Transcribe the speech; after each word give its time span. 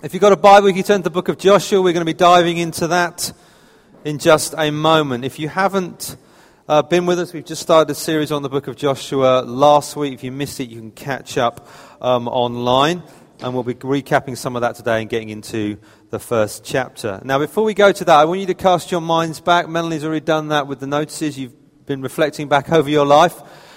If 0.00 0.14
you've 0.14 0.20
got 0.20 0.30
a 0.30 0.36
Bible, 0.36 0.68
you 0.68 0.74
can 0.74 0.84
turn 0.84 1.00
to 1.00 1.02
the 1.02 1.10
book 1.10 1.26
of 1.26 1.38
Joshua. 1.38 1.82
We're 1.82 1.92
going 1.92 2.06
to 2.06 2.12
be 2.12 2.14
diving 2.14 2.56
into 2.58 2.86
that 2.86 3.32
in 4.04 4.20
just 4.20 4.54
a 4.56 4.70
moment. 4.70 5.24
If 5.24 5.40
you 5.40 5.48
haven't 5.48 6.16
uh, 6.68 6.82
been 6.82 7.04
with 7.04 7.18
us, 7.18 7.32
we've 7.32 7.44
just 7.44 7.62
started 7.62 7.90
a 7.90 7.96
series 7.96 8.30
on 8.30 8.42
the 8.42 8.48
book 8.48 8.68
of 8.68 8.76
Joshua 8.76 9.42
last 9.42 9.96
week. 9.96 10.14
If 10.14 10.22
you 10.22 10.30
missed 10.30 10.60
it, 10.60 10.68
you 10.68 10.78
can 10.78 10.92
catch 10.92 11.36
up 11.36 11.68
um, 12.00 12.28
online. 12.28 13.02
And 13.40 13.54
we'll 13.54 13.64
be 13.64 13.74
recapping 13.74 14.36
some 14.36 14.54
of 14.54 14.62
that 14.62 14.76
today 14.76 15.00
and 15.00 15.10
getting 15.10 15.30
into 15.30 15.78
the 16.10 16.20
first 16.20 16.64
chapter. 16.64 17.20
Now, 17.24 17.40
before 17.40 17.64
we 17.64 17.74
go 17.74 17.90
to 17.90 18.04
that, 18.04 18.20
I 18.20 18.24
want 18.24 18.38
you 18.38 18.46
to 18.46 18.54
cast 18.54 18.92
your 18.92 19.00
minds 19.00 19.40
back. 19.40 19.68
Melanie's 19.68 20.04
already 20.04 20.24
done 20.24 20.46
that 20.50 20.68
with 20.68 20.78
the 20.78 20.86
notices. 20.86 21.36
You've 21.36 21.86
been 21.86 22.02
reflecting 22.02 22.46
back 22.46 22.70
over 22.70 22.88
your 22.88 23.04
life 23.04 23.34
if 23.34 23.67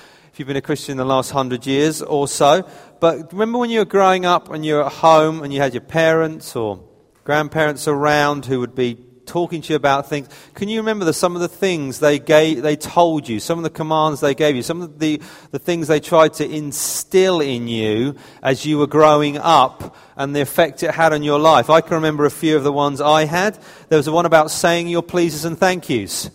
you've 0.42 0.48
been 0.48 0.58
a 0.58 0.62
Christian 0.62 0.94
in 0.94 0.98
the 0.98 1.06
last 1.06 1.30
hundred 1.30 1.68
years 1.68 2.02
or 2.02 2.28
so. 2.28 2.68
But 3.00 3.32
remember 3.32 3.60
when 3.60 3.70
you 3.70 3.78
were 3.78 3.86
growing 3.86 4.26
up 4.26 4.50
and 4.50 4.66
you 4.66 4.74
were 4.74 4.86
at 4.88 4.92
home 4.92 5.44
and 5.44 5.54
you 5.54 5.62
had 5.62 5.76
your 5.76 5.82
parents 5.82 6.56
or 6.56 6.84
grandparents 7.24 7.88
around 7.88 8.48
who 8.48 8.60
would 8.60 8.74
be 8.74 8.96
talking 9.28 9.62
to 9.62 9.74
you 9.74 9.76
about 9.76 10.10
things. 10.10 10.28
Can 10.56 10.68
you 10.68 10.80
remember 10.80 11.06
the, 11.06 11.14
some 11.14 11.36
of 11.36 11.42
the 11.42 11.48
things 11.48 12.00
they, 12.00 12.18
gave, 12.18 12.64
they 12.64 12.76
told 12.76 13.30
you, 13.30 13.40
some 13.40 13.60
of 13.60 13.64
the 13.64 13.70
commands 13.70 14.20
they 14.20 14.34
gave 14.34 14.56
you, 14.56 14.64
some 14.64 14.82
of 14.82 14.98
the, 14.98 15.22
the 15.52 15.60
things 15.60 15.88
they 15.88 16.00
tried 16.00 16.34
to 16.34 16.50
instill 16.50 17.40
in 17.40 17.68
you 17.68 18.16
as 18.42 18.66
you 18.66 18.80
were 18.80 18.88
growing 18.88 19.38
up 19.38 19.96
and 20.16 20.36
the 20.36 20.42
effect 20.42 20.82
it 20.82 20.90
had 20.90 21.14
on 21.14 21.22
your 21.22 21.38
life? 21.38 21.70
I 21.70 21.82
can 21.82 21.94
remember 21.94 22.26
a 22.26 22.32
few 22.32 22.58
of 22.58 22.64
the 22.64 22.74
ones 22.74 23.00
I 23.00 23.26
had. 23.26 23.60
There 23.90 23.98
was 23.98 24.08
the 24.08 24.12
one 24.12 24.26
about 24.26 24.50
saying 24.50 24.88
your 24.88 25.04
pleases 25.04 25.46
and 25.46 25.56
thank 25.56 25.88
yous. 25.88 26.32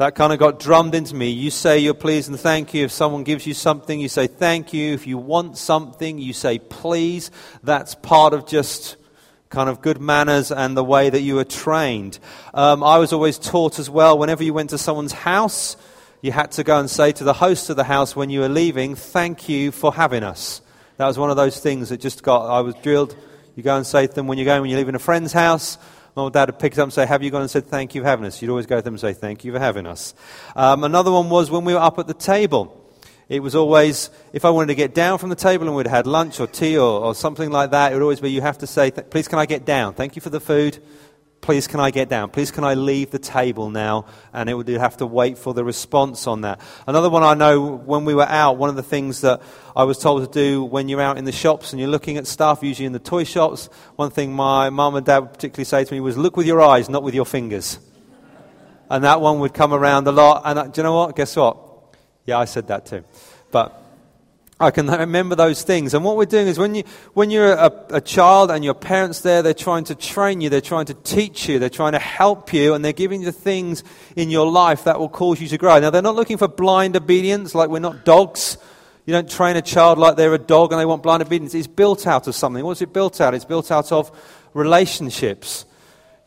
That 0.00 0.14
kind 0.14 0.32
of 0.32 0.38
got 0.38 0.58
drummed 0.58 0.94
into 0.94 1.14
me. 1.14 1.28
You 1.28 1.50
say 1.50 1.78
your 1.78 1.92
please 1.92 2.26
and 2.26 2.40
thank 2.40 2.72
you. 2.72 2.86
If 2.86 2.90
someone 2.90 3.22
gives 3.22 3.46
you 3.46 3.52
something, 3.52 4.00
you 4.00 4.08
say 4.08 4.28
thank 4.28 4.72
you. 4.72 4.94
If 4.94 5.06
you 5.06 5.18
want 5.18 5.58
something, 5.58 6.16
you 6.16 6.32
say 6.32 6.58
please. 6.58 7.30
That's 7.62 7.96
part 7.96 8.32
of 8.32 8.46
just 8.46 8.96
kind 9.50 9.68
of 9.68 9.82
good 9.82 10.00
manners 10.00 10.50
and 10.50 10.74
the 10.74 10.82
way 10.82 11.10
that 11.10 11.20
you 11.20 11.34
were 11.34 11.44
trained. 11.44 12.18
Um, 12.54 12.82
I 12.82 12.96
was 12.96 13.12
always 13.12 13.38
taught 13.38 13.78
as 13.78 13.90
well, 13.90 14.16
whenever 14.16 14.42
you 14.42 14.54
went 14.54 14.70
to 14.70 14.78
someone's 14.78 15.12
house, 15.12 15.76
you 16.22 16.32
had 16.32 16.52
to 16.52 16.64
go 16.64 16.80
and 16.80 16.88
say 16.88 17.12
to 17.12 17.24
the 17.24 17.34
host 17.34 17.68
of 17.68 17.76
the 17.76 17.84
house 17.84 18.16
when 18.16 18.30
you 18.30 18.40
were 18.40 18.48
leaving, 18.48 18.94
thank 18.94 19.50
you 19.50 19.70
for 19.70 19.92
having 19.92 20.22
us. 20.22 20.62
That 20.96 21.08
was 21.08 21.18
one 21.18 21.28
of 21.28 21.36
those 21.36 21.60
things 21.60 21.90
that 21.90 22.00
just 22.00 22.22
got, 22.22 22.46
I 22.46 22.62
was 22.62 22.74
drilled. 22.76 23.14
You 23.54 23.62
go 23.62 23.76
and 23.76 23.86
say 23.86 24.06
to 24.06 24.12
them 24.14 24.28
when 24.28 24.38
you're 24.38 24.46
going, 24.46 24.62
when 24.62 24.70
you're 24.70 24.78
leaving 24.78 24.94
a 24.94 24.98
friend's 24.98 25.34
house, 25.34 25.76
Mom 26.16 26.26
or 26.26 26.30
dad 26.30 26.48
would 26.48 26.58
pick 26.58 26.72
it 26.72 26.78
up 26.78 26.84
and 26.84 26.92
say, 26.92 27.06
Have 27.06 27.22
you 27.22 27.30
gone 27.30 27.42
and 27.42 27.50
said 27.50 27.66
thank 27.66 27.94
you 27.94 28.02
for 28.02 28.08
having 28.08 28.26
us? 28.26 28.42
You'd 28.42 28.50
always 28.50 28.66
go 28.66 28.76
to 28.76 28.82
them 28.82 28.94
and 28.94 29.00
say, 29.00 29.12
Thank 29.12 29.44
you 29.44 29.52
for 29.52 29.58
having 29.58 29.86
us. 29.86 30.14
Um, 30.56 30.84
another 30.84 31.12
one 31.12 31.30
was 31.30 31.50
when 31.50 31.64
we 31.64 31.74
were 31.74 31.80
up 31.80 31.98
at 31.98 32.06
the 32.06 32.14
table. 32.14 32.76
It 33.28 33.44
was 33.44 33.54
always, 33.54 34.10
if 34.32 34.44
I 34.44 34.50
wanted 34.50 34.68
to 34.68 34.74
get 34.74 34.92
down 34.92 35.18
from 35.18 35.28
the 35.30 35.36
table 35.36 35.68
and 35.68 35.76
we'd 35.76 35.86
had 35.86 36.08
lunch 36.08 36.40
or 36.40 36.48
tea 36.48 36.76
or, 36.76 37.00
or 37.00 37.14
something 37.14 37.50
like 37.50 37.70
that, 37.70 37.92
it 37.92 37.94
would 37.94 38.02
always 38.02 38.18
be, 38.18 38.30
You 38.30 38.40
have 38.40 38.58
to 38.58 38.66
say, 38.66 38.90
Please, 38.90 39.28
can 39.28 39.38
I 39.38 39.46
get 39.46 39.64
down? 39.64 39.94
Thank 39.94 40.16
you 40.16 40.22
for 40.22 40.30
the 40.30 40.40
food. 40.40 40.82
Please, 41.40 41.66
can 41.66 41.80
I 41.80 41.90
get 41.90 42.10
down? 42.10 42.28
Please, 42.28 42.50
can 42.50 42.64
I 42.64 42.74
leave 42.74 43.10
the 43.10 43.18
table 43.18 43.70
now? 43.70 44.04
And 44.32 44.50
it 44.50 44.54
would 44.54 44.68
have 44.68 44.98
to 44.98 45.06
wait 45.06 45.38
for 45.38 45.54
the 45.54 45.64
response 45.64 46.26
on 46.26 46.42
that. 46.42 46.60
Another 46.86 47.08
one 47.08 47.22
I 47.22 47.32
know 47.32 47.76
when 47.76 48.04
we 48.04 48.14
were 48.14 48.28
out, 48.28 48.58
one 48.58 48.68
of 48.68 48.76
the 48.76 48.82
things 48.82 49.22
that 49.22 49.40
I 49.74 49.84
was 49.84 49.96
told 49.98 50.22
to 50.22 50.30
do 50.30 50.62
when 50.62 50.88
you're 50.88 51.00
out 51.00 51.16
in 51.16 51.24
the 51.24 51.32
shops 51.32 51.72
and 51.72 51.80
you're 51.80 51.88
looking 51.88 52.18
at 52.18 52.26
stuff, 52.26 52.62
usually 52.62 52.84
in 52.84 52.92
the 52.92 52.98
toy 52.98 53.24
shops, 53.24 53.70
one 53.96 54.10
thing 54.10 54.34
my 54.34 54.68
mum 54.68 54.96
and 54.96 55.06
dad 55.06 55.20
would 55.20 55.32
particularly 55.32 55.64
say 55.64 55.84
to 55.84 55.94
me 55.94 56.00
was, 56.00 56.18
look 56.18 56.36
with 56.36 56.46
your 56.46 56.60
eyes, 56.60 56.90
not 56.90 57.02
with 57.02 57.14
your 57.14 57.24
fingers. 57.24 57.78
And 58.90 59.04
that 59.04 59.22
one 59.22 59.38
would 59.38 59.54
come 59.54 59.72
around 59.72 60.06
a 60.08 60.12
lot. 60.12 60.42
And 60.44 60.58
uh, 60.58 60.64
do 60.64 60.80
you 60.80 60.82
know 60.82 60.94
what? 60.94 61.16
Guess 61.16 61.36
what? 61.36 61.56
Yeah, 62.26 62.38
I 62.38 62.44
said 62.44 62.68
that 62.68 62.84
too. 62.84 63.04
But 63.50 63.79
I 64.60 64.70
can 64.70 64.88
remember 64.88 65.34
those 65.34 65.62
things. 65.62 65.94
And 65.94 66.04
what 66.04 66.18
we're 66.18 66.26
doing 66.26 66.46
is 66.46 66.58
when, 66.58 66.74
you, 66.74 66.84
when 67.14 67.30
you're 67.30 67.54
a, 67.54 67.72
a, 67.88 68.00
child 68.02 68.50
and 68.50 68.62
your 68.62 68.74
parents 68.74 69.20
there, 69.22 69.40
they're 69.40 69.54
trying 69.54 69.84
to 69.84 69.94
train 69.94 70.42
you, 70.42 70.50
they're 70.50 70.60
trying 70.60 70.84
to 70.86 70.94
teach 70.94 71.48
you, 71.48 71.58
they're 71.58 71.70
trying 71.70 71.92
to 71.92 71.98
help 71.98 72.52
you, 72.52 72.74
and 72.74 72.84
they're 72.84 72.92
giving 72.92 73.22
you 73.22 73.32
things 73.32 73.82
in 74.16 74.28
your 74.28 74.50
life 74.50 74.84
that 74.84 74.98
will 74.98 75.08
cause 75.08 75.40
you 75.40 75.48
to 75.48 75.56
grow. 75.56 75.80
Now, 75.80 75.88
they're 75.88 76.02
not 76.02 76.14
looking 76.14 76.36
for 76.36 76.46
blind 76.46 76.94
obedience, 76.94 77.54
like 77.54 77.70
we're 77.70 77.78
not 77.78 78.04
dogs. 78.04 78.58
You 79.06 79.14
don't 79.14 79.30
train 79.30 79.56
a 79.56 79.62
child 79.62 79.98
like 79.98 80.16
they're 80.16 80.34
a 80.34 80.38
dog 80.38 80.72
and 80.72 80.80
they 80.80 80.84
want 80.84 81.02
blind 81.02 81.22
obedience. 81.22 81.54
It's 81.54 81.66
built 81.66 82.06
out 82.06 82.26
of 82.26 82.34
something. 82.34 82.62
What's 82.62 82.82
it 82.82 82.92
built 82.92 83.18
out? 83.18 83.32
It's 83.32 83.46
built 83.46 83.70
out 83.70 83.90
of 83.92 84.12
relationships. 84.52 85.64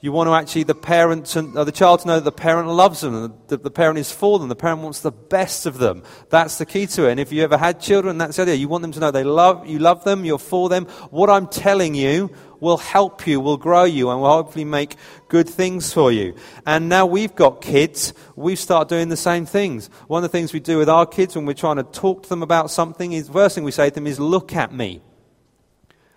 You 0.04 0.12
want 0.12 0.28
to 0.28 0.34
actually, 0.34 0.64
the 0.64 0.76
parent, 0.76 1.34
and, 1.38 1.56
uh, 1.56 1.64
the 1.64 1.72
child 1.72 2.02
to 2.02 2.08
know 2.08 2.16
that 2.16 2.26
the 2.26 2.32
parent 2.34 2.68
loves 2.68 3.00
them, 3.00 3.36
that 3.48 3.64
the 3.64 3.72
parent 3.72 3.98
is 3.98 4.12
for 4.12 4.38
them, 4.38 4.50
the 4.50 4.54
parent 4.56 4.82
wants 4.82 5.00
the 5.00 5.14
best 5.14 5.66
of 5.66 5.78
them. 5.78 6.04
That's 6.30 6.58
the 6.58 6.66
key 6.66 6.88
to 6.88 7.08
it. 7.08 7.12
And 7.12 7.22
if 7.22 7.32
you 7.32 7.42
ever 7.42 7.58
had 7.58 7.80
children, 7.80 8.18
that's 8.18 8.36
the 8.36 8.42
idea. 8.42 8.56
You 8.56 8.68
want 8.68 8.82
them 8.82 8.92
to 8.92 9.00
know 9.00 9.12
they 9.12 9.24
love, 9.24 9.66
you 9.66 9.80
love 9.80 10.04
them, 10.04 10.26
you're 10.26 10.40
for 10.40 10.68
them. 10.68 10.88
What 11.10 11.30
I'm 11.30 11.48
telling 11.48 11.96
you 11.96 12.32
will 12.60 12.76
help 12.76 13.26
you, 13.26 13.40
will 13.40 13.56
grow 13.56 13.86
you, 13.86 14.10
and 14.10 14.20
will 14.20 14.30
hopefully 14.30 14.66
make 14.66 14.98
good 15.30 15.48
things 15.48 15.94
for 15.94 16.12
you. 16.12 16.36
And 16.66 16.90
now 16.90 17.06
we've 17.06 17.34
got 17.34 17.62
kids, 17.62 18.14
we 18.36 18.58
start 18.58 18.90
doing 18.90 19.08
the 19.08 19.16
same 19.16 19.46
things. 19.46 19.90
One 20.08 20.22
of 20.22 20.30
the 20.30 20.38
things 20.38 20.52
we 20.52 20.60
do 20.60 20.78
with 20.80 20.90
our 20.90 21.06
kids 21.06 21.34
when 21.34 21.46
we're 21.46 21.54
trying 21.54 21.78
to 21.78 21.84
talk 21.84 22.24
to 22.24 22.30
them 22.30 22.44
about 22.44 22.70
something 22.70 23.14
is, 23.14 23.28
the 23.28 23.34
first 23.34 23.56
thing 23.56 23.64
we 23.64 23.72
say 23.72 23.88
to 23.88 23.96
them 23.96 24.08
is, 24.08 24.20
look 24.20 24.54
at 24.54 24.74
me. 24.74 25.02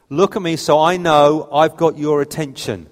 Look 0.08 0.34
at 0.34 0.42
me 0.42 0.56
so 0.56 0.80
I 0.80 0.96
know 0.96 1.48
I've 1.52 1.76
got 1.76 1.96
your 1.96 2.20
attention. 2.20 2.88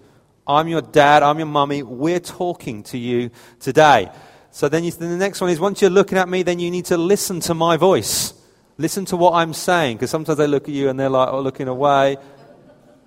I'm 0.47 0.69
your 0.69 0.83
dad, 0.83 1.23
I'm 1.23 1.39
your 1.39 1.47
mummy, 1.47 1.83
we're 1.83 2.21
talking 2.21 2.83
to 2.85 2.99
you 2.99 3.31
today. 3.61 4.11
So 4.51 4.69
then, 4.69 4.85
you, 4.85 4.91
then 4.93 5.11
the 5.11 5.17
next 5.17 5.41
one 5.41 5.51
is 5.51 5.59
once 5.59 5.81
you're 5.81 5.91
looking 5.91 6.19
at 6.19 6.29
me, 6.29 6.43
then 6.43 6.59
you 6.59 6.71
need 6.71 6.85
to 6.87 6.97
listen 6.97 7.41
to 7.41 7.55
my 7.55 7.77
voice. 7.77 8.35
Listen 8.77 9.05
to 9.07 9.17
what 9.17 9.35
I'm 9.35 9.55
saying, 9.55 9.97
because 9.97 10.11
sometimes 10.11 10.39
they 10.39 10.47
look 10.47 10.69
at 10.69 10.75
you 10.75 10.89
and 10.89 11.01
they're 11.01 11.09
like, 11.09 11.29
oh, 11.31 11.41
looking 11.41 11.69
away. 11.69 12.17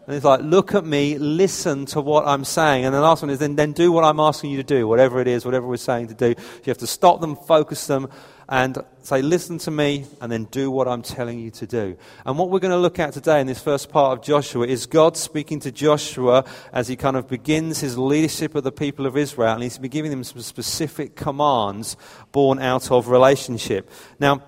And 0.08 0.16
it's 0.16 0.26
like, 0.26 0.42
look 0.42 0.74
at 0.74 0.86
me, 0.86 1.18
listen 1.18 1.86
to 1.88 2.02
what 2.02 2.26
I'm 2.26 2.46
saying. 2.46 2.86
And 2.86 2.96
the 2.96 3.02
last 3.02 3.22
one 3.22 3.30
is 3.30 3.40
then, 3.40 3.56
then 3.56 3.74
do 3.74 3.92
what 3.92 4.04
I'm 4.04 4.20
asking 4.20 4.52
you 4.52 4.58
to 4.58 4.64
do, 4.64 4.88
whatever 4.88 5.20
it 5.20 5.28
is, 5.28 5.46
whatever 5.46 5.68
we're 5.68 5.78
saying 5.78 6.08
to 6.08 6.14
do. 6.14 6.28
You 6.30 6.68
have 6.68 6.78
to 6.78 6.88
stop 6.88 7.20
them, 7.20 7.36
focus 7.36 7.86
them, 7.88 8.10
and 8.50 8.78
say, 9.02 9.22
listen 9.22 9.58
to 9.58 9.72
me, 9.72 10.06
and 10.22 10.32
then 10.32 10.46
do 10.46 10.72
what 10.72 10.88
I'm 10.88 11.02
telling 11.02 11.40
you 11.40 11.52
to 11.52 11.68
do. 11.68 11.98
And 12.26 12.38
what 12.38 12.50
we're 12.50 12.60
going 12.60 12.72
to 12.72 12.78
look 12.78 12.98
at 12.98 13.14
today 13.14 13.42
in 13.42 13.48
this 13.48 13.62
first 13.62 13.90
part 13.90 14.18
of 14.18 14.24
Joshua 14.24 14.66
is 14.66 14.86
God 14.86 15.18
speaking 15.18 15.60
to 15.62 15.72
Joshua 15.72 16.46
as 16.72 16.88
he 16.88 16.96
kind 16.96 17.18
of 17.18 17.28
begins 17.28 17.80
his 17.80 17.98
leadership 17.98 18.56
of 18.56 18.64
the 18.64 18.72
people 18.72 19.06
of 19.06 19.18
Israel, 19.18 19.54
and 19.54 19.64
he's 19.64 19.78
been 19.78 19.92
giving 19.92 20.12
them 20.12 20.24
some 20.24 20.42
specific 20.42 21.16
commands 21.16 21.98
born 22.32 22.60
out 22.60 22.90
of 22.90 23.10
relationship. 23.10 23.90
Now, 24.20 24.44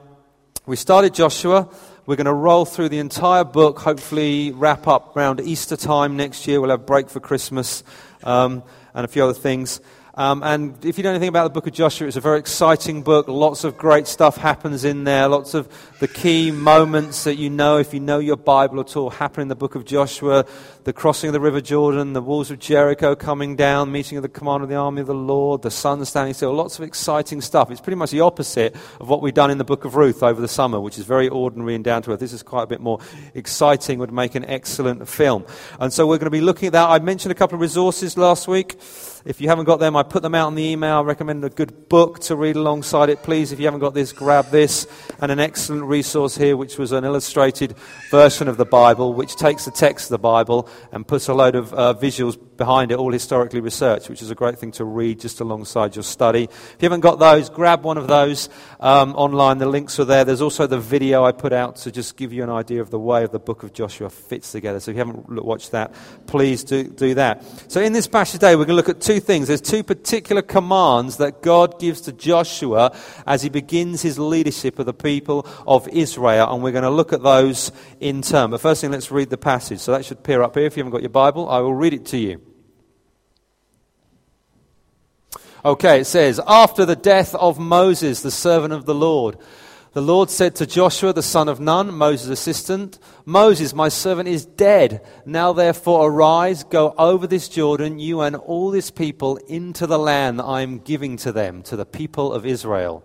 we 0.65 0.77
started 0.77 1.13
Joshua. 1.13 1.67
We're 2.05 2.15
going 2.15 2.25
to 2.25 2.33
roll 2.33 2.65
through 2.65 2.89
the 2.89 2.99
entire 2.99 3.43
book, 3.43 3.79
hopefully 3.79 4.51
wrap 4.51 4.87
up 4.87 5.15
around 5.15 5.41
Easter 5.41 5.75
time 5.75 6.15
next 6.15 6.47
year. 6.47 6.61
We'll 6.61 6.69
have 6.69 6.81
a 6.81 6.83
break 6.83 7.09
for 7.09 7.19
Christmas 7.19 7.83
um, 8.23 8.63
and 8.93 9.03
a 9.03 9.07
few 9.07 9.23
other 9.23 9.33
things. 9.33 9.81
Um, 10.19 10.43
and 10.43 10.83
if 10.83 10.97
you 10.97 11.05
know 11.05 11.11
anything 11.11 11.29
about 11.29 11.45
the 11.45 11.49
book 11.51 11.65
of 11.65 11.71
Joshua, 11.71 12.05
it's 12.05 12.17
a 12.17 12.19
very 12.19 12.39
exciting 12.39 13.03
book. 13.03 13.29
Lots 13.29 13.63
of 13.63 13.77
great 13.77 14.05
stuff 14.05 14.35
happens 14.35 14.83
in 14.83 15.05
there. 15.05 15.29
Lots 15.29 15.53
of 15.53 15.69
the 16.01 16.09
key 16.09 16.51
moments 16.51 17.23
that 17.23 17.37
you 17.37 17.49
know, 17.49 17.77
if 17.77 17.93
you 17.93 18.01
know 18.01 18.19
your 18.19 18.35
Bible 18.35 18.81
at 18.81 18.97
all, 18.97 19.11
happen 19.11 19.43
in 19.43 19.47
the 19.47 19.55
book 19.55 19.75
of 19.75 19.85
Joshua. 19.85 20.45
The 20.85 20.93
crossing 20.93 21.27
of 21.27 21.33
the 21.33 21.41
River 21.41 21.59
Jordan, 21.59 22.13
the 22.13 22.21
walls 22.21 22.51
of 22.51 22.57
Jericho 22.57 23.13
coming 23.13 23.57
down, 23.57 23.91
meeting 23.91 24.17
of 24.17 24.21
the 24.21 24.29
commander 24.29 24.63
of 24.63 24.69
the 24.69 24.77
army 24.77 25.01
of 25.01 25.07
the 25.07 25.13
Lord, 25.13 25.61
the 25.61 25.69
sun 25.69 26.03
standing 26.05 26.33
still. 26.33 26.53
Lots 26.53 26.79
of 26.79 26.85
exciting 26.85 27.41
stuff. 27.41 27.69
It's 27.69 27.81
pretty 27.81 27.97
much 27.97 28.11
the 28.11 28.21
opposite 28.21 28.73
of 29.01 29.09
what 29.09 29.21
we've 29.21 29.33
done 29.33 29.51
in 29.51 29.57
the 29.57 29.65
book 29.65 29.83
of 29.83 29.97
Ruth 29.97 30.23
over 30.23 30.39
the 30.39 30.47
summer, 30.47 30.79
which 30.79 30.97
is 30.97 31.03
very 31.03 31.27
ordinary 31.27 31.75
and 31.75 31.83
down 31.83 32.01
to 32.03 32.11
earth. 32.11 32.21
This 32.21 32.31
is 32.31 32.43
quite 32.43 32.63
a 32.63 32.67
bit 32.67 32.79
more 32.79 32.99
exciting, 33.33 33.99
would 33.99 34.13
make 34.13 34.35
an 34.35 34.45
excellent 34.45 35.05
film. 35.09 35.45
And 35.81 35.91
so 35.91 36.07
we're 36.07 36.17
going 36.17 36.27
to 36.27 36.31
be 36.31 36.39
looking 36.39 36.67
at 36.67 36.73
that. 36.73 36.89
I 36.89 36.99
mentioned 36.99 37.33
a 37.33 37.35
couple 37.35 37.55
of 37.55 37.61
resources 37.61 38.15
last 38.15 38.47
week. 38.47 38.79
If 39.25 39.41
you 39.41 39.49
haven't 39.49 39.65
got 39.65 39.81
them, 39.81 39.97
I 39.97 40.03
put 40.03 40.23
them 40.23 40.33
out 40.33 40.47
in 40.47 40.55
the 40.55 40.63
email. 40.63 40.99
I 40.99 41.01
recommend 41.01 41.43
a 41.43 41.49
good 41.49 41.89
book 41.89 42.19
to 42.21 42.37
read 42.37 42.55
alongside 42.55 43.09
it. 43.09 43.21
Please, 43.21 43.51
if 43.51 43.59
you 43.59 43.65
haven't 43.65 43.81
got 43.81 43.93
this, 43.93 44.13
grab 44.13 44.49
this. 44.49 44.87
And 45.19 45.29
an 45.29 45.41
excellent 45.41 45.83
resource 45.83 46.37
here, 46.37 46.55
which 46.55 46.77
was 46.77 46.93
an 46.93 47.03
illustrated 47.03 47.75
version 48.11 48.47
of 48.47 48.55
the 48.55 48.63
Bible, 48.63 49.13
which 49.13 49.35
takes 49.35 49.65
the 49.65 49.71
text 49.71 50.05
of 50.05 50.11
the 50.11 50.19
Bible 50.19 50.68
and 50.91 51.07
puts 51.07 51.27
a 51.27 51.33
load 51.33 51.55
of 51.55 51.73
uh, 51.73 51.93
visuals 51.93 52.37
behind 52.59 52.91
it, 52.91 52.99
all 52.99 53.11
historically 53.11 53.61
researched, 53.61 54.07
which 54.09 54.21
is 54.21 54.29
a 54.29 54.35
great 54.35 54.59
thing 54.59 54.71
to 54.73 54.85
read 54.85 55.19
just 55.19 55.39
alongside 55.39 55.95
your 55.95 56.03
study. 56.03 56.43
If 56.43 56.75
you 56.79 56.85
haven't 56.85 56.99
got 56.99 57.17
those, 57.17 57.49
grab 57.49 57.83
one 57.83 57.97
of 57.97 58.07
those 58.07 58.49
um, 58.79 59.15
online. 59.15 59.57
The 59.57 59.65
links 59.65 59.99
are 59.99 60.05
there. 60.05 60.23
There's 60.23 60.41
also 60.41 60.67
the 60.67 60.79
video 60.79 61.23
I 61.23 61.31
put 61.31 61.53
out 61.53 61.77
to 61.77 61.91
just 61.91 62.17
give 62.17 62.31
you 62.31 62.43
an 62.43 62.51
idea 62.51 62.81
of 62.81 62.91
the 62.91 62.99
way 62.99 63.23
of 63.23 63.31
the 63.31 63.39
book 63.39 63.63
of 63.63 63.73
Joshua 63.73 64.11
fits 64.11 64.51
together. 64.51 64.79
So 64.79 64.91
if 64.91 64.97
you 64.97 65.05
haven't 65.05 65.43
watched 65.43 65.71
that, 65.71 65.95
please 66.27 66.63
do, 66.63 66.83
do 66.83 67.15
that. 67.15 67.43
So 67.71 67.81
in 67.81 67.93
this 67.93 68.05
passage 68.05 68.33
today, 68.33 68.55
we're 68.55 68.65
going 68.65 68.69
to 68.69 68.75
look 68.75 68.89
at 68.89 69.01
two 69.01 69.19
things. 69.19 69.47
There's 69.47 69.61
two 69.61 69.81
particular 69.81 70.41
commands 70.43 71.17
that 71.17 71.41
God 71.41 71.79
gives 71.79 72.01
to 72.01 72.11
Joshua 72.11 72.95
as 73.25 73.41
he 73.41 73.49
begins 73.49 74.01
his 74.01 74.19
leadership 74.19 74.77
of 74.77 74.85
the 74.85 74.93
people 74.93 75.47
of 75.65 75.87
Israel, 75.87 76.53
and 76.53 76.61
we're 76.61 76.71
going 76.71 76.83
to 76.83 76.89
look 76.89 77.13
at 77.13 77.23
those 77.23 77.71
in 77.99 78.21
turn. 78.21 78.51
But 78.51 78.61
first 78.61 78.81
thing, 78.81 78.91
let's 78.91 79.11
read 79.11 79.29
the 79.29 79.37
passage. 79.37 79.79
So 79.79 79.93
that 79.93 80.03
should 80.03 80.17
appear 80.17 80.43
up 80.43 80.55
here. 80.55 80.65
If 80.65 80.75
you 80.75 80.81
haven't 80.81 80.91
got 80.91 81.01
your 81.01 81.09
Bible, 81.09 81.49
I 81.49 81.59
will 81.59 81.73
read 81.73 81.93
it 81.93 82.05
to 82.07 82.17
you. 82.17 82.48
Okay, 85.63 86.01
it 86.01 86.05
says, 86.05 86.39
After 86.47 86.85
the 86.85 86.95
death 86.95 87.35
of 87.35 87.59
Moses, 87.59 88.21
the 88.21 88.31
servant 88.31 88.73
of 88.73 88.85
the 88.85 88.95
Lord, 88.95 89.37
The 89.91 90.01
Lord 90.01 90.29
said 90.29 90.55
to 90.57 90.67
Joshua, 90.67 91.13
the 91.13 91.23
son 91.23 91.49
of 91.49 91.59
Nun, 91.59 91.91
Moses' 91.91 92.29
assistant, 92.29 92.99
Moses, 93.25 93.73
my 93.73 93.89
servant, 93.89 94.29
is 94.29 94.45
dead. 94.45 95.03
Now 95.25 95.51
therefore 95.51 96.11
arise, 96.11 96.63
go 96.63 96.93
over 96.95 97.25
this 97.25 97.49
Jordan, 97.49 97.97
you 97.97 98.21
and 98.21 98.35
all 98.35 98.69
this 98.69 98.91
people, 98.91 99.37
into 99.47 99.87
the 99.87 99.97
land 99.97 100.41
I 100.41 100.61
am 100.61 100.77
giving 100.77 101.17
to 101.17 101.31
them, 101.31 101.63
to 101.63 101.75
the 101.75 101.87
people 101.87 102.31
of 102.33 102.45
Israel. 102.45 103.03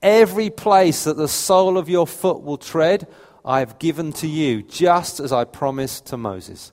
Every 0.00 0.48
place 0.48 1.04
that 1.04 1.18
the 1.18 1.28
sole 1.28 1.76
of 1.76 1.90
your 1.90 2.06
foot 2.06 2.42
will 2.42 2.58
tread, 2.58 3.06
I 3.44 3.58
have 3.58 3.78
given 3.78 4.14
to 4.14 4.26
you, 4.26 4.62
just 4.62 5.20
as 5.20 5.30
I 5.30 5.44
promised 5.44 6.06
to 6.06 6.16
Moses. 6.16 6.72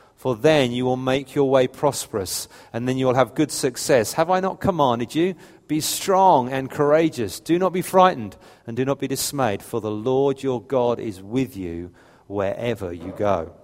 For 0.21 0.35
then 0.35 0.71
you 0.71 0.85
will 0.85 0.97
make 0.97 1.33
your 1.33 1.49
way 1.49 1.65
prosperous, 1.67 2.47
and 2.71 2.87
then 2.87 2.95
you 2.95 3.07
will 3.07 3.15
have 3.15 3.33
good 3.33 3.51
success. 3.51 4.13
Have 4.13 4.29
I 4.29 4.39
not 4.39 4.59
commanded 4.59 5.15
you? 5.15 5.33
Be 5.67 5.81
strong 5.81 6.51
and 6.51 6.69
courageous. 6.69 7.39
Do 7.39 7.57
not 7.57 7.73
be 7.73 7.81
frightened 7.81 8.37
and 8.67 8.77
do 8.77 8.85
not 8.85 8.99
be 8.99 9.07
dismayed, 9.07 9.63
for 9.63 9.81
the 9.81 9.89
Lord 9.89 10.43
your 10.43 10.61
God 10.61 10.99
is 10.99 11.23
with 11.23 11.57
you 11.57 11.89
wherever 12.27 12.93
you 12.93 13.15
go. 13.17 13.55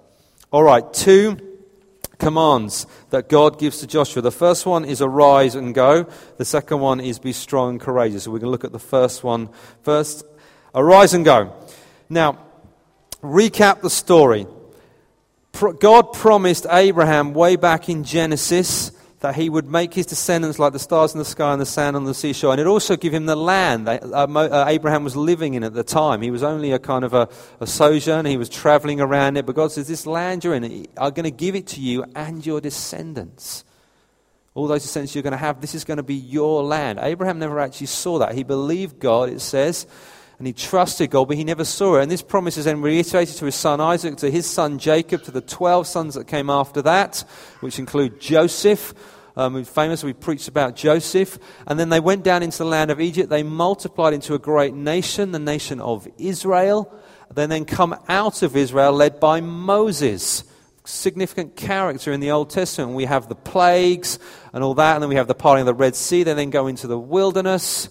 All 0.50 0.63
right, 0.63 0.92
two 0.92 1.38
commands 2.18 2.88
that 3.12 3.30
God 3.30 3.59
gives 3.59 3.81
to 3.81 3.86
Joshua. 3.86 4.24
The 4.24 4.31
first 4.31 4.65
one 4.65 4.83
is 4.83 5.00
arise 5.00 5.54
and 5.54 5.75
go. 5.75 6.07
The 6.38 6.45
second 6.45 6.80
one 6.80 7.00
is 7.00 7.19
be 7.19 7.33
strong 7.33 7.69
and 7.69 7.80
courageous. 7.80 8.24
So 8.24 8.31
we're 8.31 8.39
going 8.39 8.48
to 8.48 8.51
look 8.51 8.63
at 8.63 8.71
the 8.71 8.80
first 8.80 9.24
one 9.24 9.50
first. 9.83 10.25
Arise 10.74 11.13
and 11.13 11.24
go. 11.24 11.54
Now, 12.09 12.39
recap 13.21 13.81
the 13.81 13.92
story. 13.92 14.48
God 15.80 16.13
promised 16.13 16.65
Abraham 16.69 17.33
way 17.33 17.56
back 17.56 17.89
in 17.89 18.04
Genesis 18.04 18.92
that 19.19 19.36
he 19.36 19.50
would 19.50 19.65
make 19.65 19.94
his 19.94 20.06
descendants 20.06 20.59
like 20.59 20.74
the 20.74 20.80
stars 20.80 21.13
in 21.13 21.19
the 21.19 21.25
sky 21.25 21.51
and 21.51 21.59
the 21.59 21.65
sand 21.65 21.95
on 21.95 22.06
the 22.06 22.13
seashore. 22.13 22.51
And 22.51 22.62
it 22.62 22.68
also 22.68 22.95
give 22.95 23.13
him 23.13 23.25
the 23.25 23.36
land 23.36 23.88
that 23.88 24.04
uh, 24.04 24.27
uh, 24.27 24.65
Abraham 24.68 25.04
was 25.04 25.15
living 25.15 25.56
in 25.56 25.63
at 25.63 25.74
the 25.74 25.83
time. 25.83 26.21
He 26.21 26.30
was 26.30 26.44
only 26.44 26.71
a 26.71 26.80
kind 26.80 27.04
of 27.04 27.15
a, 27.15 27.27
a 27.59 27.65
sojourner. 27.65 28.30
He 28.30 28.38
was 28.38 28.50
traveling 28.50 29.01
around 29.01 29.38
it. 29.38 29.48
But 29.48 29.56
God 29.56 29.71
says, 29.71 29.88
this 29.88 30.06
land 30.06 30.44
you're 30.44 30.54
in, 30.54 30.88
I'm 30.98 31.13
going 31.13 31.24
to 31.24 31.31
give 31.31 31.56
it 31.56 31.68
to 31.68 31.81
you 31.81 32.06
and 32.15 32.45
your 32.45 32.62
descendants. 32.62 33.63
All 34.54 34.68
those 34.68 34.83
descendants 34.83 35.15
you're 35.15 35.24
going 35.24 35.31
to 35.31 35.38
have, 35.38 35.62
this 35.62 35.74
is 35.74 35.83
going 35.83 35.98
to 35.98 36.04
be 36.04 36.15
your 36.15 36.63
land. 36.63 37.00
Abraham 37.01 37.39
never 37.39 37.59
actually 37.59 37.88
saw 37.88 38.19
that. 38.19 38.36
He 38.36 38.44
believed 38.44 39.00
God, 39.00 39.30
it 39.30 39.42
says, 39.42 39.88
and 40.37 40.45
he 40.45 40.53
trusted 40.53 41.09
God, 41.09 41.27
but 41.27 41.37
he 41.37 41.43
never 41.43 41.65
saw 41.65 41.97
it. 41.97 42.03
And 42.03 42.11
this 42.11 42.21
promise 42.21 42.57
is 42.57 42.65
then 42.65 42.81
reiterated 42.81 43.35
to 43.37 43.45
his 43.45 43.55
son 43.55 43.81
Isaac, 43.81 44.17
to 44.17 44.29
his 44.29 44.45
son 44.45 44.77
Jacob, 44.77 45.23
to 45.23 45.31
the 45.31 45.41
12 45.41 45.87
sons 45.87 46.13
that 46.13 46.27
came 46.27 46.49
after 46.49 46.81
that, 46.83 47.23
which 47.61 47.79
include 47.79 48.19
Joseph. 48.19 48.93
Um, 49.35 49.63
famous, 49.63 50.03
we 50.03 50.13
preached 50.13 50.47
about 50.47 50.75
Joseph. 50.75 51.39
And 51.65 51.79
then 51.79 51.89
they 51.89 51.99
went 51.99 52.23
down 52.23 52.43
into 52.43 52.59
the 52.59 52.65
land 52.65 52.91
of 52.91 53.01
Egypt. 53.01 53.29
They 53.29 53.43
multiplied 53.43 54.13
into 54.13 54.35
a 54.35 54.39
great 54.39 54.75
nation, 54.75 55.31
the 55.31 55.39
nation 55.39 55.79
of 55.81 56.07
Israel. 56.19 56.93
They 57.33 57.47
then 57.47 57.65
come 57.65 57.95
out 58.07 58.43
of 58.43 58.55
Israel 58.55 58.93
led 58.93 59.19
by 59.19 59.41
Moses 59.41 60.43
significant 60.85 61.55
character 61.55 62.13
in 62.13 62.19
the 62.19 62.31
Old 62.31 62.49
Testament. 62.49 62.95
We 62.95 63.05
have 63.05 63.27
the 63.27 63.35
plagues 63.35 64.19
and 64.53 64.63
all 64.63 64.75
that, 64.75 64.93
and 64.95 65.01
then 65.01 65.09
we 65.09 65.15
have 65.15 65.27
the 65.27 65.35
parting 65.35 65.61
of 65.61 65.65
the 65.65 65.73
Red 65.73 65.95
Sea. 65.95 66.23
They 66.23 66.33
then 66.33 66.49
go 66.49 66.67
into 66.67 66.87
the 66.87 66.97
wilderness 66.97 67.89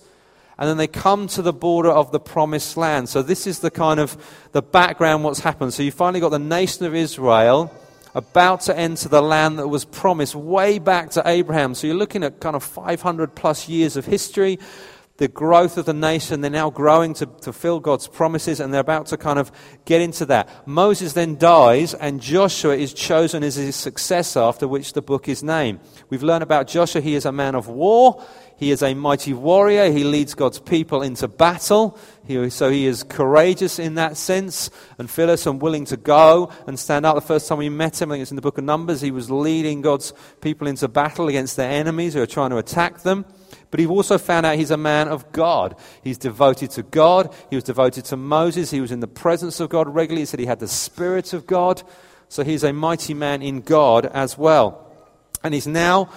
and 0.59 0.69
then 0.69 0.77
they 0.77 0.87
come 0.87 1.27
to 1.29 1.43
the 1.43 1.53
border 1.53 1.91
of 1.91 2.13
the 2.13 2.21
promised 2.21 2.77
land. 2.77 3.09
So 3.09 3.23
this 3.23 3.47
is 3.47 3.59
the 3.59 3.71
kind 3.71 4.01
of 4.01 4.17
the 4.53 4.63
background 4.63 5.23
what's 5.25 5.41
happened. 5.41 5.75
So 5.75 5.83
you 5.83 5.93
finally 5.93 6.21
got 6.21 6.31
the 6.31 6.39
nation 6.39 6.87
of 6.87 6.95
Israel 6.95 7.73
about 8.15 8.63
to 8.63 8.77
enter 8.77 9.11
the 9.11 9.21
land 9.21 9.59
that 9.59 9.69
was 9.69 9.85
promised 9.85 10.35
way 10.35 10.79
back 10.79 11.11
to 11.11 11.23
Abraham. 11.27 11.75
So 11.75 11.87
you're 11.87 11.97
looking 11.97 12.25
at 12.25 12.41
kind 12.41 12.57
of 12.57 12.65
500 12.65 13.35
plus 13.35 13.69
years 13.69 13.95
of 13.99 14.07
history, 14.07 14.59
the 15.19 15.29
growth 15.29 15.77
of 15.77 15.85
the 15.85 15.93
nation. 15.93 16.41
They're 16.41 16.51
now 16.51 16.71
growing 16.71 17.13
to, 17.15 17.27
to 17.43 17.53
fill 17.53 17.79
God's 17.79 18.09
promises, 18.09 18.59
and 18.59 18.73
they're 18.73 18.81
about 18.81 19.07
to 19.09 19.19
kind 19.19 19.39
of 19.39 19.53
get 19.85 20.01
into 20.01 20.25
that. 20.27 20.67
Moses 20.67 21.13
then 21.13 21.37
dies, 21.37 21.93
and 21.93 22.23
Joshua 22.23 22.75
is 22.75 22.95
chosen 22.95 23.43
as 23.43 23.57
his 23.57 23.77
successor, 23.77 24.41
after 24.41 24.67
which 24.67 24.95
the 24.95 25.03
book 25.03 25.29
is 25.29 25.43
named. 25.43 25.81
We've 26.09 26.23
learned 26.23 26.43
about 26.43 26.69
Joshua. 26.69 27.03
He 27.03 27.17
is 27.17 27.27
a 27.27 27.33
man 27.33 27.55
of 27.55 27.69
war. 27.69 28.25
He 28.59 28.71
is 28.71 28.83
a 28.83 28.95
mighty 28.95 29.35
warrior. 29.35 29.91
He 29.91 30.03
leads 30.03 30.35
God's 30.35 30.59
people 30.59 31.03
into 31.03 31.29
battle. 31.29 31.99
He, 32.27 32.49
so 32.49 32.71
he 32.71 32.87
is 32.87 33.03
courageous 33.03 33.79
in 33.79 33.97
that 33.97 34.17
sense 34.17 34.71
and 34.99 35.11
fearless 35.11 35.47
and 35.47 35.61
willing 35.61 35.85
to 35.87 35.99
go 35.99 36.51
and 36.67 36.79
stand 36.79 37.05
up. 37.05 37.15
The 37.15 37.21
first 37.21 37.49
time 37.49 37.59
we 37.59 37.69
met 37.69 38.01
him, 38.01 38.11
I 38.11 38.15
think 38.15 38.23
it's 38.23 38.31
in 38.31 38.37
the 38.37 38.43
book 38.43 38.57
of 38.57 38.65
Numbers, 38.65 39.03
he 39.03 39.11
was 39.11 39.31
leading 39.31 39.83
God's 39.83 40.15
people 40.41 40.67
into 40.67 40.89
battle 40.89 41.29
against 41.29 41.57
their 41.57 41.71
enemies 41.71 42.15
who 42.15 42.23
are 42.23 42.27
trying 42.27 42.51
to 42.51 42.57
attack 42.57 43.03
them. 43.03 43.27
But 43.71 43.81
he 43.81 43.87
also 43.87 44.17
found 44.17 44.47
out 44.47 44.57
he's 44.57 44.71
a 44.71 44.79
man 44.79 45.09
of 45.09 45.33
God. 45.33 45.77
He's 46.03 46.19
devoted 46.19 46.71
to 46.73 46.83
God. 46.83 47.35
He 47.51 47.57
was 47.57 47.65
devoted 47.65 48.07
to 48.07 48.17
Moses. 48.17 48.71
He 48.71 48.81
was 48.81 48.93
in 48.93 49.01
the 49.01 49.07
presence 49.07 49.61
of 49.61 49.69
God 49.69 49.89
regularly. 49.89 50.23
He 50.23 50.27
said 50.27 50.41
he 50.41 50.47
had 50.47 50.61
the 50.61 50.69
Spirit 50.69 51.33
of 51.35 51.47
God. 51.47 51.83
So 52.29 52.43
he's 52.43 52.65
a 52.65 52.73
mighty 52.73 53.13
man 53.13 53.43
in 53.43 53.61
God 53.61 54.07
as 54.07 54.39
well. 54.39 54.83
And 55.43 55.53
he's 55.53 55.67
now 55.67 56.11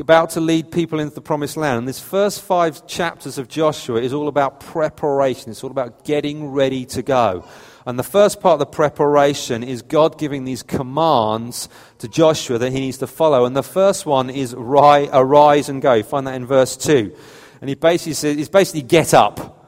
about 0.00 0.30
to 0.30 0.40
lead 0.40 0.72
people 0.72 0.98
into 0.98 1.14
the 1.14 1.20
promised 1.20 1.56
land. 1.56 1.78
And 1.78 1.88
this 1.88 2.00
first 2.00 2.42
five 2.42 2.86
chapters 2.86 3.38
of 3.38 3.46
Joshua 3.48 4.00
is 4.00 4.12
all 4.12 4.26
about 4.26 4.58
preparation, 4.58 5.50
it's 5.50 5.62
all 5.62 5.70
about 5.70 6.04
getting 6.04 6.48
ready 6.48 6.84
to 6.86 7.02
go. 7.02 7.46
And 7.86 7.98
the 7.98 8.02
first 8.02 8.40
part 8.40 8.54
of 8.54 8.58
the 8.60 8.66
preparation 8.66 9.62
is 9.62 9.82
God 9.82 10.18
giving 10.18 10.44
these 10.44 10.62
commands 10.62 11.68
to 11.98 12.08
Joshua 12.08 12.58
that 12.58 12.72
he 12.72 12.80
needs 12.80 12.98
to 12.98 13.06
follow. 13.06 13.44
And 13.44 13.54
the 13.54 13.62
first 13.62 14.06
one 14.06 14.30
is 14.30 14.54
arise 14.54 15.68
and 15.68 15.82
go. 15.82 15.92
You 15.92 16.02
find 16.02 16.26
that 16.26 16.34
in 16.34 16.46
verse 16.46 16.76
2. 16.76 17.14
And 17.60 17.68
he 17.68 17.74
basically 17.74 18.14
says, 18.14 18.36
it's 18.36 18.48
basically 18.48 18.82
get 18.82 19.12
up. 19.12 19.60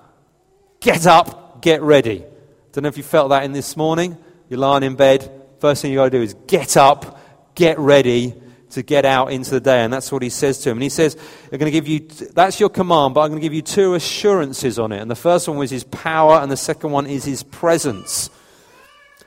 Get 0.81 1.07
up, 1.07 1.63
get 1.63 1.83
ready. 1.83 2.25
Don't 2.73 2.83
know 2.83 2.89
if 2.89 2.97
you 2.97 3.03
felt 3.03 3.31
that 3.31 3.45
in 3.45 3.53
this 3.53 3.77
morning. 3.77 4.17
You're 4.49 4.61
lying 4.61 4.83
in 4.83 4.97
bed. 4.97 5.31
First 5.61 5.83
thing 5.83 5.93
you 5.93 5.99
got 5.99 6.05
to 6.05 6.11
do 6.11 6.23
is 6.23 6.35
get 6.47 6.77
up, 6.77 7.55
get 7.55 7.79
ready, 7.79 8.35
to 8.71 8.83
get 8.83 9.05
out 9.05 9.33
into 9.33 9.51
the 9.51 9.61
day. 9.61 9.85
And 9.85 9.93
that's 9.93 10.11
what 10.11 10.23
he 10.23 10.31
says 10.31 10.59
to 10.61 10.71
him. 10.71 10.79
And 10.79 10.83
he 10.83 10.89
says, 10.89 11.17
I'm 11.53 11.59
going 11.59 11.71
to 11.71 11.71
give 11.71 11.89
you, 11.89 12.01
that's 12.01 12.59
your 12.59 12.69
command, 12.69 13.15
but 13.15 13.21
I'm 13.21 13.29
going 13.29 13.41
to 13.41 13.45
give 13.45 13.55
you 13.55 13.63
two 13.63 13.95
assurances 13.95 14.79
on 14.79 14.93
it. 14.93 15.01
And 15.01 15.11
the 15.11 15.17
first 15.17 15.49
one 15.49 15.57
was 15.57 15.71
his 15.71 15.85
power, 15.85 16.41
and 16.41 16.51
the 16.51 16.57
second 16.57 16.91
one 16.91 17.07
is 17.07 17.25
his 17.25 17.43
presence. 17.43 18.31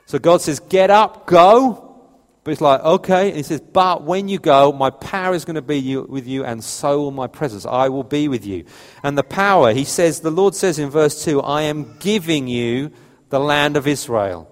So 0.06 0.18
God 0.18 0.40
says, 0.40 0.60
get 0.60 0.90
up, 0.90 1.26
go. 1.26 1.86
But 2.42 2.52
it's 2.52 2.60
like, 2.60 2.80
okay. 2.82 3.28
And 3.28 3.36
he 3.36 3.42
says, 3.42 3.60
but 3.60 4.02
when 4.02 4.28
you 4.28 4.38
go, 4.38 4.72
my 4.72 4.90
power 4.90 5.34
is 5.34 5.44
going 5.44 5.56
to 5.56 5.62
be 5.62 5.78
you, 5.78 6.02
with 6.02 6.26
you, 6.26 6.44
and 6.44 6.64
so 6.64 7.02
will 7.02 7.10
my 7.10 7.26
presence. 7.26 7.66
I 7.66 7.88
will 7.88 8.02
be 8.02 8.28
with 8.28 8.46
you. 8.46 8.64
And 9.02 9.16
the 9.16 9.22
power, 9.22 9.72
he 9.72 9.84
says, 9.84 10.20
the 10.20 10.30
Lord 10.30 10.54
says 10.54 10.78
in 10.78 10.90
verse 10.90 11.24
2, 11.24 11.42
I 11.42 11.62
am 11.62 11.96
giving 11.98 12.48
you 12.48 12.92
the 13.28 13.38
land 13.40 13.76
of 13.76 13.86
Israel. 13.86 14.50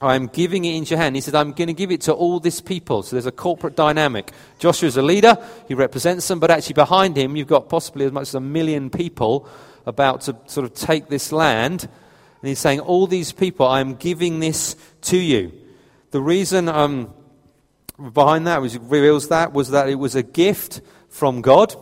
I'm 0.00 0.28
giving 0.28 0.64
it 0.64 0.76
into 0.76 0.90
your 0.90 0.98
hand. 0.98 1.16
He 1.16 1.20
said, 1.20 1.34
I'm 1.34 1.52
going 1.52 1.66
to 1.66 1.74
give 1.74 1.90
it 1.90 2.02
to 2.02 2.12
all 2.12 2.38
this 2.38 2.60
people. 2.60 3.02
So 3.02 3.16
there's 3.16 3.26
a 3.26 3.32
corporate 3.32 3.74
dynamic. 3.74 4.30
Joshua's 4.58 4.96
a 4.96 5.02
leader, 5.02 5.36
he 5.66 5.74
represents 5.74 6.26
them, 6.28 6.38
but 6.38 6.50
actually 6.50 6.74
behind 6.74 7.16
him, 7.16 7.34
you've 7.34 7.48
got 7.48 7.68
possibly 7.68 8.06
as 8.06 8.12
much 8.12 8.28
as 8.28 8.34
a 8.34 8.40
million 8.40 8.90
people 8.90 9.48
about 9.86 10.20
to 10.22 10.36
sort 10.46 10.64
of 10.64 10.74
take 10.74 11.08
this 11.08 11.32
land. 11.32 11.88
And 12.40 12.48
he's 12.48 12.60
saying, 12.60 12.80
All 12.80 13.06
these 13.08 13.32
people, 13.32 13.66
I'm 13.66 13.96
giving 13.96 14.38
this 14.38 14.76
to 15.02 15.16
you. 15.16 15.52
The 16.12 16.20
reason 16.20 16.68
um, 16.68 17.12
behind 18.12 18.46
that 18.46 18.60
was 18.60 18.78
reveals 18.78 19.28
that 19.28 19.52
was 19.52 19.70
that 19.70 19.88
it 19.88 19.96
was 19.96 20.14
a 20.14 20.22
gift 20.22 20.80
from 21.08 21.42
God. 21.42 21.74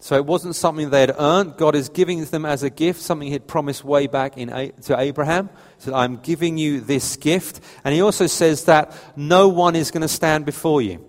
So 0.00 0.14
it 0.14 0.24
wasn't 0.24 0.54
something 0.54 0.90
they 0.90 1.00
had 1.00 1.14
earned. 1.18 1.56
God 1.56 1.74
is 1.74 1.88
giving 1.88 2.24
them 2.24 2.44
as 2.44 2.62
a 2.62 2.70
gift, 2.70 3.00
something 3.00 3.26
He 3.26 3.32
had 3.32 3.48
promised 3.48 3.84
way 3.84 4.06
back 4.06 4.38
in, 4.38 4.48
to 4.82 4.98
Abraham. 4.98 5.50
He 5.76 5.84
said, 5.84 5.94
I'm 5.94 6.18
giving 6.18 6.56
you 6.56 6.80
this 6.80 7.16
gift. 7.16 7.60
And 7.84 7.92
He 7.94 8.00
also 8.00 8.28
says 8.28 8.64
that 8.66 8.96
no 9.16 9.48
one 9.48 9.74
is 9.74 9.90
going 9.90 10.02
to 10.02 10.08
stand 10.08 10.46
before 10.46 10.82
you. 10.82 11.04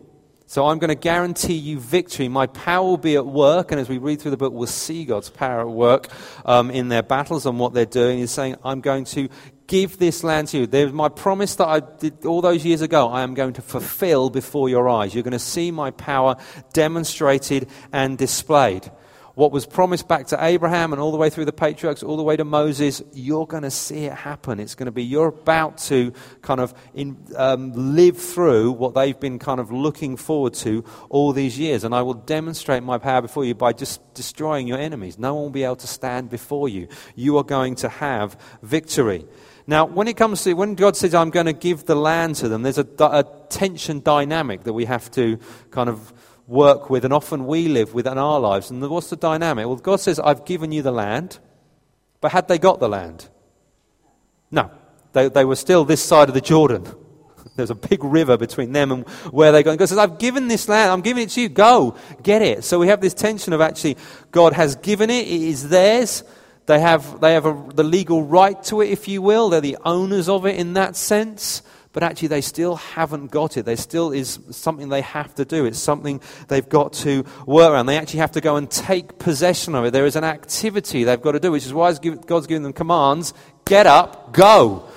So 0.48 0.66
I'm 0.66 0.80
going 0.80 0.90
to 0.90 0.96
guarantee 0.96 1.54
you 1.54 1.80
victory. 1.80 2.28
My 2.28 2.48
power 2.48 2.84
will 2.84 2.98
be 2.98 3.16
at 3.16 3.26
work. 3.28 3.72
And 3.72 3.80
as 3.80 3.88
we 3.88 4.00
read 4.00 4.20
through 4.20 4.32
the 4.32 4.38
book, 4.38 4.52
we'll 4.52 4.66
see 4.66 5.06
God's 5.06 5.30
power 5.30 5.62
at 5.62 5.70
work 5.70 6.08
um, 6.44 6.72
in 6.72 6.88
their 6.88 7.04
battles 7.04 7.46
and 7.46 7.60
what 7.60 7.76
they're 7.76 7.86
doing. 7.86 8.18
He's 8.18 8.32
saying, 8.32 8.56
I'm 8.66 8.82
going 8.82 9.06
to 9.06 9.30
give 9.70 10.00
this 10.00 10.24
land 10.24 10.50
to 10.50 10.58
you. 10.58 10.68
There's 10.68 10.92
my 10.92 11.08
promise 11.08 11.56
that 11.56 11.68
I 11.68 11.80
did 11.80 12.26
all 12.26 12.42
those 12.42 12.66
years 12.66 12.82
ago, 12.82 13.08
I 13.08 13.22
am 13.22 13.36
going 13.36 13.54
to 13.54 13.62
fulfill 13.62 14.30
before 14.30 14.68
your 14.68 14.90
eyes. 14.90 15.14
You're 15.14 15.24
going 15.24 15.32
to 15.32 15.40
see 15.40 15.72
my 15.72 15.92
power 15.92 16.36
demonstrated 16.74 17.70
and 17.94 18.18
displayed. 18.18 18.92
What 19.36 19.54
was 19.54 19.66
promised 19.66 20.08
back 20.08 20.28
to 20.28 20.44
Abraham 20.44 20.92
and 20.92 21.02
all 21.02 21.12
the 21.12 21.18
way 21.18 21.30
through 21.30 21.46
the 21.46 21.54
patriarchs, 21.54 22.04
all 22.04 22.18
the 22.18 22.24
way 22.24 22.36
to 22.36 22.44
Moses, 22.44 23.02
you're 23.14 23.46
going 23.46 23.64
to 23.64 23.72
see 23.72 24.06
it 24.06 24.12
happen. 24.12 24.60
It's 24.60 24.76
going 24.76 24.88
to 24.88 24.92
be, 24.92 25.04
you're 25.04 25.28
about 25.28 25.78
to 25.90 26.12
kind 26.42 26.60
of 26.60 26.74
in, 26.94 27.16
um, 27.38 27.96
live 27.96 28.18
through 28.18 28.72
what 28.72 28.96
they've 28.96 29.18
been 29.18 29.40
kind 29.40 29.62
of 29.62 29.72
looking 29.72 30.18
forward 30.18 30.56
to 30.56 30.84
all 31.10 31.32
these 31.32 31.58
years. 31.58 31.86
And 31.86 31.96
I 31.96 32.02
will 32.02 32.16
demonstrate 32.16 32.84
my 32.84 32.98
power 32.98 33.22
before 33.22 33.46
you 33.46 33.56
by 33.56 33.72
just 33.72 34.02
destroying 34.14 34.68
your 34.68 34.80
enemies. 34.80 35.18
No 35.18 35.36
one 35.36 35.44
will 35.44 35.52
be 35.52 35.64
able 35.64 35.78
to 35.78 35.88
stand 35.88 36.30
before 36.30 36.68
you. 36.68 36.90
You 37.16 37.38
are 37.38 37.46
going 37.46 37.76
to 37.76 37.88
have 37.88 38.36
victory. 38.62 39.26
Now, 39.70 39.86
when 39.86 40.08
it 40.08 40.18
comes 40.18 40.44
to, 40.46 40.54
when 40.56 40.74
God 40.74 40.98
says, 40.98 41.14
I'm 41.14 41.30
going 41.30 41.46
to 41.46 41.54
give 41.54 41.86
the 41.86 41.94
land 41.94 42.38
to 42.38 42.50
them, 42.50 42.64
there's 42.64 42.80
a, 42.80 42.88
a 42.98 43.24
tension 43.50 44.02
dynamic 44.02 44.64
that 44.64 44.74
we 44.74 44.86
have 44.86 45.12
to 45.12 45.38
kind 45.70 45.90
of 45.90 46.12
work 46.48 46.90
with, 46.90 47.06
and 47.06 47.14
often 47.14 47.46
we 47.46 47.68
live 47.68 47.94
with 47.94 48.08
in 48.08 48.18
our 48.18 48.40
lives. 48.40 48.72
And 48.72 48.82
what's 48.90 49.12
the 49.12 49.16
dynamic? 49.16 49.68
Well, 49.68 49.76
God 49.76 50.00
says, 50.00 50.20
I've 50.20 50.44
given 50.44 50.72
you 50.72 50.82
the 50.82 50.92
land, 50.92 51.38
but 52.20 52.32
had 52.32 52.48
they 52.48 52.58
got 52.58 52.80
the 52.80 52.90
land? 52.90 53.30
No. 54.50 54.72
They, 55.14 55.30
they 55.30 55.46
were 55.46 55.56
still 55.56 55.86
this 55.86 56.04
side 56.04 56.30
of 56.30 56.34
the 56.34 56.42
Jordan. 56.42 56.88
There's 57.56 57.70
a 57.70 57.76
big 57.76 58.04
river 58.04 58.38
between 58.38 58.72
them 58.72 58.92
and 58.92 59.08
where 59.30 59.52
they're 59.52 59.62
going. 59.62 59.78
God 59.78 59.90
says, 59.90 60.00
I've 60.00 60.18
given 60.18 60.48
this 60.48 60.68
land, 60.68 60.92
I'm 60.92 61.02
giving 61.02 61.26
it 61.26 61.30
to 61.32 61.42
you, 61.42 61.50
go, 61.50 61.96
get 62.24 62.42
it. 62.42 62.64
So 62.64 62.80
we 62.80 62.88
have 62.88 63.02
this 63.02 63.14
tension 63.14 63.54
of 63.54 63.62
actually, 63.62 63.98
God 64.32 64.54
has 64.54 64.78
given 64.78 65.12
it, 65.12 65.28
it 65.28 65.42
is 65.44 65.70
theirs. 65.70 66.24
They 66.70 66.80
have, 66.80 67.20
they 67.20 67.34
have 67.34 67.48
a, 67.48 67.66
the 67.74 67.84
legal 67.84 68.22
right 68.22 68.62
to 68.66 68.82
it, 68.82 68.92
if 68.92 69.08
you 69.08 69.24
will. 69.24 69.50
They're 69.50 69.60
the 69.60 69.80
owners 69.86 70.30
of 70.30 70.46
it 70.46 70.56
in 70.56 70.74
that 70.74 70.96
sense. 70.96 71.64
But 71.94 72.04
actually, 72.04 72.28
they 72.28 72.42
still 72.42 72.76
haven't 72.76 73.32
got 73.32 73.58
it. 73.58 73.66
There 73.66 73.76
still 73.76 74.12
is 74.12 74.38
something 74.52 74.90
they 74.90 75.02
have 75.02 75.34
to 75.36 75.46
do. 75.46 75.66
It's 75.66 75.80
something 75.80 76.22
they've 76.48 76.70
got 76.70 76.94
to 76.94 77.26
work 77.48 77.72
around. 77.72 77.88
They 77.88 77.98
actually 77.98 78.20
have 78.20 78.34
to 78.34 78.42
go 78.42 78.56
and 78.56 78.70
take 78.70 79.18
possession 79.18 79.74
of 79.74 79.86
it. 79.86 79.94
There 79.94 80.06
is 80.06 80.16
an 80.16 80.24
activity 80.24 81.06
they've 81.06 81.20
got 81.20 81.32
to 81.32 81.40
do, 81.40 81.52
which 81.52 81.66
is 81.66 81.74
why 81.74 81.92
God's 81.94 82.46
given 82.46 82.62
them 82.62 82.74
commands 82.74 83.34
get 83.66 83.88
up, 83.88 84.34
go. 84.34 84.89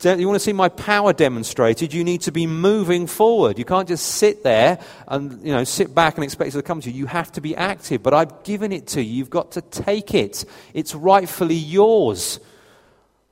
You 0.00 0.28
want 0.28 0.36
to 0.36 0.44
see 0.44 0.52
my 0.52 0.68
power 0.68 1.12
demonstrated? 1.12 1.92
You 1.92 2.04
need 2.04 2.20
to 2.22 2.32
be 2.32 2.46
moving 2.46 3.08
forward. 3.08 3.58
You 3.58 3.64
can't 3.64 3.88
just 3.88 4.06
sit 4.06 4.44
there 4.44 4.78
and 5.08 5.44
you 5.44 5.52
know 5.52 5.64
sit 5.64 5.92
back 5.92 6.14
and 6.14 6.22
expect 6.22 6.50
it 6.50 6.52
to 6.52 6.62
come 6.62 6.80
to 6.82 6.90
you. 6.90 6.98
You 7.00 7.06
have 7.06 7.32
to 7.32 7.40
be 7.40 7.56
active. 7.56 8.02
But 8.02 8.14
I've 8.14 8.44
given 8.44 8.70
it 8.70 8.86
to 8.88 9.02
you. 9.02 9.12
You've 9.12 9.30
got 9.30 9.52
to 9.52 9.60
take 9.60 10.14
it. 10.14 10.44
It's 10.72 10.94
rightfully 10.94 11.56
yours. 11.56 12.38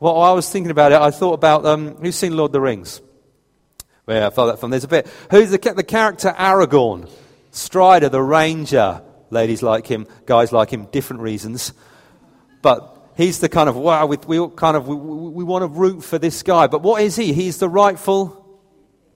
Well, 0.00 0.20
I 0.20 0.32
was 0.32 0.50
thinking 0.50 0.70
about 0.70 0.92
it, 0.92 1.00
I 1.00 1.10
thought 1.10 1.34
about 1.34 1.64
um, 1.64 1.96
who's 1.96 2.16
seen 2.16 2.36
Lord 2.36 2.50
of 2.50 2.52
the 2.52 2.60
Rings? 2.60 3.00
Where 4.04 4.20
yeah, 4.20 4.26
I 4.26 4.30
felt 4.30 4.48
that 4.48 4.58
from. 4.58 4.70
There's 4.70 4.84
a 4.84 4.88
bit. 4.88 5.06
Who's 5.30 5.50
the, 5.50 5.58
the 5.58 5.84
character 5.84 6.34
Aragorn? 6.36 7.08
Strider, 7.50 8.08
the 8.08 8.22
ranger. 8.22 9.02
Ladies 9.30 9.62
like 9.62 9.86
him, 9.86 10.06
guys 10.26 10.52
like 10.52 10.70
him, 10.70 10.86
different 10.86 11.22
reasons. 11.22 11.72
But 12.62 12.95
he's 13.16 13.40
the 13.40 13.48
kind 13.48 13.68
of, 13.68 13.76
wow, 13.76 14.06
we, 14.06 14.16
we 14.26 14.48
kind 14.56 14.76
of, 14.76 14.86
we, 14.88 14.94
we 14.94 15.44
want 15.44 15.62
to 15.62 15.68
root 15.68 16.02
for 16.02 16.18
this 16.18 16.42
guy. 16.42 16.66
But 16.66 16.82
what 16.82 17.02
is 17.02 17.16
he? 17.16 17.32
He's 17.32 17.58
the 17.58 17.68
rightful 17.68 18.44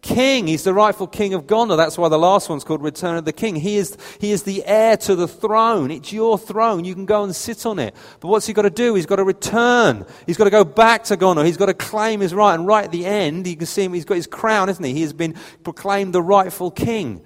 king. 0.03 0.47
He's 0.47 0.65
the 0.65 0.75
rightful 0.75 1.07
king 1.07 1.35
of 1.35 1.47
Gondor. 1.47 1.77
That's 1.77 1.99
why 1.99 2.09
the 2.09 2.19
last 2.19 2.49
one's 2.49 2.65
called 2.65 2.83
Return 2.83 3.17
of 3.17 3.25
the 3.25 3.33
King. 3.33 3.57
He 3.57 3.77
is, 3.77 3.97
he 4.19 4.33
is 4.33 4.43
the 4.45 4.65
heir 4.65 4.97
to 4.99 5.15
the 5.15 5.29
throne. 5.29 5.91
It's 5.91 6.13
your 6.13 6.39
throne. 6.39 6.85
You 6.85 6.95
can 6.95 7.07
go 7.07 7.23
and 7.23 7.37
sit 7.37 7.67
on 7.67 7.79
it. 7.79 7.95
But 8.21 8.29
what's 8.29 8.47
he 8.47 8.53
got 8.53 8.63
to 8.63 8.71
do? 8.71 8.95
He's 8.95 9.07
got 9.07 9.17
to 9.17 9.25
return. 9.25 10.07
He's 10.27 10.37
got 10.37 10.45
to 10.45 10.51
go 10.51 10.65
back 10.65 11.05
to 11.05 11.17
Gondor. 11.17 11.45
He's 11.45 11.57
got 11.57 11.67
to 11.67 11.75
claim 11.75 12.21
his 12.21 12.35
right. 12.35 12.55
And 12.55 12.67
right 12.67 12.85
at 12.85 12.93
the 12.93 13.07
end, 13.07 13.47
you 13.47 13.57
can 13.57 13.67
see 13.67 13.85
him, 13.85 13.93
he's 13.93 14.05
got 14.05 14.15
his 14.15 14.27
crown, 14.27 14.69
isn't 14.69 14.85
he? 14.85 14.95
He 14.95 15.03
has 15.03 15.13
been 15.13 15.35
proclaimed 15.63 16.15
the 16.15 16.23
rightful 16.23 16.71
king. 16.71 17.23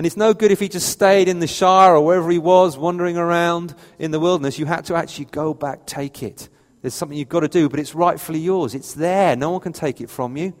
And 0.00 0.06
it's 0.06 0.16
no 0.16 0.32
good 0.32 0.50
if 0.50 0.60
he 0.60 0.70
just 0.70 0.88
stayed 0.88 1.28
in 1.28 1.40
the 1.40 1.46
Shire 1.46 1.94
or 1.94 2.00
wherever 2.02 2.30
he 2.30 2.38
was, 2.38 2.78
wandering 2.78 3.18
around 3.18 3.74
in 3.98 4.12
the 4.12 4.18
wilderness. 4.18 4.58
You 4.58 4.64
had 4.64 4.86
to 4.86 4.94
actually 4.94 5.26
go 5.26 5.52
back, 5.52 5.84
take 5.84 6.22
it. 6.22 6.48
There's 6.80 6.94
something 6.94 7.18
you've 7.18 7.28
got 7.28 7.40
to 7.40 7.48
do, 7.48 7.68
but 7.68 7.78
it's 7.78 7.94
rightfully 7.94 8.38
yours. 8.38 8.74
It's 8.74 8.94
there. 8.94 9.36
No 9.36 9.50
one 9.50 9.60
can 9.60 9.74
take 9.74 10.00
it 10.00 10.08
from 10.08 10.38
you. 10.38 10.54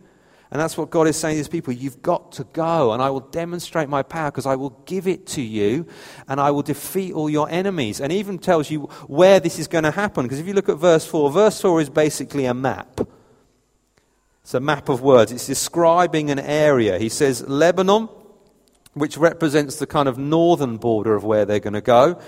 And 0.50 0.60
that's 0.60 0.76
what 0.76 0.90
God 0.90 1.08
is 1.08 1.16
saying 1.16 1.36
to 1.36 1.38
his 1.38 1.48
people. 1.48 1.72
You've 1.72 2.02
got 2.02 2.32
to 2.32 2.44
go, 2.52 2.92
and 2.92 3.00
I 3.00 3.08
will 3.08 3.20
demonstrate 3.20 3.88
my 3.88 4.02
power 4.02 4.30
because 4.30 4.44
I 4.44 4.56
will 4.56 4.78
give 4.84 5.06
it 5.06 5.26
to 5.28 5.40
you, 5.40 5.86
and 6.28 6.38
I 6.38 6.50
will 6.50 6.60
defeat 6.60 7.14
all 7.14 7.30
your 7.30 7.48
enemies. 7.48 7.98
And 7.98 8.12
even 8.12 8.38
tells 8.38 8.70
you 8.70 8.80
where 9.06 9.40
this 9.40 9.58
is 9.58 9.68
going 9.68 9.84
to 9.84 9.90
happen. 9.90 10.24
Because 10.24 10.38
if 10.38 10.46
you 10.46 10.52
look 10.52 10.68
at 10.68 10.76
verse 10.76 11.06
4, 11.06 11.30
verse 11.30 11.58
4 11.62 11.80
is 11.80 11.88
basically 11.88 12.44
a 12.44 12.52
map. 12.52 13.00
It's 14.42 14.52
a 14.52 14.60
map 14.60 14.90
of 14.90 15.00
words. 15.00 15.32
It's 15.32 15.46
describing 15.46 16.28
an 16.28 16.40
area. 16.40 16.98
He 16.98 17.08
says, 17.08 17.48
Lebanon, 17.48 18.10
which 19.00 19.16
represents 19.16 19.76
the 19.76 19.86
kind 19.86 20.08
of 20.08 20.18
northern 20.18 20.76
border 20.76 21.14
of 21.14 21.24
where 21.24 21.44
they're 21.44 21.60
going 21.60 21.74
to 21.74 21.80
go. 21.80 22.20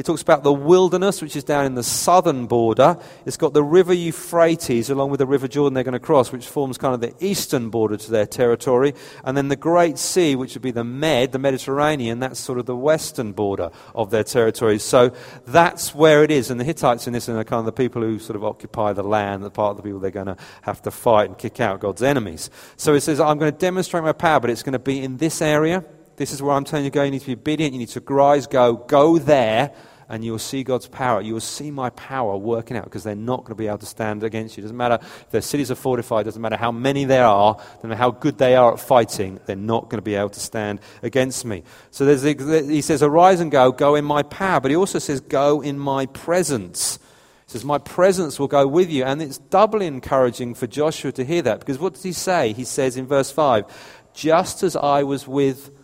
It 0.00 0.06
talks 0.06 0.22
about 0.22 0.44
the 0.44 0.52
wilderness, 0.52 1.20
which 1.20 1.36
is 1.36 1.44
down 1.44 1.66
in 1.66 1.74
the 1.74 1.82
southern 1.82 2.46
border. 2.46 2.96
It's 3.26 3.36
got 3.36 3.52
the 3.52 3.62
river 3.62 3.92
Euphrates, 3.92 4.88
along 4.88 5.10
with 5.10 5.18
the 5.18 5.26
river 5.26 5.46
Jordan 5.46 5.74
they're 5.74 5.84
going 5.84 5.92
to 5.92 5.98
cross, 5.98 6.32
which 6.32 6.46
forms 6.46 6.78
kind 6.78 6.94
of 6.94 7.02
the 7.02 7.12
eastern 7.22 7.68
border 7.68 7.98
to 7.98 8.10
their 8.10 8.24
territory. 8.24 8.94
And 9.24 9.36
then 9.36 9.48
the 9.48 9.56
Great 9.56 9.98
Sea, 9.98 10.36
which 10.36 10.54
would 10.54 10.62
be 10.62 10.70
the 10.70 10.84
Med, 10.84 11.32
the 11.32 11.38
Mediterranean, 11.38 12.18
that's 12.20 12.40
sort 12.40 12.58
of 12.58 12.64
the 12.64 12.74
western 12.74 13.32
border 13.32 13.70
of 13.94 14.10
their 14.10 14.24
territory. 14.24 14.78
So 14.78 15.12
that's 15.46 15.94
where 15.94 16.24
it 16.24 16.30
is. 16.30 16.50
And 16.50 16.58
the 16.58 16.64
Hittites 16.64 17.06
in 17.06 17.12
this 17.12 17.28
are 17.28 17.44
kind 17.44 17.60
of 17.60 17.66
the 17.66 17.72
people 17.72 18.00
who 18.00 18.18
sort 18.18 18.36
of 18.36 18.44
occupy 18.44 18.94
the 18.94 19.02
land, 19.02 19.44
the 19.44 19.50
part 19.50 19.72
of 19.72 19.76
the 19.76 19.82
people 19.82 20.00
they're 20.00 20.10
going 20.10 20.28
to 20.28 20.36
have 20.62 20.80
to 20.80 20.90
fight 20.90 21.28
and 21.28 21.36
kick 21.36 21.60
out 21.60 21.80
God's 21.80 22.02
enemies. 22.02 22.48
So 22.76 22.94
it 22.94 23.02
says, 23.02 23.20
I'm 23.20 23.38
going 23.38 23.52
to 23.52 23.58
demonstrate 23.58 24.02
my 24.02 24.12
power, 24.12 24.40
but 24.40 24.48
it's 24.48 24.62
going 24.62 24.72
to 24.72 24.78
be 24.78 25.02
in 25.02 25.18
this 25.18 25.42
area. 25.42 25.84
This 26.20 26.34
is 26.34 26.42
where 26.42 26.54
I'm 26.54 26.64
telling 26.64 26.84
you 26.84 26.90
to 26.90 26.94
go. 26.94 27.02
You 27.02 27.12
need 27.12 27.22
to 27.22 27.28
be 27.28 27.32
obedient. 27.32 27.72
You 27.72 27.78
need 27.78 27.88
to 27.88 28.00
rise, 28.00 28.46
go, 28.46 28.74
go 28.74 29.18
there, 29.18 29.72
and 30.06 30.22
you 30.22 30.32
will 30.32 30.38
see 30.38 30.62
God's 30.62 30.86
power. 30.86 31.22
You 31.22 31.32
will 31.32 31.40
see 31.40 31.70
my 31.70 31.88
power 31.88 32.36
working 32.36 32.76
out 32.76 32.84
because 32.84 33.04
they're 33.04 33.14
not 33.14 33.38
going 33.44 33.52
to 33.52 33.54
be 33.54 33.68
able 33.68 33.78
to 33.78 33.86
stand 33.86 34.22
against 34.22 34.54
you. 34.54 34.60
It 34.60 34.64
doesn't 34.64 34.76
matter 34.76 34.98
if 35.00 35.30
their 35.30 35.40
cities 35.40 35.70
are 35.70 35.76
fortified, 35.76 36.26
doesn't 36.26 36.42
matter 36.42 36.58
how 36.58 36.72
many 36.72 37.06
there 37.06 37.24
are, 37.24 37.54
doesn't 37.54 37.88
matter 37.88 37.98
how 37.98 38.10
good 38.10 38.36
they 38.36 38.54
are 38.54 38.74
at 38.74 38.80
fighting, 38.80 39.40
they're 39.46 39.56
not 39.56 39.84
going 39.84 39.96
to 39.96 40.02
be 40.02 40.14
able 40.14 40.28
to 40.28 40.40
stand 40.40 40.80
against 41.00 41.46
me. 41.46 41.62
So 41.90 42.06
he 42.06 42.82
says, 42.82 43.02
Arise 43.02 43.40
and 43.40 43.50
go, 43.50 43.72
go 43.72 43.94
in 43.94 44.04
my 44.04 44.22
power. 44.22 44.60
But 44.60 44.72
he 44.72 44.76
also 44.76 44.98
says, 44.98 45.22
Go 45.22 45.62
in 45.62 45.78
my 45.78 46.04
presence. 46.04 46.98
He 47.46 47.52
says, 47.52 47.64
My 47.64 47.78
presence 47.78 48.38
will 48.38 48.46
go 48.46 48.66
with 48.66 48.90
you. 48.90 49.04
And 49.04 49.22
it's 49.22 49.38
doubly 49.38 49.86
encouraging 49.86 50.52
for 50.52 50.66
Joshua 50.66 51.12
to 51.12 51.24
hear 51.24 51.40
that 51.40 51.60
because 51.60 51.78
what 51.78 51.94
does 51.94 52.02
he 52.02 52.12
say? 52.12 52.52
He 52.52 52.64
says 52.64 52.98
in 52.98 53.06
verse 53.06 53.30
5 53.30 53.64
Just 54.12 54.62
as 54.62 54.76
I 54.76 55.02
was 55.04 55.26
with 55.26 55.79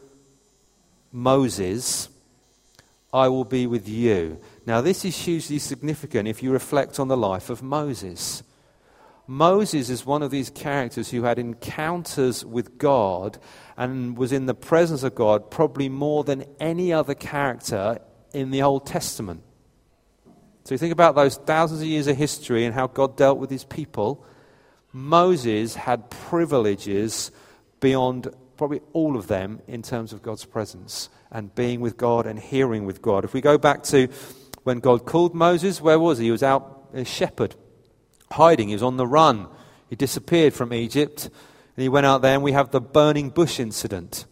Moses, 1.16 2.10
I 3.10 3.28
will 3.28 3.46
be 3.46 3.66
with 3.66 3.88
you. 3.88 4.38
Now, 4.66 4.82
this 4.82 5.02
is 5.02 5.16
hugely 5.16 5.58
significant 5.58 6.28
if 6.28 6.42
you 6.42 6.52
reflect 6.52 7.00
on 7.00 7.08
the 7.08 7.16
life 7.16 7.48
of 7.48 7.62
Moses. 7.62 8.42
Moses 9.26 9.88
is 9.88 10.04
one 10.04 10.22
of 10.22 10.30
these 10.30 10.50
characters 10.50 11.10
who 11.10 11.22
had 11.22 11.38
encounters 11.38 12.44
with 12.44 12.76
God 12.76 13.38
and 13.78 14.18
was 14.18 14.30
in 14.30 14.44
the 14.44 14.54
presence 14.54 15.02
of 15.02 15.14
God 15.14 15.50
probably 15.50 15.88
more 15.88 16.22
than 16.22 16.44
any 16.60 16.92
other 16.92 17.14
character 17.14 17.98
in 18.34 18.50
the 18.50 18.60
Old 18.60 18.84
Testament. 18.84 19.42
So 20.64 20.74
you 20.74 20.78
think 20.78 20.92
about 20.92 21.14
those 21.14 21.36
thousands 21.36 21.80
of 21.80 21.86
years 21.86 22.08
of 22.08 22.18
history 22.18 22.66
and 22.66 22.74
how 22.74 22.88
God 22.88 23.16
dealt 23.16 23.38
with 23.38 23.48
his 23.48 23.64
people. 23.64 24.22
Moses 24.92 25.76
had 25.76 26.10
privileges 26.10 27.30
beyond 27.80 28.28
probably 28.56 28.80
all 28.92 29.16
of 29.16 29.26
them 29.26 29.60
in 29.66 29.82
terms 29.82 30.12
of 30.12 30.22
God's 30.22 30.44
presence 30.44 31.08
and 31.30 31.54
being 31.54 31.80
with 31.80 31.96
God 31.96 32.26
and 32.26 32.38
hearing 32.38 32.84
with 32.84 33.02
God. 33.02 33.24
If 33.24 33.34
we 33.34 33.40
go 33.40 33.58
back 33.58 33.82
to 33.84 34.08
when 34.64 34.80
God 34.80 35.04
called 35.06 35.34
Moses, 35.34 35.80
where 35.80 35.98
was 35.98 36.18
he? 36.18 36.26
He 36.26 36.30
was 36.30 36.42
out 36.42 36.88
a 36.92 37.04
shepherd, 37.04 37.54
hiding. 38.32 38.68
He 38.68 38.74
was 38.74 38.82
on 38.82 38.96
the 38.96 39.06
run. 39.06 39.48
He 39.88 39.96
disappeared 39.96 40.54
from 40.54 40.72
Egypt 40.72 41.30
and 41.76 41.82
he 41.82 41.90
went 41.90 42.06
out 42.06 42.22
there, 42.22 42.32
and 42.32 42.42
we 42.42 42.52
have 42.52 42.70
the 42.70 42.80
burning 42.80 43.28
bush 43.28 43.60
incident. 43.60 44.24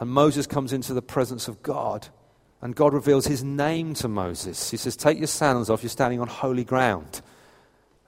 And 0.00 0.10
Moses 0.10 0.48
comes 0.48 0.72
into 0.72 0.92
the 0.92 1.02
presence 1.02 1.46
of 1.46 1.62
God. 1.62 2.08
And 2.60 2.74
God 2.74 2.92
reveals 2.92 3.26
his 3.26 3.44
name 3.44 3.94
to 3.94 4.08
Moses. 4.08 4.70
He 4.70 4.76
says, 4.76 4.96
Take 4.96 5.18
your 5.18 5.28
sandals 5.28 5.70
off, 5.70 5.82
you're 5.82 5.90
standing 5.90 6.20
on 6.20 6.26
holy 6.26 6.64
ground. 6.64 7.20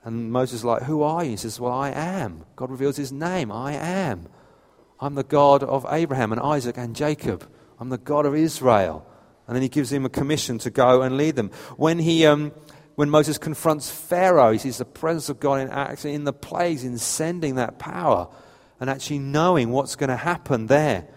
And 0.03 0.31
Moses 0.31 0.59
is 0.59 0.65
like, 0.65 0.83
Who 0.83 1.03
are 1.03 1.23
you? 1.23 1.31
He 1.31 1.37
says, 1.37 1.59
Well, 1.59 1.71
I 1.71 1.91
am. 1.91 2.43
God 2.57 2.69
reveals 2.69 2.97
his 2.97 3.13
name. 3.13 3.51
I 3.51 3.73
am. 3.73 4.27
I'm 4.99 5.15
the 5.15 5.23
God 5.23 5.63
of 5.63 5.85
Abraham 5.89 6.31
and 6.31 6.41
Isaac 6.41 6.77
and 6.77 6.95
Jacob. 6.95 7.47
I'm 7.79 7.89
the 7.89 7.97
God 7.97 8.25
of 8.25 8.35
Israel. 8.35 9.05
And 9.45 9.55
then 9.55 9.61
he 9.61 9.69
gives 9.69 9.91
him 9.91 10.05
a 10.05 10.09
commission 10.09 10.57
to 10.59 10.69
go 10.69 11.01
and 11.01 11.17
lead 11.17 11.35
them. 11.35 11.51
When, 11.77 11.99
he, 11.99 12.25
um, 12.25 12.51
when 12.95 13.09
Moses 13.09 13.37
confronts 13.37 13.89
Pharaoh, 13.89 14.51
he 14.51 14.57
sees 14.57 14.79
the 14.79 14.85
presence 14.85 15.29
of 15.29 15.39
God 15.39 15.61
in 15.61 15.69
action 15.69 16.11
in 16.11 16.23
the 16.23 16.33
plagues, 16.33 16.83
in 16.83 16.97
sending 16.97 17.55
that 17.55 17.79
power 17.79 18.27
and 18.79 18.89
actually 18.89 19.19
knowing 19.19 19.71
what's 19.71 19.95
going 19.95 20.09
to 20.09 20.17
happen 20.17 20.67
there. 20.67 21.07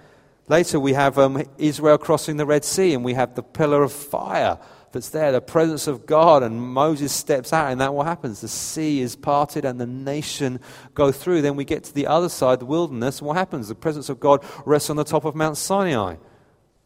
Later, 0.49 0.81
we 0.81 0.93
have 0.95 1.19
um, 1.19 1.43
Israel 1.59 1.97
crossing 1.97 2.37
the 2.37 2.47
Red 2.47 2.65
Sea, 2.65 2.95
and 2.95 3.05
we 3.05 3.15
have 3.15 3.35
the 3.35 3.43
pillar 3.43 3.83
of 3.83 3.93
fire 3.93 4.59
that's 4.93 5.11
there, 5.11 5.33
the 5.33 5.41
presence 5.41 5.87
of 5.87 6.07
God, 6.07 6.43
and 6.43 6.61
Moses 6.61 7.13
steps 7.13 7.53
out, 7.53 7.71
and 7.71 7.81
that 7.81 7.95
what 7.95 8.07
happens? 8.07 8.41
The 8.41 8.49
sea 8.49 9.01
is 9.01 9.17
parted, 9.17 9.65
and 9.65 9.81
the 9.81 9.87
nation 9.87 10.61
go 10.95 11.13
through. 11.13 11.43
Then 11.43 11.57
we 11.57 11.65
get 11.65 11.85
to 11.85 11.95
the 11.95 12.07
other 12.07 12.29
side, 12.29 12.61
the 12.61 12.67
wilderness, 12.67 13.19
and 13.19 13.29
what 13.29 13.37
happens? 13.37 13.69
The 13.69 13.75
presence 13.75 14.09
of 14.09 14.21
God 14.21 14.45
rests 14.65 14.91
on 14.91 14.97
the 14.97 15.05
top 15.05 15.25
of 15.25 15.35
Mount 15.35 15.57
Sinai. 15.57 16.17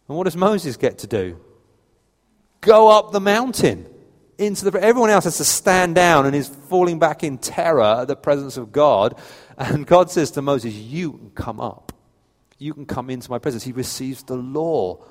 And 0.08 0.16
what 0.16 0.24
does 0.24 0.36
Moses 0.36 0.76
get 0.76 0.98
to 0.98 1.06
do? 1.06 1.40
Go 2.60 2.88
up 2.88 3.12
the 3.12 3.20
mountain. 3.20 3.86
Into 4.36 4.68
the, 4.68 4.82
everyone 4.82 5.10
else 5.10 5.24
has 5.24 5.36
to 5.36 5.44
stand 5.44 5.94
down 5.94 6.26
and 6.26 6.34
is 6.34 6.48
falling 6.48 6.98
back 6.98 7.22
in 7.22 7.38
terror 7.38 8.00
at 8.00 8.08
the 8.08 8.16
presence 8.16 8.56
of 8.56 8.72
God. 8.72 9.16
And 9.56 9.86
God 9.86 10.10
says 10.10 10.32
to 10.32 10.42
Moses, 10.42 10.74
You 10.74 11.12
can 11.12 11.30
come 11.30 11.60
up. 11.60 11.92
You 12.58 12.74
can 12.74 12.86
come 12.86 13.10
into 13.10 13.30
my 13.30 13.38
presence. 13.38 13.62
He 13.62 13.72
receives 13.72 14.24
the 14.24 14.36
law 14.36 15.04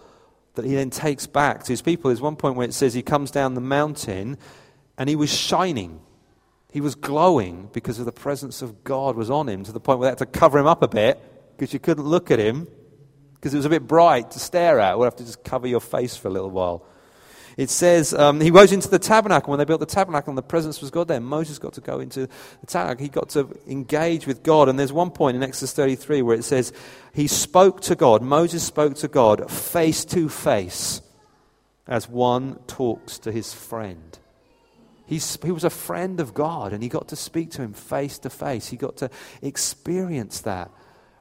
that 0.55 0.65
he 0.65 0.75
then 0.75 0.89
takes 0.89 1.27
back 1.27 1.63
to 1.63 1.71
his 1.71 1.81
people. 1.81 2.09
There's 2.09 2.21
one 2.21 2.35
point 2.35 2.55
where 2.55 2.67
it 2.67 2.73
says 2.73 2.93
he 2.93 3.01
comes 3.01 3.31
down 3.31 3.53
the 3.53 3.61
mountain 3.61 4.37
and 4.97 5.09
he 5.09 5.15
was 5.15 5.33
shining. 5.33 6.01
He 6.71 6.81
was 6.81 6.95
glowing 6.95 7.69
because 7.73 7.99
of 7.99 8.05
the 8.05 8.11
presence 8.11 8.61
of 8.61 8.83
God 8.83 9.15
was 9.15 9.29
on 9.29 9.47
him 9.47 9.63
to 9.63 9.71
the 9.71 9.79
point 9.79 9.99
where 9.99 10.07
they 10.07 10.11
had 10.11 10.17
to 10.19 10.25
cover 10.25 10.57
him 10.59 10.67
up 10.67 10.83
a 10.83 10.87
bit 10.87 11.19
because 11.57 11.73
you 11.73 11.79
couldn't 11.79 12.05
look 12.05 12.31
at 12.31 12.39
him 12.39 12.67
because 13.35 13.53
it 13.53 13.57
was 13.57 13.65
a 13.65 13.69
bit 13.69 13.87
bright 13.87 14.31
to 14.31 14.39
stare 14.39 14.79
at. 14.79 14.97
We'll 14.97 15.05
have 15.05 15.15
to 15.17 15.25
just 15.25 15.43
cover 15.43 15.67
your 15.67 15.81
face 15.81 16.15
for 16.15 16.29
a 16.29 16.31
little 16.31 16.49
while. 16.49 16.85
It 17.57 17.69
says 17.69 18.13
um, 18.13 18.41
he 18.41 18.49
goes 18.49 18.71
into 18.71 18.89
the 18.89 18.99
tabernacle. 18.99 19.51
When 19.51 19.59
they 19.59 19.65
built 19.65 19.79
the 19.79 19.85
tabernacle 19.85 20.31
and 20.31 20.37
the 20.37 20.43
presence 20.43 20.81
was 20.81 20.89
God 20.89 21.07
there, 21.07 21.19
Moses 21.19 21.59
got 21.59 21.73
to 21.73 21.81
go 21.81 21.99
into 21.99 22.27
the 22.61 22.67
tabernacle. 22.67 23.03
He 23.03 23.09
got 23.09 23.29
to 23.29 23.47
engage 23.67 24.25
with 24.25 24.43
God. 24.43 24.69
And 24.69 24.79
there's 24.79 24.93
one 24.93 25.11
point 25.11 25.37
in 25.37 25.43
Exodus 25.43 25.73
33 25.73 26.21
where 26.21 26.35
it 26.35 26.43
says 26.43 26.73
he 27.13 27.27
spoke 27.27 27.81
to 27.81 27.95
God, 27.95 28.21
Moses 28.21 28.63
spoke 28.63 28.95
to 28.97 29.07
God 29.07 29.49
face 29.51 30.05
to 30.05 30.29
face 30.29 31.01
as 31.87 32.07
one 32.07 32.55
talks 32.67 33.19
to 33.19 33.31
his 33.31 33.53
friend. 33.53 34.17
He's, 35.05 35.37
he 35.43 35.51
was 35.51 35.63
a 35.63 35.69
friend 35.69 36.19
of 36.19 36.33
God 36.33 36.73
and 36.73 36.81
he 36.81 36.89
got 36.89 37.09
to 37.09 37.15
speak 37.15 37.51
to 37.51 37.61
him 37.61 37.73
face 37.73 38.17
to 38.19 38.29
face. 38.29 38.69
He 38.69 38.77
got 38.77 38.97
to 38.97 39.09
experience 39.41 40.41
that. 40.41 40.71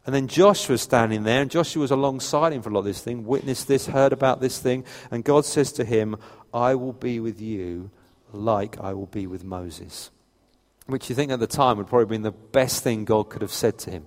And 0.05 0.15
then 0.15 0.27
Joshua's 0.27 0.83
standing 0.83 1.23
there, 1.23 1.43
and 1.43 1.51
Joshua 1.51 1.83
was 1.83 1.91
alongside 1.93 2.53
him 2.53 2.63
for 2.63 2.71
a 2.71 2.73
lot 2.73 2.81
of 2.81 2.87
this 2.87 3.03
thing, 3.03 3.25
witnessed 3.25 3.69
this, 3.69 3.87
heard 3.87 4.13
about 4.13 4.41
this 4.41 4.59
thing, 4.59 4.85
and 5.11 5.23
God 5.23 5.45
says 5.45 5.71
to 5.73 5.85
him, 5.85 6.17
I 6.53 6.75
will 6.75 6.93
be 6.93 7.21
with 7.21 7.41
you 7.41 7.91
like 8.33 8.81
I 8.81 8.95
will 8.95 9.07
be 9.07 9.27
with 9.27 9.45
Moses. 9.45 10.11
Which 10.87 11.09
you 11.09 11.15
think 11.15 11.31
at 11.31 11.39
the 11.39 11.47
time 11.47 11.77
would 11.79 11.87
probably 11.87 12.07
been 12.07 12.23
the 12.23 12.33
best 12.33 12.83
thing 12.83 13.05
God 13.05 13.31
could 13.31 13.43
have 13.43 13.53
said 13.53 13.79
to 13.81 13.91
him. 13.91 14.07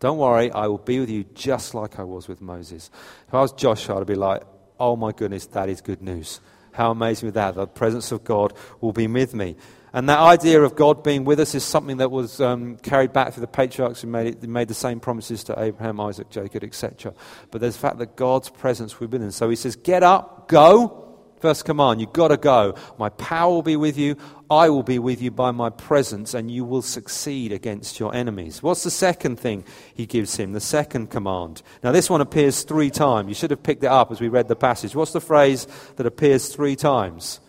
Don't 0.00 0.18
worry, 0.18 0.50
I 0.50 0.66
will 0.66 0.78
be 0.78 1.00
with 1.00 1.10
you 1.10 1.24
just 1.34 1.74
like 1.74 1.98
I 1.98 2.02
was 2.04 2.28
with 2.28 2.40
Moses. 2.40 2.90
If 3.26 3.34
I 3.34 3.40
was 3.40 3.52
Joshua, 3.52 4.00
I'd 4.00 4.06
be 4.06 4.14
like, 4.14 4.42
oh 4.78 4.96
my 4.96 5.12
goodness, 5.12 5.46
that 5.46 5.68
is 5.68 5.80
good 5.80 6.02
news. 6.02 6.40
How 6.72 6.90
amazing 6.90 7.28
is 7.28 7.34
that? 7.34 7.54
The 7.54 7.66
presence 7.66 8.12
of 8.12 8.24
God 8.24 8.54
will 8.80 8.92
be 8.92 9.06
with 9.06 9.34
me. 9.34 9.56
And 9.92 10.08
that 10.08 10.18
idea 10.18 10.62
of 10.62 10.76
God 10.76 11.02
being 11.02 11.24
with 11.24 11.40
us 11.40 11.54
is 11.54 11.64
something 11.64 11.96
that 11.96 12.10
was 12.10 12.40
um, 12.40 12.76
carried 12.76 13.12
back 13.12 13.32
through 13.32 13.40
the 13.40 13.48
patriarchs 13.48 14.02
who 14.02 14.08
made, 14.08 14.42
made 14.48 14.68
the 14.68 14.74
same 14.74 15.00
promises 15.00 15.42
to 15.44 15.60
Abraham, 15.60 15.98
Isaac, 16.00 16.30
Jacob, 16.30 16.62
etc. 16.62 17.12
But 17.50 17.60
there's 17.60 17.74
the 17.74 17.80
fact 17.80 17.98
that 17.98 18.14
God's 18.16 18.50
presence 18.50 19.00
will 19.00 19.08
be 19.08 19.18
with 19.18 19.28
us. 19.28 19.36
So 19.36 19.50
he 19.50 19.56
says, 19.56 19.76
Get 19.76 20.02
up, 20.02 20.48
go. 20.48 21.06
First 21.40 21.64
command, 21.64 22.02
you've 22.02 22.12
got 22.12 22.28
to 22.28 22.36
go. 22.36 22.74
My 22.98 23.08
power 23.08 23.50
will 23.50 23.62
be 23.62 23.76
with 23.76 23.96
you. 23.96 24.16
I 24.50 24.68
will 24.68 24.82
be 24.82 24.98
with 24.98 25.22
you 25.22 25.30
by 25.30 25.52
my 25.52 25.70
presence, 25.70 26.34
and 26.34 26.50
you 26.50 26.66
will 26.66 26.82
succeed 26.82 27.50
against 27.50 27.98
your 27.98 28.14
enemies. 28.14 28.62
What's 28.62 28.82
the 28.82 28.90
second 28.90 29.40
thing 29.40 29.64
he 29.94 30.04
gives 30.04 30.36
him? 30.36 30.52
The 30.52 30.60
second 30.60 31.08
command. 31.08 31.62
Now, 31.82 31.92
this 31.92 32.10
one 32.10 32.20
appears 32.20 32.62
three 32.62 32.90
times. 32.90 33.28
You 33.28 33.34
should 33.34 33.52
have 33.52 33.62
picked 33.62 33.82
it 33.82 33.86
up 33.86 34.12
as 34.12 34.20
we 34.20 34.28
read 34.28 34.48
the 34.48 34.56
passage. 34.56 34.94
What's 34.94 35.14
the 35.14 35.20
phrase 35.20 35.66
that 35.96 36.04
appears 36.04 36.54
three 36.54 36.76
times? 36.76 37.40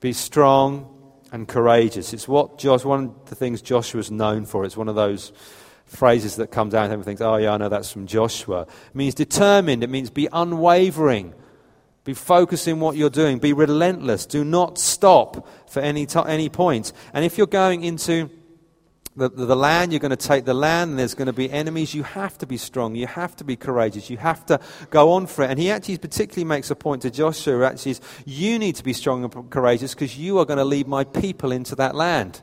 Be 0.00 0.14
strong 0.14 0.93
and 1.34 1.48
courageous. 1.48 2.12
It's 2.12 2.28
what 2.28 2.58
Josh, 2.58 2.84
one 2.84 3.06
of 3.06 3.28
the 3.28 3.34
things 3.34 3.60
Joshua's 3.60 4.08
known 4.08 4.44
for. 4.44 4.64
It's 4.64 4.76
one 4.76 4.88
of 4.88 4.94
those 4.94 5.32
phrases 5.84 6.36
that 6.36 6.52
comes 6.52 6.74
out 6.74 6.84
and 6.84 6.92
everyone 6.92 7.06
thinks, 7.06 7.20
oh, 7.20 7.34
yeah, 7.36 7.52
I 7.52 7.56
know 7.56 7.68
that's 7.68 7.90
from 7.90 8.06
Joshua. 8.06 8.62
It 8.62 8.94
means 8.94 9.16
determined, 9.16 9.82
it 9.82 9.90
means 9.90 10.10
be 10.10 10.28
unwavering. 10.32 11.34
Be 12.04 12.14
focused 12.14 12.68
in 12.68 12.78
what 12.78 12.96
you're 12.96 13.10
doing. 13.10 13.38
Be 13.38 13.52
relentless. 13.52 14.26
Do 14.26 14.44
not 14.44 14.78
stop 14.78 15.48
for 15.68 15.80
any, 15.80 16.06
t- 16.06 16.20
any 16.24 16.48
point. 16.48 16.92
And 17.12 17.24
if 17.24 17.36
you're 17.36 17.48
going 17.48 17.82
into 17.82 18.30
the, 19.16 19.28
the, 19.28 19.54
land, 19.54 19.92
you're 19.92 20.00
going 20.00 20.10
to 20.10 20.16
take 20.16 20.44
the 20.44 20.54
land, 20.54 20.90
and 20.90 20.98
there's 20.98 21.14
going 21.14 21.26
to 21.26 21.32
be 21.32 21.50
enemies. 21.50 21.94
You 21.94 22.02
have 22.02 22.36
to 22.38 22.46
be 22.46 22.56
strong. 22.56 22.96
You 22.96 23.06
have 23.06 23.36
to 23.36 23.44
be 23.44 23.54
courageous. 23.54 24.10
You 24.10 24.16
have 24.16 24.44
to 24.46 24.58
go 24.90 25.12
on 25.12 25.26
for 25.26 25.44
it. 25.44 25.50
And 25.50 25.58
he 25.58 25.70
actually 25.70 25.98
particularly 25.98 26.44
makes 26.44 26.70
a 26.70 26.74
point 26.74 27.02
to 27.02 27.10
Joshua, 27.10 27.64
actually, 27.64 27.92
is 27.92 28.00
you 28.24 28.58
need 28.58 28.74
to 28.76 28.82
be 28.82 28.92
strong 28.92 29.22
and 29.22 29.50
courageous 29.50 29.94
because 29.94 30.18
you 30.18 30.38
are 30.38 30.44
going 30.44 30.58
to 30.58 30.64
lead 30.64 30.88
my 30.88 31.04
people 31.04 31.52
into 31.52 31.76
that 31.76 31.94
land. 31.94 32.40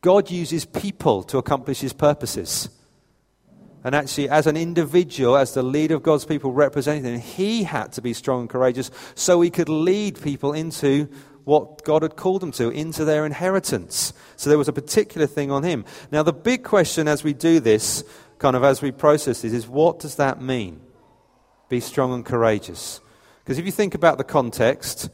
God 0.00 0.30
uses 0.30 0.64
people 0.64 1.22
to 1.24 1.38
accomplish 1.38 1.80
his 1.80 1.92
purposes. 1.92 2.70
And 3.84 3.94
actually, 3.94 4.28
as 4.28 4.46
an 4.46 4.56
individual, 4.56 5.36
as 5.36 5.54
the 5.54 5.62
leader 5.62 5.96
of 5.96 6.02
God's 6.02 6.24
people 6.24 6.52
representing 6.52 7.04
him, 7.04 7.20
he 7.20 7.64
had 7.64 7.92
to 7.92 8.02
be 8.02 8.14
strong 8.14 8.42
and 8.42 8.50
courageous 8.50 8.90
so 9.14 9.40
he 9.40 9.50
could 9.50 9.68
lead 9.68 10.22
people 10.22 10.52
into 10.52 11.08
what 11.44 11.84
God 11.84 12.02
had 12.02 12.16
called 12.16 12.42
them 12.42 12.52
to, 12.52 12.70
into 12.70 13.04
their 13.04 13.26
inheritance. 13.26 14.12
So 14.36 14.48
there 14.48 14.58
was 14.58 14.68
a 14.68 14.72
particular 14.72 15.26
thing 15.26 15.50
on 15.50 15.62
him. 15.62 15.84
Now, 16.10 16.22
the 16.22 16.32
big 16.32 16.62
question 16.62 17.08
as 17.08 17.24
we 17.24 17.32
do 17.32 17.60
this, 17.60 18.04
kind 18.38 18.56
of 18.56 18.64
as 18.64 18.82
we 18.82 18.92
process 18.92 19.42
this, 19.42 19.52
is 19.52 19.66
what 19.66 19.98
does 19.98 20.16
that 20.16 20.40
mean? 20.40 20.80
Be 21.68 21.80
strong 21.80 22.12
and 22.12 22.24
courageous. 22.24 23.00
Because 23.44 23.58
if 23.58 23.66
you 23.66 23.72
think 23.72 23.94
about 23.94 24.18
the 24.18 24.24
context, 24.24 25.10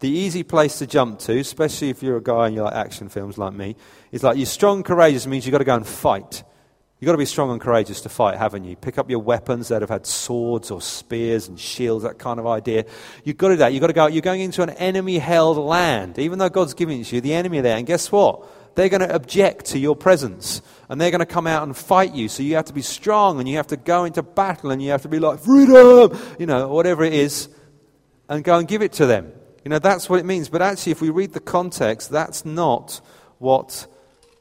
the 0.00 0.08
easy 0.08 0.42
place 0.42 0.78
to 0.78 0.86
jump 0.86 1.18
to, 1.20 1.38
especially 1.38 1.90
if 1.90 2.02
you're 2.02 2.18
a 2.18 2.22
guy 2.22 2.46
and 2.46 2.54
you 2.54 2.62
like 2.62 2.74
action 2.74 3.08
films 3.08 3.38
like 3.38 3.54
me, 3.54 3.76
is 4.12 4.22
like 4.22 4.36
you're 4.36 4.46
strong 4.46 4.82
courageous 4.82 5.26
means 5.26 5.46
you've 5.46 5.52
got 5.52 5.58
to 5.58 5.64
go 5.64 5.74
and 5.74 5.86
fight. 5.86 6.44
You've 7.06 7.12
got 7.12 7.18
to 7.18 7.18
be 7.18 7.26
strong 7.26 7.52
and 7.52 7.60
courageous 7.60 8.00
to 8.00 8.08
fight, 8.08 8.36
haven't 8.36 8.64
you? 8.64 8.74
Pick 8.74 8.98
up 8.98 9.08
your 9.08 9.20
weapons 9.20 9.68
that 9.68 9.80
have 9.80 9.90
had 9.90 10.06
swords 10.06 10.72
or 10.72 10.80
spears 10.80 11.46
and 11.46 11.56
shields, 11.56 12.02
that 12.02 12.18
kind 12.18 12.40
of 12.40 12.48
idea. 12.48 12.84
You've 13.22 13.36
got 13.36 13.50
to 13.50 13.54
do 13.54 13.58
that. 13.58 13.72
You've 13.72 13.80
got 13.80 13.86
to 13.86 13.92
go. 13.92 14.08
You're 14.08 14.22
going 14.22 14.40
into 14.40 14.64
an 14.64 14.70
enemy 14.70 15.18
held 15.18 15.56
land. 15.56 16.18
Even 16.18 16.40
though 16.40 16.48
God's 16.48 16.74
to 16.74 16.84
you, 16.84 17.20
the 17.20 17.32
enemy 17.32 17.60
there. 17.60 17.76
And 17.76 17.86
guess 17.86 18.10
what? 18.10 18.44
They're 18.74 18.88
going 18.88 19.02
to 19.02 19.14
object 19.14 19.66
to 19.66 19.78
your 19.78 19.94
presence. 19.94 20.62
And 20.88 21.00
they're 21.00 21.12
going 21.12 21.20
to 21.20 21.26
come 21.26 21.46
out 21.46 21.62
and 21.62 21.76
fight 21.76 22.12
you. 22.12 22.28
So 22.28 22.42
you 22.42 22.56
have 22.56 22.64
to 22.64 22.72
be 22.72 22.82
strong 22.82 23.38
and 23.38 23.48
you 23.48 23.54
have 23.58 23.68
to 23.68 23.76
go 23.76 24.04
into 24.04 24.24
battle 24.24 24.72
and 24.72 24.82
you 24.82 24.90
have 24.90 25.02
to 25.02 25.08
be 25.08 25.20
like, 25.20 25.38
freedom! 25.38 26.18
You 26.40 26.46
know, 26.46 26.66
whatever 26.66 27.04
it 27.04 27.12
is, 27.12 27.48
and 28.28 28.42
go 28.42 28.58
and 28.58 28.66
give 28.66 28.82
it 28.82 28.94
to 28.94 29.06
them. 29.06 29.30
You 29.64 29.68
know, 29.68 29.78
that's 29.78 30.10
what 30.10 30.18
it 30.18 30.26
means. 30.26 30.48
But 30.48 30.60
actually, 30.60 30.90
if 30.90 31.00
we 31.00 31.10
read 31.10 31.34
the 31.34 31.40
context, 31.40 32.10
that's 32.10 32.44
not 32.44 33.00
what 33.38 33.86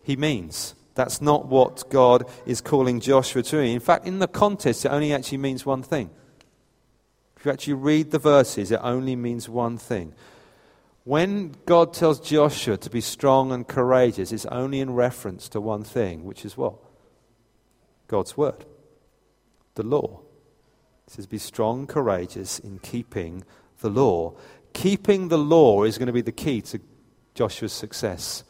he 0.01 0.15
means. 0.15 0.74
That's 0.95 1.21
not 1.21 1.47
what 1.47 1.89
God 1.89 2.25
is 2.45 2.61
calling 2.61 3.01
Joshua 3.01 3.43
to. 3.43 3.59
In 3.59 3.81
fact, 3.81 4.07
in 4.07 4.19
the 4.19 4.27
context, 4.27 4.85
it 4.85 4.89
only 4.89 5.13
actually 5.13 5.37
means 5.39 5.65
one 5.65 5.83
thing. 5.83 6.09
If 7.37 7.45
you 7.45 7.51
actually 7.51 7.73
read 7.73 8.11
the 8.11 8.19
verses, 8.19 8.71
it 8.71 8.79
only 8.81 9.15
means 9.15 9.47
one 9.49 9.77
thing. 9.77 10.13
When 11.03 11.53
God 11.65 11.93
tells 11.93 12.19
Joshua 12.19 12.77
to 12.77 12.89
be 12.89 13.01
strong 13.01 13.51
and 13.51 13.67
courageous, 13.67 14.31
it's 14.31 14.47
only 14.47 14.79
in 14.79 14.93
reference 14.93 15.49
to 15.49 15.61
one 15.61 15.83
thing, 15.83 16.23
which 16.23 16.45
is 16.45 16.57
what? 16.57 16.75
God's 18.07 18.35
word, 18.37 18.65
the 19.75 19.83
law. 19.83 20.21
It 21.07 21.13
says, 21.13 21.27
Be 21.27 21.37
strong, 21.37 21.87
courageous 21.87 22.57
in 22.57 22.79
keeping 22.79 23.43
the 23.81 23.89
law. 23.89 24.33
Keeping 24.73 25.27
the 25.27 25.37
law 25.37 25.83
is 25.83 25.97
going 25.97 26.07
to 26.07 26.13
be 26.13 26.21
the 26.21 26.31
key 26.31 26.61
to 26.61 26.79
Joshua's 27.35 27.73
success. 27.73 28.43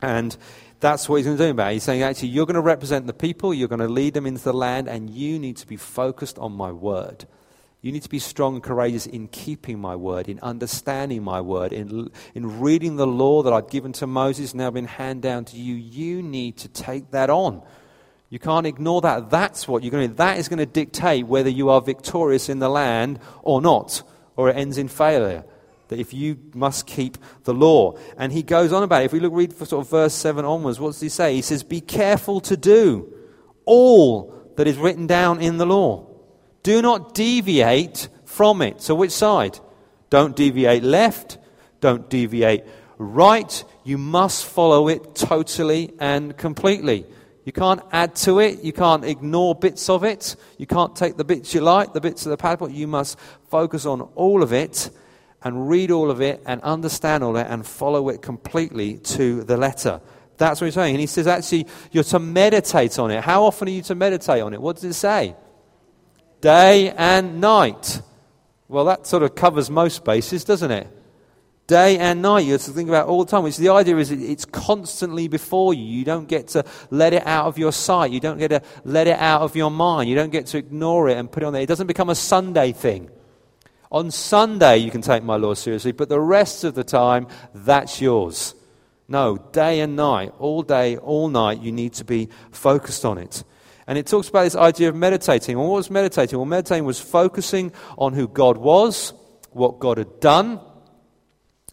And 0.00 0.36
that's 0.84 1.08
what 1.08 1.16
he's 1.16 1.24
going 1.24 1.38
to 1.38 1.44
do 1.44 1.50
about 1.50 1.70
it. 1.70 1.74
He's 1.74 1.82
saying, 1.82 2.02
actually, 2.02 2.28
you're 2.28 2.44
going 2.44 2.54
to 2.54 2.60
represent 2.60 3.06
the 3.06 3.14
people, 3.14 3.54
you're 3.54 3.68
going 3.68 3.80
to 3.80 3.88
lead 3.88 4.12
them 4.12 4.26
into 4.26 4.44
the 4.44 4.52
land, 4.52 4.86
and 4.86 5.08
you 5.08 5.38
need 5.38 5.56
to 5.56 5.66
be 5.66 5.78
focused 5.78 6.38
on 6.38 6.52
my 6.52 6.72
word. 6.72 7.24
You 7.80 7.90
need 7.90 8.02
to 8.02 8.08
be 8.10 8.18
strong 8.18 8.56
and 8.56 8.62
courageous 8.62 9.06
in 9.06 9.28
keeping 9.28 9.78
my 9.78 9.96
word, 9.96 10.28
in 10.28 10.38
understanding 10.40 11.22
my 11.22 11.40
word, 11.40 11.72
in, 11.72 12.10
in 12.34 12.60
reading 12.60 12.96
the 12.96 13.06
law 13.06 13.42
that 13.42 13.52
I've 13.52 13.70
given 13.70 13.94
to 13.94 14.06
Moses, 14.06 14.54
now 14.54 14.70
been 14.70 14.86
handed 14.86 15.22
down 15.22 15.46
to 15.46 15.56
you. 15.56 15.74
You 15.74 16.22
need 16.22 16.58
to 16.58 16.68
take 16.68 17.12
that 17.12 17.30
on. 17.30 17.62
You 18.28 18.38
can't 18.38 18.66
ignore 18.66 19.00
that. 19.00 19.30
That's 19.30 19.66
what 19.66 19.82
you're 19.82 19.90
going 19.90 20.10
to. 20.10 20.14
That 20.16 20.36
is 20.38 20.48
going 20.48 20.58
to 20.58 20.66
dictate 20.66 21.26
whether 21.26 21.48
you 21.48 21.70
are 21.70 21.80
victorious 21.80 22.50
in 22.50 22.58
the 22.58 22.68
land 22.68 23.20
or 23.42 23.62
not, 23.62 24.02
or 24.36 24.50
it 24.50 24.56
ends 24.56 24.76
in 24.76 24.88
failure 24.88 25.44
that 25.88 25.98
if 25.98 26.14
you 26.14 26.38
must 26.54 26.86
keep 26.86 27.18
the 27.44 27.54
law. 27.54 27.96
And 28.16 28.32
he 28.32 28.42
goes 28.42 28.72
on 28.72 28.82
about 28.82 29.02
it. 29.02 29.06
If 29.06 29.12
we 29.12 29.20
look, 29.20 29.32
read 29.32 29.52
for 29.52 29.66
sort 29.66 29.84
of 29.84 29.90
verse 29.90 30.14
7 30.14 30.44
onwards, 30.44 30.80
what 30.80 30.92
does 30.92 31.00
he 31.00 31.08
say? 31.08 31.34
He 31.34 31.42
says, 31.42 31.62
Be 31.62 31.80
careful 31.80 32.40
to 32.42 32.56
do 32.56 33.12
all 33.64 34.34
that 34.56 34.66
is 34.66 34.76
written 34.76 35.06
down 35.06 35.40
in 35.40 35.56
the 35.56 35.66
law. 35.66 36.06
Do 36.62 36.80
not 36.80 37.14
deviate 37.14 38.08
from 38.24 38.62
it. 38.62 38.80
So, 38.80 38.94
which 38.94 39.12
side? 39.12 39.58
Don't 40.10 40.36
deviate 40.36 40.82
left, 40.82 41.38
don't 41.80 42.08
deviate 42.08 42.64
right. 42.98 43.64
You 43.82 43.98
must 43.98 44.46
follow 44.46 44.88
it 44.88 45.14
totally 45.14 45.92
and 45.98 46.36
completely. 46.36 47.06
You 47.44 47.52
can't 47.52 47.82
add 47.92 48.14
to 48.16 48.38
it. 48.38 48.62
You 48.62 48.72
can't 48.72 49.04
ignore 49.04 49.54
bits 49.54 49.90
of 49.90 50.02
it. 50.02 50.36
You 50.56 50.66
can't 50.66 50.96
take 50.96 51.18
the 51.18 51.24
bits 51.24 51.52
you 51.52 51.60
like, 51.60 51.92
the 51.92 52.00
bits 52.00 52.24
of 52.24 52.30
the 52.30 52.38
PowerPoint. 52.38 52.74
You 52.74 52.86
must 52.86 53.18
focus 53.50 53.84
on 53.84 54.00
all 54.14 54.42
of 54.42 54.52
it 54.52 54.90
and 55.44 55.68
read 55.68 55.90
all 55.90 56.10
of 56.10 56.20
it 56.20 56.42
and 56.46 56.60
understand 56.62 57.22
all 57.22 57.36
of 57.36 57.46
it 57.46 57.50
and 57.50 57.66
follow 57.66 58.08
it 58.08 58.22
completely 58.22 58.98
to 58.98 59.44
the 59.44 59.56
letter. 59.56 60.00
That's 60.38 60.60
what 60.60 60.66
he's 60.66 60.74
saying. 60.74 60.94
And 60.94 61.00
he 61.00 61.06
says, 61.06 61.26
actually, 61.26 61.66
you're 61.92 62.02
to 62.04 62.18
meditate 62.18 62.98
on 62.98 63.10
it. 63.10 63.22
How 63.22 63.44
often 63.44 63.68
are 63.68 63.70
you 63.70 63.82
to 63.82 63.94
meditate 63.94 64.42
on 64.42 64.54
it? 64.54 64.60
What 64.60 64.76
does 64.76 64.84
it 64.84 64.94
say? 64.94 65.36
Day 66.40 66.90
and 66.90 67.40
night. 67.40 68.00
Well, 68.66 68.86
that 68.86 69.06
sort 69.06 69.22
of 69.22 69.34
covers 69.34 69.70
most 69.70 70.04
bases, 70.04 70.44
doesn't 70.44 70.70
it? 70.70 70.88
Day 71.66 71.96
and 71.98 72.20
night, 72.20 72.40
you 72.40 72.52
have 72.52 72.62
to 72.62 72.72
think 72.72 72.88
about 72.90 73.06
all 73.08 73.24
the 73.24 73.30
time. 73.30 73.42
Which 73.42 73.56
the 73.56 73.70
idea 73.70 73.96
is 73.96 74.10
it's 74.10 74.44
constantly 74.44 75.28
before 75.28 75.72
you. 75.72 75.84
You 75.84 76.04
don't 76.04 76.28
get 76.28 76.48
to 76.48 76.64
let 76.90 77.14
it 77.14 77.26
out 77.26 77.46
of 77.46 77.56
your 77.56 77.72
sight. 77.72 78.10
You 78.10 78.20
don't 78.20 78.38
get 78.38 78.48
to 78.48 78.62
let 78.84 79.06
it 79.06 79.18
out 79.18 79.42
of 79.42 79.56
your 79.56 79.70
mind. 79.70 80.10
You 80.10 80.16
don't 80.16 80.30
get 80.30 80.46
to 80.46 80.58
ignore 80.58 81.08
it 81.08 81.16
and 81.16 81.30
put 81.30 81.42
it 81.42 81.46
on 81.46 81.52
there. 81.54 81.62
It 81.62 81.68
doesn't 81.68 81.86
become 81.86 82.10
a 82.10 82.14
Sunday 82.14 82.72
thing. 82.72 83.08
On 83.94 84.10
Sunday, 84.10 84.78
you 84.78 84.90
can 84.90 85.02
take 85.02 85.22
my 85.22 85.36
law 85.36 85.54
seriously, 85.54 85.92
but 85.92 86.08
the 86.08 86.18
rest 86.18 86.64
of 86.64 86.74
the 86.74 86.82
time, 86.82 87.28
that's 87.54 88.00
yours. 88.00 88.56
No, 89.06 89.36
day 89.52 89.78
and 89.78 89.94
night, 89.94 90.32
all 90.40 90.62
day, 90.62 90.96
all 90.96 91.28
night, 91.28 91.60
you 91.60 91.70
need 91.70 91.92
to 91.92 92.04
be 92.04 92.28
focused 92.50 93.04
on 93.04 93.18
it. 93.18 93.44
And 93.86 93.96
it 93.96 94.08
talks 94.08 94.28
about 94.28 94.42
this 94.42 94.56
idea 94.56 94.88
of 94.88 94.96
meditating. 94.96 95.56
Well, 95.56 95.68
what 95.68 95.76
was 95.76 95.90
meditating? 95.92 96.36
Well, 96.36 96.44
meditating 96.44 96.84
was 96.84 96.98
focusing 96.98 97.70
on 97.96 98.14
who 98.14 98.26
God 98.26 98.56
was, 98.56 99.12
what 99.52 99.78
God 99.78 99.98
had 99.98 100.18
done, 100.18 100.58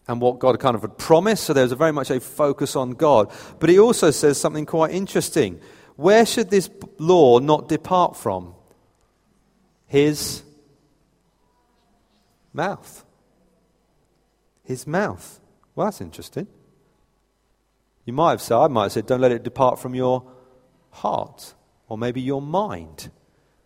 and 0.06 0.20
what 0.20 0.38
God 0.38 0.60
kind 0.60 0.76
of 0.76 0.82
had 0.82 0.96
promised. 0.96 1.42
So 1.42 1.54
there 1.54 1.64
was 1.64 1.72
very 1.72 1.92
much 1.92 2.12
a 2.12 2.20
focus 2.20 2.76
on 2.76 2.92
God. 2.92 3.32
But 3.58 3.68
he 3.68 3.80
also 3.80 4.12
says 4.12 4.38
something 4.38 4.64
quite 4.64 4.92
interesting. 4.92 5.60
Where 5.96 6.24
should 6.24 6.50
this 6.50 6.70
law 6.98 7.40
not 7.40 7.68
depart 7.68 8.16
from? 8.16 8.54
His 9.86 10.44
mouth. 12.52 13.04
His 14.64 14.86
mouth. 14.86 15.40
Well, 15.74 15.86
that's 15.86 16.00
interesting. 16.00 16.46
You 18.04 18.12
might 18.12 18.30
have 18.30 18.42
said, 18.42 18.56
I 18.56 18.68
might 18.68 18.84
have 18.84 18.92
said, 18.92 19.06
don't 19.06 19.20
let 19.20 19.32
it 19.32 19.42
depart 19.42 19.78
from 19.78 19.94
your 19.94 20.24
heart 20.90 21.54
or 21.88 21.96
maybe 21.96 22.20
your 22.20 22.42
mind. 22.42 23.10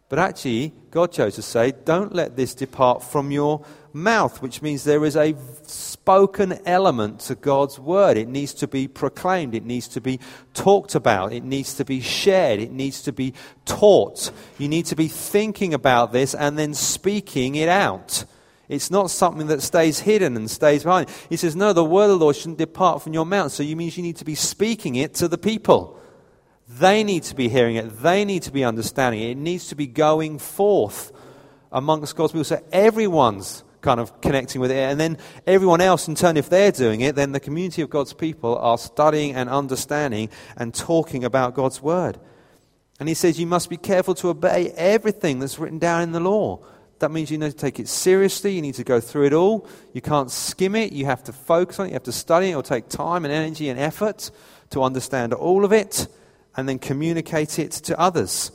But 0.08 0.20
actually, 0.20 0.72
God 0.90 1.10
chose 1.10 1.34
to 1.34 1.42
say, 1.42 1.72
don't 1.84 2.14
let 2.14 2.36
this 2.36 2.54
depart 2.54 3.02
from 3.02 3.32
your 3.32 3.64
mouth, 3.92 4.40
which 4.40 4.62
means 4.62 4.84
there 4.84 5.04
is 5.04 5.16
a 5.16 5.34
spoken 5.62 6.60
element 6.64 7.20
to 7.20 7.34
God's 7.34 7.78
word. 7.80 8.16
It 8.16 8.28
needs 8.28 8.54
to 8.54 8.68
be 8.68 8.86
proclaimed, 8.86 9.56
it 9.56 9.64
needs 9.64 9.88
to 9.88 10.00
be 10.00 10.20
talked 10.54 10.94
about, 10.94 11.32
it 11.32 11.42
needs 11.42 11.74
to 11.74 11.84
be 11.84 12.00
shared, 12.00 12.60
it 12.60 12.70
needs 12.70 13.02
to 13.02 13.12
be 13.12 13.34
taught. 13.64 14.30
You 14.58 14.68
need 14.68 14.86
to 14.86 14.96
be 14.96 15.08
thinking 15.08 15.74
about 15.74 16.12
this 16.12 16.34
and 16.34 16.56
then 16.56 16.74
speaking 16.74 17.56
it 17.56 17.68
out. 17.68 18.24
It's 18.68 18.90
not 18.90 19.10
something 19.10 19.46
that 19.46 19.62
stays 19.62 20.00
hidden 20.00 20.36
and 20.36 20.50
stays 20.50 20.82
behind. 20.82 21.08
He 21.28 21.36
says, 21.36 21.54
No, 21.54 21.72
the 21.72 21.84
word 21.84 22.04
of 22.04 22.10
the 22.10 22.16
Lord 22.16 22.36
shouldn't 22.36 22.58
depart 22.58 23.02
from 23.02 23.14
your 23.14 23.26
mouth. 23.26 23.52
So 23.52 23.62
you 23.62 23.76
means 23.76 23.96
you 23.96 24.02
need 24.02 24.16
to 24.16 24.24
be 24.24 24.34
speaking 24.34 24.96
it 24.96 25.14
to 25.14 25.28
the 25.28 25.38
people. 25.38 25.98
They 26.68 27.04
need 27.04 27.22
to 27.24 27.36
be 27.36 27.48
hearing 27.48 27.76
it. 27.76 28.02
They 28.02 28.24
need 28.24 28.42
to 28.42 28.52
be 28.52 28.64
understanding 28.64 29.22
it. 29.22 29.30
It 29.30 29.36
needs 29.36 29.68
to 29.68 29.76
be 29.76 29.86
going 29.86 30.38
forth 30.38 31.12
amongst 31.70 32.16
God's 32.16 32.32
people. 32.32 32.44
So 32.44 32.62
everyone's 32.72 33.62
kind 33.82 34.00
of 34.00 34.20
connecting 34.20 34.60
with 34.60 34.72
it. 34.72 34.78
And 34.78 34.98
then 34.98 35.18
everyone 35.46 35.80
else, 35.80 36.08
in 36.08 36.16
turn, 36.16 36.36
if 36.36 36.48
they're 36.50 36.72
doing 36.72 37.02
it, 37.02 37.14
then 37.14 37.30
the 37.30 37.38
community 37.38 37.82
of 37.82 37.90
God's 37.90 38.12
people 38.12 38.56
are 38.58 38.78
studying 38.78 39.34
and 39.36 39.48
understanding 39.48 40.28
and 40.56 40.74
talking 40.74 41.22
about 41.22 41.54
God's 41.54 41.80
word. 41.80 42.18
And 42.98 43.08
he 43.08 43.14
says, 43.14 43.38
You 43.38 43.46
must 43.46 43.70
be 43.70 43.76
careful 43.76 44.14
to 44.16 44.30
obey 44.30 44.72
everything 44.72 45.38
that's 45.38 45.58
written 45.58 45.78
down 45.78 46.02
in 46.02 46.12
the 46.12 46.20
law. 46.20 46.64
That 46.98 47.10
means 47.10 47.30
you 47.30 47.38
need 47.38 47.50
to 47.50 47.56
take 47.56 47.78
it 47.78 47.88
seriously. 47.88 48.52
You 48.52 48.62
need 48.62 48.74
to 48.76 48.84
go 48.84 49.00
through 49.00 49.26
it 49.26 49.32
all. 49.32 49.68
You 49.92 50.00
can't 50.00 50.30
skim 50.30 50.74
it. 50.74 50.92
You 50.92 51.04
have 51.06 51.22
to 51.24 51.32
focus 51.32 51.78
on 51.78 51.86
it. 51.86 51.88
You 51.90 51.94
have 51.94 52.04
to 52.04 52.12
study 52.12 52.46
it. 52.46 52.50
It'll 52.50 52.62
take 52.62 52.88
time 52.88 53.24
and 53.24 53.32
energy 53.32 53.68
and 53.68 53.78
effort 53.78 54.30
to 54.70 54.82
understand 54.82 55.34
all 55.34 55.64
of 55.64 55.72
it 55.72 56.08
and 56.56 56.68
then 56.68 56.78
communicate 56.78 57.58
it 57.58 57.72
to 57.72 57.98
others. 58.00 58.50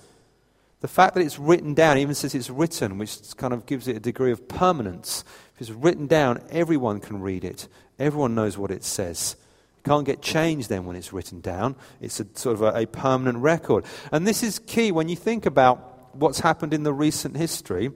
The 0.81 0.87
fact 0.87 1.13
that 1.13 1.21
it's 1.21 1.37
written 1.37 1.75
down, 1.75 1.99
even 1.99 2.15
says 2.15 2.33
it's 2.33 2.49
written, 2.49 2.97
which 2.97 3.19
kind 3.37 3.53
of 3.53 3.67
gives 3.67 3.87
it 3.87 3.95
a 3.95 3.99
degree 3.99 4.31
of 4.31 4.47
permanence. 4.47 5.23
If 5.53 5.61
it's 5.61 5.69
written 5.69 6.07
down, 6.07 6.41
everyone 6.49 6.99
can 6.99 7.21
read 7.21 7.45
it. 7.45 7.67
Everyone 7.99 8.33
knows 8.33 8.57
what 8.57 8.71
it 8.71 8.83
says. 8.83 9.35
It 9.77 9.87
can't 9.87 10.05
get 10.05 10.23
changed 10.23 10.69
then 10.69 10.85
when 10.85 10.95
it's 10.95 11.13
written 11.13 11.39
down. 11.39 11.75
It's 12.01 12.19
a 12.19 12.25
sort 12.33 12.55
of 12.55 12.63
a, 12.63 12.81
a 12.81 12.85
permanent 12.87 13.37
record. 13.37 13.85
And 14.11 14.25
this 14.25 14.41
is 14.41 14.57
key 14.57 14.91
when 14.91 15.07
you 15.07 15.15
think 15.15 15.45
about 15.45 16.15
what's 16.15 16.39
happened 16.39 16.73
in 16.73 16.81
the 16.81 16.93
recent 16.93 17.37
history. 17.37 17.91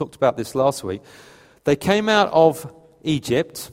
Talked 0.00 0.16
about 0.16 0.38
this 0.38 0.54
last 0.54 0.82
week. 0.82 1.02
They 1.64 1.76
came 1.76 2.08
out 2.08 2.30
of 2.32 2.74
Egypt, 3.02 3.70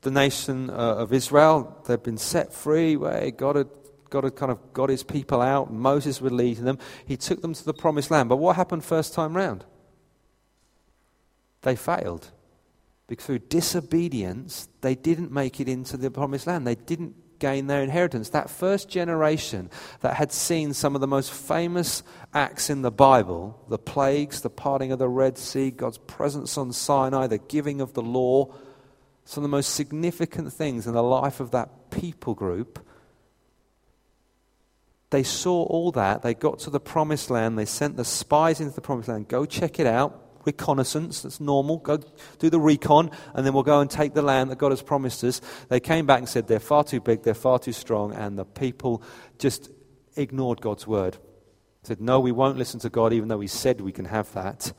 the 0.00 0.10
nation 0.10 0.70
uh, 0.70 0.72
of 0.72 1.12
Israel. 1.12 1.80
They'd 1.86 2.02
been 2.02 2.18
set 2.18 2.52
free. 2.52 2.96
Where 2.96 3.30
God 3.30 3.54
had 3.54 3.68
God 4.10 4.24
had 4.24 4.34
kind 4.34 4.50
of 4.50 4.72
got 4.72 4.88
his 4.88 5.04
people 5.04 5.40
out. 5.40 5.72
Moses 5.72 6.20
was 6.20 6.32
leading 6.32 6.64
them. 6.64 6.80
He 7.06 7.16
took 7.16 7.42
them 7.42 7.54
to 7.54 7.64
the 7.64 7.72
promised 7.72 8.10
land. 8.10 8.28
But 8.28 8.38
what 8.38 8.56
happened 8.56 8.82
first 8.82 9.14
time 9.14 9.36
round? 9.36 9.64
They 11.62 11.76
failed. 11.76 12.32
Because 13.06 13.26
through 13.26 13.38
disobedience, 13.38 14.68
they 14.80 14.96
didn't 14.96 15.30
make 15.30 15.60
it 15.60 15.68
into 15.68 15.96
the 15.96 16.10
promised 16.10 16.48
land. 16.48 16.66
They 16.66 16.74
didn't 16.74 17.14
gain 17.38 17.66
their 17.66 17.82
inheritance. 17.82 18.30
That 18.30 18.50
first 18.50 18.88
generation 18.88 19.70
that 20.00 20.14
had 20.14 20.32
seen 20.32 20.72
some 20.72 20.94
of 20.94 21.00
the 21.00 21.06
most 21.06 21.32
famous 21.32 22.02
acts 22.34 22.70
in 22.70 22.82
the 22.82 22.90
Bible 22.90 23.58
the 23.68 23.78
plagues, 23.78 24.40
the 24.40 24.50
parting 24.50 24.92
of 24.92 24.98
the 24.98 25.08
Red 25.08 25.38
Sea, 25.38 25.70
God's 25.70 25.98
presence 25.98 26.56
on 26.58 26.72
Sinai, 26.72 27.26
the 27.26 27.38
giving 27.38 27.80
of 27.80 27.94
the 27.94 28.02
law 28.02 28.52
some 29.24 29.44
of 29.44 29.50
the 29.50 29.56
most 29.56 29.74
significant 29.74 30.52
things 30.52 30.86
in 30.86 30.94
the 30.94 31.02
life 31.02 31.38
of 31.38 31.50
that 31.50 31.90
people 31.90 32.34
group 32.34 32.78
they 35.10 35.22
saw 35.22 35.62
all 35.64 35.92
that. 35.92 36.22
They 36.22 36.34
got 36.34 36.58
to 36.60 36.70
the 36.70 36.80
promised 36.80 37.30
land. 37.30 37.58
They 37.58 37.64
sent 37.64 37.96
the 37.96 38.04
spies 38.04 38.60
into 38.60 38.74
the 38.74 38.80
promised 38.80 39.08
land. 39.08 39.28
Go 39.28 39.46
check 39.46 39.80
it 39.80 39.86
out. 39.86 40.27
Reconnaissance, 40.48 41.22
that's 41.22 41.40
normal. 41.40 41.78
Go 41.78 41.98
do 42.38 42.48
the 42.48 42.58
recon, 42.58 43.10
and 43.34 43.44
then 43.44 43.52
we'll 43.52 43.62
go 43.62 43.80
and 43.80 43.90
take 43.90 44.14
the 44.14 44.22
land 44.22 44.50
that 44.50 44.56
God 44.56 44.72
has 44.72 44.82
promised 44.82 45.22
us. 45.24 45.40
They 45.68 45.80
came 45.80 46.06
back 46.06 46.18
and 46.18 46.28
said, 46.28 46.48
They're 46.48 46.58
far 46.58 46.84
too 46.84 47.00
big, 47.00 47.22
they're 47.22 47.34
far 47.34 47.58
too 47.58 47.72
strong, 47.72 48.14
and 48.14 48.38
the 48.38 48.44
people 48.44 49.02
just 49.38 49.70
ignored 50.16 50.60
God's 50.60 50.86
word. 50.86 51.18
Said, 51.82 52.00
No, 52.00 52.18
we 52.20 52.32
won't 52.32 52.58
listen 52.58 52.80
to 52.80 52.90
God, 52.90 53.12
even 53.12 53.28
though 53.28 53.40
He 53.40 53.46
said 53.46 53.80
we 53.80 53.92
can 53.92 54.06
have 54.06 54.32
that. 54.32 54.72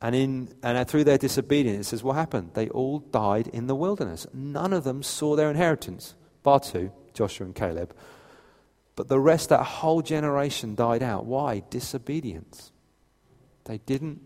And, 0.00 0.14
in, 0.14 0.54
and 0.62 0.88
through 0.88 1.04
their 1.04 1.18
disobedience, 1.18 1.86
it 1.86 1.90
says, 1.90 2.02
What 2.02 2.16
happened? 2.16 2.50
They 2.54 2.68
all 2.68 2.98
died 2.98 3.48
in 3.48 3.66
the 3.66 3.76
wilderness. 3.76 4.26
None 4.34 4.72
of 4.72 4.84
them 4.84 5.02
saw 5.02 5.36
their 5.36 5.50
inheritance, 5.50 6.14
bar 6.42 6.60
two, 6.60 6.92
Joshua 7.14 7.46
and 7.46 7.54
Caleb. 7.54 7.94
But 8.94 9.08
the 9.08 9.20
rest, 9.20 9.48
that 9.48 9.62
whole 9.64 10.02
generation 10.02 10.74
died 10.74 11.02
out. 11.02 11.24
Why? 11.24 11.62
Disobedience. 11.70 12.72
They 13.64 13.78
didn't, 13.78 14.20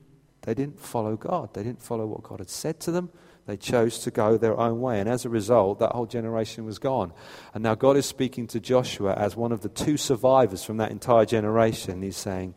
they 0.46 0.54
didn't 0.54 0.80
follow 0.80 1.16
God. 1.16 1.52
They 1.52 1.62
didn't 1.62 1.82
follow 1.82 2.06
what 2.06 2.22
God 2.22 2.38
had 2.38 2.48
said 2.48 2.80
to 2.80 2.92
them. 2.92 3.10
They 3.46 3.56
chose 3.56 3.98
to 4.00 4.10
go 4.10 4.38
their 4.38 4.58
own 4.58 4.80
way. 4.80 5.00
And 5.00 5.08
as 5.08 5.24
a 5.24 5.28
result, 5.28 5.80
that 5.80 5.92
whole 5.92 6.06
generation 6.06 6.64
was 6.64 6.78
gone. 6.78 7.12
And 7.52 7.62
now 7.62 7.74
God 7.74 7.96
is 7.96 8.06
speaking 8.06 8.46
to 8.48 8.60
Joshua 8.60 9.12
as 9.14 9.36
one 9.36 9.52
of 9.52 9.60
the 9.60 9.68
two 9.68 9.96
survivors 9.96 10.64
from 10.64 10.78
that 10.78 10.92
entire 10.92 11.24
generation. 11.24 12.00
He's 12.00 12.16
saying, 12.16 12.54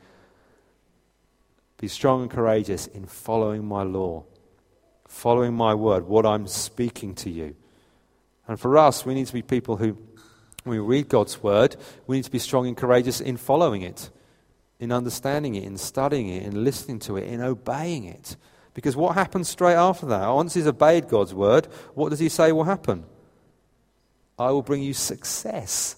Be 1.79 1.87
strong 1.87 2.21
and 2.21 2.31
courageous 2.31 2.87
in 2.87 3.07
following 3.07 3.65
my 3.65 3.83
law, 3.83 4.23
following 5.07 5.55
my 5.55 5.73
word, 5.73 6.07
what 6.07 6.25
I'm 6.25 6.47
speaking 6.47 7.15
to 7.15 7.29
you. 7.29 7.55
And 8.47 8.59
for 8.59 8.77
us, 8.77 9.05
we 9.05 9.15
need 9.15 9.27
to 9.27 9.33
be 9.33 9.41
people 9.41 9.77
who 9.77 9.97
when 10.63 10.77
we 10.77 10.79
read 10.79 11.09
God's 11.09 11.41
word, 11.41 11.75
we 12.05 12.17
need 12.17 12.25
to 12.25 12.31
be 12.31 12.39
strong 12.39 12.67
and 12.67 12.77
courageous 12.77 13.21
in 13.21 13.37
following 13.37 13.81
it, 13.81 14.09
in 14.79 14.91
understanding 14.91 15.55
it, 15.55 15.63
in 15.63 15.77
studying 15.77 16.29
it, 16.29 16.43
in 16.43 16.63
listening 16.63 16.99
to 16.99 17.17
it, 17.17 17.27
in 17.27 17.41
obeying 17.41 18.05
it. 18.05 18.37
Because 18.73 18.95
what 18.95 19.15
happens 19.15 19.49
straight 19.49 19.75
after 19.75 20.05
that? 20.07 20.27
Once 20.29 20.53
he's 20.53 20.67
obeyed 20.67 21.09
God's 21.09 21.33
word, 21.33 21.65
what 21.95 22.09
does 22.09 22.19
he 22.19 22.29
say 22.29 22.51
will 22.51 22.63
happen? 22.63 23.03
I 24.37 24.51
will 24.51 24.61
bring 24.61 24.81
you 24.81 24.93
success. 24.93 25.97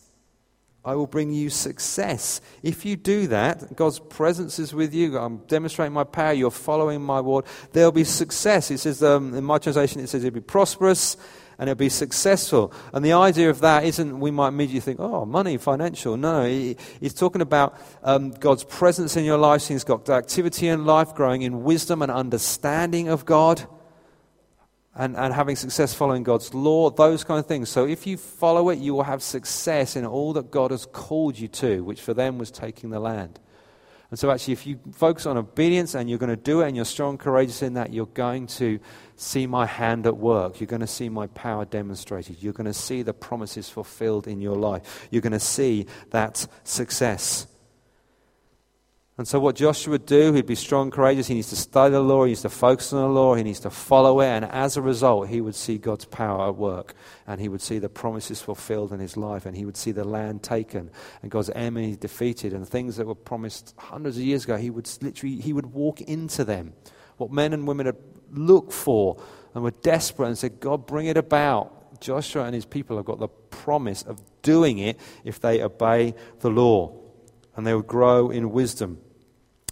I 0.83 0.95
will 0.95 1.05
bring 1.05 1.31
you 1.31 1.51
success. 1.51 2.41
If 2.63 2.85
you 2.85 2.95
do 2.95 3.27
that, 3.27 3.75
God's 3.75 3.99
presence 3.99 4.57
is 4.57 4.73
with 4.73 4.95
you. 4.95 5.15
I'm 5.19 5.37
demonstrating 5.45 5.93
my 5.93 6.05
power. 6.05 6.33
You're 6.33 6.49
following 6.49 7.03
my 7.03 7.21
word. 7.21 7.45
There'll 7.71 7.91
be 7.91 8.03
success. 8.03 8.71
It 8.71 8.79
says, 8.79 9.03
um, 9.03 9.35
in 9.35 9.43
my 9.43 9.59
translation, 9.59 10.01
it 10.01 10.07
says 10.07 10.23
it'll 10.23 10.33
be 10.33 10.41
prosperous 10.41 11.17
and 11.57 11.69
it'll 11.69 11.77
be 11.77 11.89
successful. 11.89 12.73
And 12.93 13.03
the 13.03 13.13
idea 13.13 13.49
of 13.49 13.61
that 13.61 13.83
isn't 13.83 14.19
we 14.19 14.31
might 14.31 14.49
immediately 14.49 14.81
think, 14.81 14.99
oh, 14.99 15.25
money, 15.25 15.57
financial. 15.57 16.17
No, 16.17 16.45
he's 16.45 17.13
talking 17.13 17.41
about 17.41 17.77
um, 18.03 18.31
God's 18.31 18.63
presence 18.63 19.17
in 19.17 19.25
your 19.25 19.37
life. 19.37 19.67
He's 19.67 19.83
got 19.83 20.09
activity 20.09 20.67
in 20.67 20.85
life, 20.85 21.13
growing 21.13 21.41
in 21.43 21.63
wisdom 21.63 22.01
and 22.01 22.11
understanding 22.11 23.09
of 23.09 23.25
God 23.25 23.65
and, 24.95 25.15
and 25.15 25.33
having 25.33 25.55
success 25.55 25.93
following 25.93 26.23
God's 26.23 26.53
law, 26.53 26.89
those 26.89 27.23
kind 27.23 27.39
of 27.39 27.45
things. 27.45 27.69
So 27.69 27.85
if 27.85 28.05
you 28.05 28.17
follow 28.17 28.69
it, 28.69 28.79
you 28.79 28.93
will 28.93 29.03
have 29.03 29.23
success 29.23 29.95
in 29.95 30.05
all 30.05 30.33
that 30.33 30.51
God 30.51 30.71
has 30.71 30.85
called 30.85 31.39
you 31.39 31.47
to, 31.47 31.83
which 31.83 32.01
for 32.01 32.13
them 32.13 32.37
was 32.37 32.51
taking 32.51 32.89
the 32.89 32.99
land. 32.99 33.39
And 34.11 34.19
so, 34.19 34.29
actually, 34.29 34.53
if 34.53 34.67
you 34.67 34.77
focus 34.91 35.25
on 35.25 35.37
obedience 35.37 35.95
and 35.95 36.09
you're 36.09 36.19
going 36.19 36.29
to 36.29 36.35
do 36.35 36.61
it 36.61 36.67
and 36.67 36.75
you're 36.75 36.83
strong, 36.83 37.17
courageous 37.17 37.61
in 37.61 37.75
that, 37.75 37.93
you're 37.93 38.07
going 38.07 38.45
to 38.47 38.77
see 39.15 39.47
my 39.47 39.65
hand 39.65 40.05
at 40.05 40.17
work. 40.17 40.59
You're 40.59 40.67
going 40.67 40.81
to 40.81 40.87
see 40.87 41.07
my 41.07 41.27
power 41.27 41.63
demonstrated. 41.63 42.43
You're 42.43 42.51
going 42.51 42.65
to 42.65 42.73
see 42.73 43.03
the 43.03 43.13
promises 43.13 43.69
fulfilled 43.69 44.27
in 44.27 44.41
your 44.41 44.57
life. 44.57 45.07
You're 45.11 45.21
going 45.21 45.31
to 45.31 45.39
see 45.39 45.85
that 46.09 46.45
success. 46.65 47.47
And 49.17 49.27
so, 49.27 49.39
what 49.39 49.57
Joshua 49.57 49.91
would 49.91 50.05
do, 50.05 50.31
he'd 50.33 50.45
be 50.45 50.55
strong, 50.55 50.89
courageous. 50.89 51.27
He 51.27 51.33
needs 51.33 51.49
to 51.49 51.55
study 51.57 51.91
the 51.91 51.99
law. 51.99 52.23
He 52.23 52.29
needs 52.29 52.41
to 52.41 52.49
focus 52.49 52.93
on 52.93 53.01
the 53.01 53.09
law. 53.09 53.35
He 53.35 53.43
needs 53.43 53.59
to 53.59 53.69
follow 53.69 54.21
it. 54.21 54.27
And 54.27 54.45
as 54.45 54.77
a 54.77 54.81
result, 54.81 55.27
he 55.27 55.41
would 55.41 55.53
see 55.53 55.77
God's 55.77 56.05
power 56.05 56.47
at 56.47 56.55
work. 56.55 56.95
And 57.27 57.41
he 57.41 57.49
would 57.49 57.61
see 57.61 57.77
the 57.77 57.89
promises 57.89 58.41
fulfilled 58.41 58.93
in 58.93 59.01
his 59.01 59.17
life. 59.17 59.45
And 59.45 59.55
he 59.55 59.65
would 59.65 59.75
see 59.75 59.91
the 59.91 60.05
land 60.05 60.43
taken 60.43 60.89
and 61.21 61.29
God's 61.29 61.49
enemies 61.49 61.97
defeated. 61.97 62.53
And 62.53 62.65
things 62.67 62.95
that 62.95 63.05
were 63.05 63.15
promised 63.15 63.75
hundreds 63.77 64.15
of 64.15 64.23
years 64.23 64.45
ago, 64.45 64.55
he 64.55 64.69
would 64.69 64.89
literally 65.01 65.35
he 65.41 65.51
would 65.51 65.67
walk 65.67 65.99
into 66.01 66.45
them. 66.45 66.73
What 67.17 67.31
men 67.31 67.51
and 67.51 67.67
women 67.67 67.87
had 67.87 67.97
looked 68.31 68.71
for 68.71 69.21
and 69.53 69.63
were 69.63 69.71
desperate 69.71 70.27
and 70.27 70.37
said, 70.37 70.61
God, 70.61 70.87
bring 70.87 71.07
it 71.07 71.17
about. 71.17 71.99
Joshua 71.99 72.45
and 72.45 72.55
his 72.55 72.65
people 72.65 72.95
have 72.95 73.05
got 73.05 73.19
the 73.19 73.27
promise 73.27 74.03
of 74.03 74.21
doing 74.41 74.79
it 74.79 74.97
if 75.25 75.39
they 75.39 75.61
obey 75.61 76.15
the 76.39 76.49
law 76.49 77.00
and 77.55 77.65
they 77.65 77.73
will 77.73 77.81
grow 77.81 78.29
in 78.29 78.51
wisdom 78.51 78.99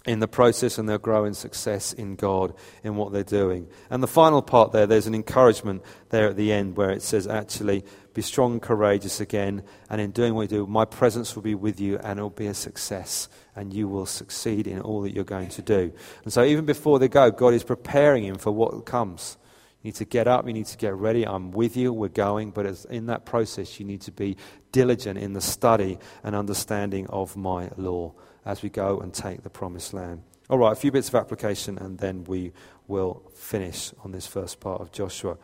in 0.06 0.20
the 0.20 0.28
process 0.28 0.78
and 0.78 0.88
they'll 0.88 0.98
grow 0.98 1.24
in 1.24 1.34
success 1.34 1.92
in 1.92 2.16
God 2.16 2.54
in 2.82 2.96
what 2.96 3.12
they're 3.12 3.22
doing. 3.22 3.68
And 3.90 4.02
the 4.02 4.08
final 4.08 4.40
part 4.40 4.72
there, 4.72 4.86
there's 4.86 5.06
an 5.06 5.14
encouragement 5.14 5.82
there 6.08 6.28
at 6.28 6.36
the 6.36 6.52
end 6.52 6.76
where 6.76 6.90
it 6.90 7.02
says, 7.02 7.26
actually, 7.26 7.84
be 8.14 8.22
strong 8.22 8.52
and 8.52 8.62
courageous 8.62 9.20
again, 9.20 9.62
and 9.88 10.00
in 10.00 10.10
doing 10.10 10.34
what 10.34 10.42
you 10.42 10.48
do, 10.48 10.66
my 10.66 10.84
presence 10.84 11.36
will 11.36 11.42
be 11.42 11.54
with 11.54 11.80
you 11.80 11.98
and 11.98 12.18
it 12.18 12.22
will 12.22 12.30
be 12.30 12.46
a 12.46 12.54
success, 12.54 13.28
and 13.54 13.72
you 13.72 13.86
will 13.88 14.06
succeed 14.06 14.66
in 14.66 14.80
all 14.80 15.02
that 15.02 15.12
you're 15.12 15.22
going 15.22 15.48
to 15.50 15.62
do. 15.62 15.92
And 16.24 16.32
so, 16.32 16.42
even 16.42 16.64
before 16.64 16.98
they 16.98 17.08
go, 17.08 17.30
God 17.30 17.54
is 17.54 17.62
preparing 17.62 18.24
him 18.24 18.36
for 18.36 18.50
what 18.50 18.84
comes. 18.84 19.36
You 19.82 19.88
need 19.88 19.94
to 19.96 20.04
get 20.04 20.28
up, 20.28 20.46
you 20.46 20.52
need 20.52 20.66
to 20.66 20.76
get 20.76 20.94
ready. 20.94 21.26
I'm 21.26 21.52
with 21.52 21.76
you, 21.76 21.92
we're 21.92 22.08
going. 22.08 22.50
But 22.50 22.84
in 22.90 23.06
that 23.06 23.24
process, 23.24 23.80
you 23.80 23.86
need 23.86 24.02
to 24.02 24.12
be 24.12 24.36
diligent 24.72 25.18
in 25.18 25.32
the 25.32 25.40
study 25.40 25.98
and 26.22 26.36
understanding 26.36 27.06
of 27.08 27.36
my 27.36 27.70
law 27.76 28.12
as 28.44 28.62
we 28.62 28.68
go 28.68 29.00
and 29.00 29.12
take 29.12 29.42
the 29.42 29.50
promised 29.50 29.94
land. 29.94 30.22
All 30.50 30.58
right, 30.58 30.72
a 30.72 30.76
few 30.76 30.90
bits 30.90 31.08
of 31.08 31.14
application, 31.14 31.78
and 31.78 31.98
then 31.98 32.24
we 32.24 32.52
will 32.88 33.22
finish 33.34 33.92
on 34.04 34.12
this 34.12 34.26
first 34.26 34.60
part 34.60 34.80
of 34.80 34.92
Joshua. 34.92 35.38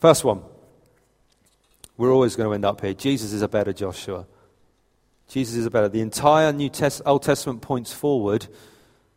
First 0.00 0.24
one, 0.24 0.42
we're 1.96 2.12
always 2.12 2.34
going 2.34 2.48
to 2.48 2.54
end 2.54 2.64
up 2.64 2.80
here. 2.80 2.94
Jesus 2.94 3.32
is 3.32 3.42
a 3.42 3.48
better 3.48 3.72
Joshua. 3.72 4.26
Jesus 5.28 5.56
is 5.56 5.66
a 5.66 5.70
better. 5.70 5.88
The 5.88 6.00
entire 6.00 6.52
New 6.52 6.70
Test- 6.70 7.02
Old 7.04 7.22
Testament 7.22 7.60
points 7.60 7.92
forward 7.92 8.46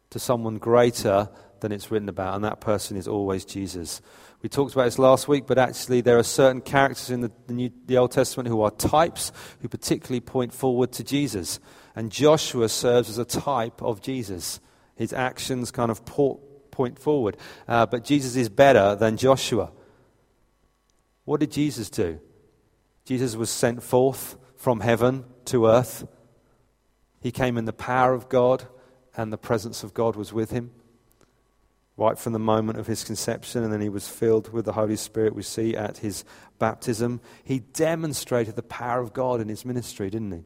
to 0.10 0.20
someone 0.20 0.58
greater 0.58 1.30
than 1.62 1.72
it's 1.72 1.90
written 1.90 2.10
about, 2.10 2.36
and 2.36 2.44
that 2.44 2.60
person 2.60 2.98
is 2.98 3.08
always 3.08 3.46
Jesus. 3.46 4.02
We 4.42 4.50
talked 4.50 4.74
about 4.74 4.86
this 4.86 4.98
last 4.98 5.28
week, 5.28 5.46
but 5.46 5.60
actually, 5.60 6.02
there 6.02 6.18
are 6.18 6.24
certain 6.24 6.62
characters 6.62 7.12
in 7.12 7.22
the, 7.22 7.32
the, 7.46 7.54
New, 7.54 7.72
the 7.86 7.98
Old 7.98 8.12
Testament 8.12 8.50
who 8.50 8.62
are 8.62 8.72
types 8.72 9.32
who 9.62 9.68
particularly 9.68 10.20
point 10.20 10.52
forward 10.52 10.92
to 10.94 11.04
Jesus. 11.04 11.60
And 11.96 12.12
Joshua 12.12 12.68
serves 12.68 13.10
as 13.10 13.20
a 13.20 13.26
type 13.26 13.84
of 13.84 14.02
Jesus. 14.02 14.60
His 14.96 15.14
actions 15.14 15.70
kind 15.70 15.92
of 15.92 16.04
point 16.06 16.98
forward. 16.98 17.38
Uh, 17.68 17.86
but 17.86 18.04
Jesus 18.04 18.36
is 18.36 18.50
better 18.50 18.96
than 18.96 19.16
Joshua. 19.18 19.72
What 21.26 21.40
did 21.40 21.52
Jesus 21.52 21.92
do? 21.92 22.20
Jesus 23.06 23.36
was 23.36 23.52
sent 23.52 23.84
forth 23.84 24.38
from 24.56 24.80
heaven 24.80 25.26
to 25.46 25.68
earth. 25.68 26.08
He 27.22 27.32
came 27.32 27.58
in 27.60 27.66
the 27.66 27.74
power 27.74 28.14
of 28.16 28.28
God, 28.28 28.68
and 29.16 29.32
the 29.32 29.38
presence 29.38 29.84
of 29.84 29.94
God 29.94 30.16
was 30.16 30.34
with 30.34 30.50
him 30.50 30.72
right 32.02 32.18
from 32.18 32.34
the 32.34 32.40
moment 32.40 32.80
of 32.80 32.88
his 32.88 33.04
conception, 33.04 33.64
and 33.64 33.72
then 33.72 33.80
he 33.80 33.88
was 33.88 34.08
filled 34.08 34.52
with 34.52 34.66
the 34.66 34.74
Holy 34.74 34.96
Spirit, 34.96 35.36
we 35.36 35.44
see 35.44 35.76
at 35.76 36.00
his 36.00 36.26
baptism. 36.58 37.22
He 37.44 37.60
demonstrated 37.60 38.56
the 38.56 38.64
power 38.64 39.00
of 39.00 39.14
God 39.14 39.40
in 39.40 39.48
his 39.48 39.66
ministry, 39.66 40.10
didn't 40.10 40.32
he? 40.32 40.44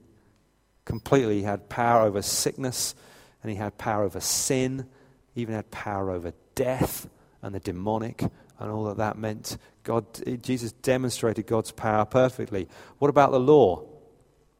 Completely. 0.83 1.37
He 1.37 1.43
had 1.43 1.69
power 1.69 2.01
over 2.01 2.21
sickness, 2.21 2.93
and 3.41 3.49
he 3.49 3.55
had 3.55 3.77
power 3.77 4.03
over 4.03 4.19
sin, 4.19 4.85
he 5.33 5.41
even 5.43 5.55
had 5.55 5.71
power 5.71 6.11
over 6.11 6.33
death 6.55 7.07
and 7.41 7.55
the 7.55 7.61
demonic 7.61 8.21
and 8.59 8.71
all 8.71 8.83
that 8.85 8.97
that 8.97 9.17
meant. 9.17 9.57
God, 9.83 10.05
Jesus 10.41 10.73
demonstrated 10.73 11.47
God's 11.47 11.71
power 11.71 12.03
perfectly. 12.03 12.67
What 12.99 13.07
about 13.09 13.31
the 13.31 13.39
law? 13.39 13.85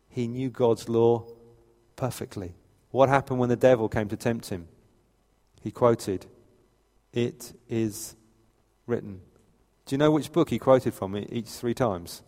He 0.08 0.28
knew 0.28 0.50
God's 0.50 0.88
law 0.88 1.26
perfectly. 1.98 2.56
What 2.92 3.10
happened 3.10 3.40
when 3.40 3.50
the 3.50 3.58
devil 3.58 3.90
came 3.90 4.08
to 4.08 4.18
tempt 4.18 4.50
him? 4.50 4.70
He 5.62 5.72
quoted 5.72 6.28
it 7.16 7.54
is 7.68 8.16
written. 8.86 9.22
Do 9.86 9.96
you 9.96 9.98
know 9.98 10.12
which 10.12 10.32
book 10.32 10.50
he 10.50 10.60
quoted 10.60 10.94
from 10.94 11.18
each 11.18 11.48
three 11.48 11.74
times? 11.74 12.22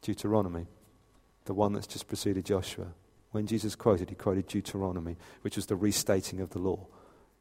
Deuteronomy, 0.00 0.66
the 1.44 1.54
one 1.54 1.72
that's 1.72 1.86
just 1.86 2.06
preceded 2.06 2.44
Joshua. 2.46 2.86
When 3.32 3.46
Jesus 3.46 3.74
quoted, 3.74 4.10
he 4.10 4.14
quoted 4.14 4.46
Deuteronomy, 4.46 5.16
which 5.42 5.56
was 5.56 5.66
the 5.66 5.76
restating 5.76 6.40
of 6.40 6.50
the 6.50 6.58
law. 6.58 6.86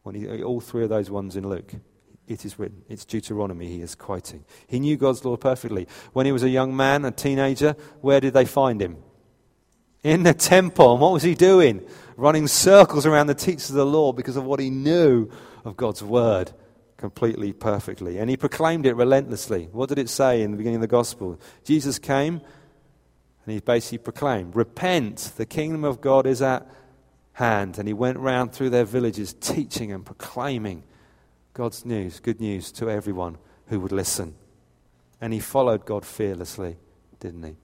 When 0.02 0.16
he, 0.16 0.44
all 0.44 0.60
three 0.60 0.84
of 0.84 0.90
those 0.90 1.12
ones 1.12 1.36
in 1.36 1.48
Luke, 1.48 1.74
it 2.28 2.46
is 2.46 2.58
written. 2.58 2.84
It's 2.90 3.06
Deuteronomy 3.06 3.68
he 3.68 3.82
is 3.82 3.94
quoting. 3.94 4.44
He 4.68 4.80
knew 4.80 4.98
God's 4.98 5.24
law 5.24 5.38
perfectly. 5.38 5.88
When 6.14 6.26
he 6.26 6.32
was 6.32 6.44
a 6.44 6.50
young 6.50 6.76
man, 6.76 7.06
a 7.06 7.12
teenager, 7.12 7.76
where 8.02 8.20
did 8.20 8.34
they 8.34 8.46
find 8.46 8.82
him? 8.82 8.98
In 10.04 10.24
the 10.24 10.34
temple. 10.34 10.92
And 10.92 11.02
what 11.02 11.14
was 11.14 11.24
he 11.24 11.34
doing? 11.34 11.86
Running 12.18 12.48
circles 12.48 13.06
around 13.06 13.28
the 13.28 13.34
teachers 13.34 13.70
of 13.70 13.76
the 13.76 13.86
law 13.86 14.12
because 14.12 14.36
of 14.36 14.44
what 14.44 14.60
he 14.60 14.70
knew 14.70 15.30
of 15.66 15.78
God's 15.78 16.04
word 16.04 16.52
completely, 16.98 17.52
perfectly. 17.54 18.18
And 18.18 18.30
he 18.30 18.38
proclaimed 18.38 18.86
it 18.86 18.96
relentlessly. 18.96 19.70
What 19.72 19.90
did 19.90 20.00
it 20.00 20.10
say 20.10 20.42
in 20.42 20.52
the 20.52 20.58
beginning 20.58 20.78
of 20.78 20.82
the 20.82 20.88
gospel? 20.88 21.40
Jesus 21.64 22.00
came 22.00 22.42
and 23.46 23.54
he 23.54 23.60
basically 23.60 23.98
proclaimed, 23.98 24.56
Repent, 24.56 25.34
the 25.36 25.46
kingdom 25.46 25.84
of 25.84 26.00
God 26.00 26.26
is 26.26 26.42
at 26.42 26.66
hand. 27.34 27.78
And 27.78 27.88
he 27.88 27.94
went 27.94 28.20
round 28.20 28.54
through 28.54 28.70
their 28.70 28.86
villages 28.86 29.34
teaching 29.34 29.92
and 29.92 30.06
proclaiming 30.06 30.84
God's 31.54 31.86
news, 31.86 32.20
good 32.20 32.40
news 32.40 32.72
to 32.74 32.90
everyone 32.90 33.38
who 33.68 33.80
would 33.80 33.92
listen. 33.92 34.36
And 35.20 35.34
he 35.34 35.40
followed 35.40 35.86
God 35.86 36.06
fearlessly, 36.06 36.78
didn't 37.20 37.44
he? 37.44 37.56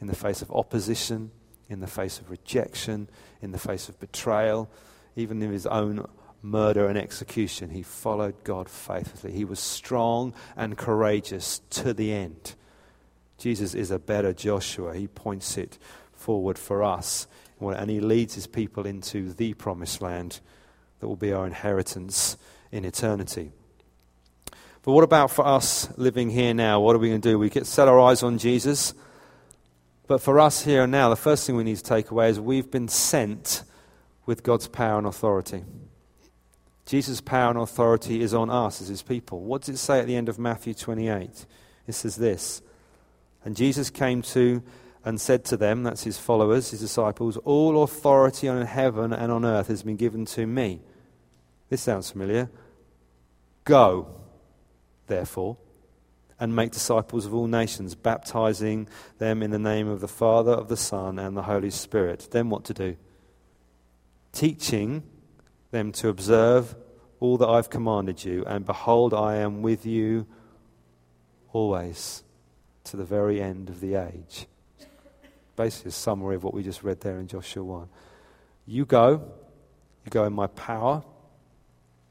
In 0.00 0.06
the 0.06 0.16
face 0.16 0.42
of 0.42 0.50
opposition, 0.52 1.30
in 1.68 1.80
the 1.80 1.86
face 1.86 2.18
of 2.18 2.30
rejection, 2.30 3.08
in 3.42 3.52
the 3.52 3.58
face 3.58 3.88
of 3.88 3.98
betrayal, 4.00 4.68
even 5.16 5.42
in 5.42 5.52
his 5.52 5.66
own 5.66 6.06
murder 6.42 6.86
and 6.88 6.96
execution, 6.96 7.70
he 7.70 7.82
followed 7.82 8.44
God 8.44 8.68
faithfully. 8.68 9.32
He 9.32 9.44
was 9.44 9.58
strong 9.58 10.32
and 10.56 10.78
courageous 10.78 11.60
to 11.70 11.92
the 11.92 12.12
end. 12.12 12.54
Jesus 13.38 13.74
is 13.74 13.90
a 13.90 13.98
better 13.98 14.32
Joshua. 14.32 14.94
He 14.94 15.08
points 15.08 15.56
it 15.56 15.78
forward 16.12 16.58
for 16.58 16.82
us. 16.82 17.26
And 17.60 17.90
he 17.90 18.00
leads 18.00 18.34
his 18.34 18.46
people 18.46 18.86
into 18.86 19.32
the 19.32 19.54
promised 19.54 20.00
land 20.00 20.40
that 21.00 21.08
will 21.08 21.16
be 21.16 21.32
our 21.32 21.46
inheritance 21.46 22.36
in 22.70 22.84
eternity. 22.84 23.50
But 24.82 24.92
what 24.92 25.04
about 25.04 25.30
for 25.30 25.46
us 25.46 25.88
living 25.96 26.30
here 26.30 26.54
now? 26.54 26.80
What 26.80 26.94
are 26.94 27.00
we 27.00 27.08
going 27.08 27.20
to 27.20 27.28
do? 27.30 27.38
We 27.38 27.50
get 27.50 27.66
set 27.66 27.88
our 27.88 28.00
eyes 28.00 28.22
on 28.22 28.38
Jesus. 28.38 28.94
But 30.08 30.22
for 30.22 30.40
us 30.40 30.64
here 30.64 30.84
and 30.84 30.90
now, 30.90 31.10
the 31.10 31.16
first 31.16 31.46
thing 31.46 31.54
we 31.54 31.64
need 31.64 31.76
to 31.76 31.82
take 31.82 32.10
away 32.10 32.30
is 32.30 32.40
we've 32.40 32.70
been 32.70 32.88
sent 32.88 33.62
with 34.24 34.42
God's 34.42 34.66
power 34.66 34.96
and 34.96 35.06
authority. 35.06 35.64
Jesus' 36.86 37.20
power 37.20 37.50
and 37.50 37.58
authority 37.58 38.22
is 38.22 38.32
on 38.32 38.48
us 38.48 38.80
as 38.80 38.88
his 38.88 39.02
people. 39.02 39.40
What 39.40 39.62
does 39.62 39.74
it 39.74 39.78
say 39.78 40.00
at 40.00 40.06
the 40.06 40.16
end 40.16 40.30
of 40.30 40.38
Matthew 40.38 40.72
28? 40.72 41.44
It 41.86 41.92
says 41.92 42.16
this 42.16 42.62
And 43.44 43.54
Jesus 43.54 43.90
came 43.90 44.22
to 44.22 44.62
and 45.04 45.20
said 45.20 45.44
to 45.44 45.58
them, 45.58 45.82
that's 45.82 46.04
his 46.04 46.18
followers, 46.18 46.70
his 46.70 46.80
disciples, 46.80 47.36
All 47.38 47.82
authority 47.82 48.48
on 48.48 48.64
heaven 48.64 49.12
and 49.12 49.30
on 49.30 49.44
earth 49.44 49.68
has 49.68 49.82
been 49.82 49.96
given 49.96 50.24
to 50.26 50.46
me. 50.46 50.80
This 51.68 51.82
sounds 51.82 52.10
familiar. 52.10 52.50
Go, 53.64 54.08
therefore, 55.06 55.58
and 56.40 56.54
make 56.54 56.70
disciples 56.70 57.26
of 57.26 57.34
all 57.34 57.46
nations, 57.46 57.94
baptizing 57.94 58.88
them 59.18 59.42
in 59.42 59.50
the 59.50 59.58
name 59.58 59.88
of 59.88 60.00
the 60.00 60.08
Father, 60.08 60.52
of 60.52 60.68
the 60.68 60.76
Son, 60.76 61.18
and 61.18 61.36
the 61.36 61.42
Holy 61.42 61.70
Spirit. 61.70 62.28
Then 62.30 62.48
what 62.48 62.64
to 62.66 62.74
do? 62.74 62.96
Teaching 64.32 65.02
them 65.70 65.92
to 65.92 66.08
observe 66.08 66.76
all 67.20 67.36
that 67.38 67.48
I've 67.48 67.70
commanded 67.70 68.24
you, 68.24 68.44
and 68.46 68.64
behold, 68.64 69.12
I 69.12 69.36
am 69.36 69.62
with 69.62 69.84
you 69.84 70.26
always 71.52 72.22
to 72.84 72.96
the 72.96 73.04
very 73.04 73.42
end 73.42 73.68
of 73.68 73.80
the 73.80 73.96
age. 73.96 74.46
Basically, 75.56 75.88
a 75.88 75.92
summary 75.92 76.36
of 76.36 76.44
what 76.44 76.54
we 76.54 76.62
just 76.62 76.84
read 76.84 77.00
there 77.00 77.18
in 77.18 77.26
Joshua 77.26 77.64
1. 77.64 77.88
You 78.66 78.84
go, 78.84 79.32
you 80.04 80.10
go 80.10 80.24
in 80.24 80.32
my 80.32 80.46
power, 80.46 81.02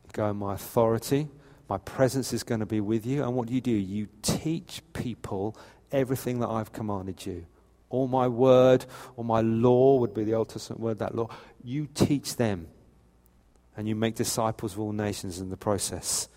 you 0.03 0.09
go 0.11 0.29
in 0.29 0.35
my 0.35 0.55
authority, 0.55 1.29
my 1.69 1.77
presence 1.80 2.34
is 2.34 2.43
going 2.43 2.60
to 2.62 2.65
be 2.65 2.82
with 2.82 3.06
you. 3.06 3.23
And 3.23 3.36
what 3.36 3.47
do 3.47 3.53
you 3.53 3.62
do? 3.62 3.71
You 3.71 4.08
teach 4.21 4.82
people 4.93 5.58
everything 5.91 6.39
that 6.39 6.47
I've 6.49 6.71
commanded 6.71 7.25
you. 7.25 7.45
All 7.89 8.08
my 8.08 8.27
word, 8.27 8.86
or 9.15 9.23
my 9.23 9.41
law 9.41 9.97
would 9.99 10.13
be 10.13 10.23
the 10.23 10.34
Old 10.34 10.49
Testament 10.49 10.82
word, 10.82 10.99
that 10.99 11.15
law. 11.15 11.30
You 11.63 11.88
teach 11.93 12.36
them. 12.36 12.67
And 13.75 13.88
you 13.88 13.95
make 13.95 14.15
disciples 14.15 14.73
of 14.73 14.80
all 14.80 14.91
nations 14.91 15.39
in 15.39 15.49
the 15.49 15.58
process. 15.58 16.30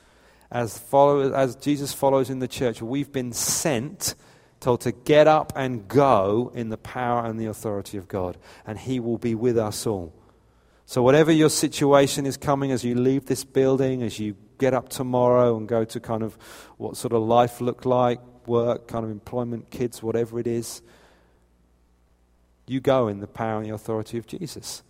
As, 0.50 0.78
followers, 0.78 1.32
as 1.32 1.56
Jesus 1.56 1.92
follows 1.92 2.28
in 2.28 2.40
the 2.40 2.48
church, 2.48 2.82
we've 2.82 3.10
been 3.10 3.32
sent, 3.32 4.14
told 4.58 4.82
to 4.82 4.92
get 4.92 5.26
up 5.26 5.52
and 5.56 5.88
go 5.88 6.52
in 6.54 6.68
the 6.68 6.76
power 6.76 7.24
and 7.24 7.40
the 7.40 7.46
authority 7.46 7.96
of 7.96 8.08
God. 8.08 8.36
And 8.66 8.78
He 8.78 9.00
will 9.00 9.16
be 9.16 9.34
with 9.34 9.56
us 9.56 9.86
all. 9.86 10.12
So, 10.84 11.02
whatever 11.02 11.30
your 11.30 11.50
situation 11.50 12.26
is 12.26 12.36
coming 12.36 12.72
as 12.72 12.84
you 12.84 12.96
leave 12.96 13.26
this 13.26 13.44
building, 13.44 14.02
as 14.02 14.18
you 14.18 14.36
get 14.60 14.74
up 14.74 14.88
tomorrow 14.88 15.56
and 15.56 15.66
go 15.66 15.84
to 15.84 15.98
kind 15.98 16.22
of 16.22 16.38
what 16.76 16.96
sort 16.96 17.12
of 17.12 17.22
life 17.22 17.60
look 17.60 17.84
like, 17.84 18.20
work, 18.46 18.86
kind 18.86 19.04
of 19.04 19.10
employment, 19.10 19.70
kids, 19.70 20.02
whatever 20.02 20.38
it 20.38 20.46
is. 20.46 20.82
You 22.68 22.80
go 22.80 23.08
in 23.08 23.18
the 23.18 23.26
power 23.26 23.56
and 23.56 23.66
the 23.66 23.74
authority 23.74 24.18
of 24.18 24.28
Jesus. 24.28 24.84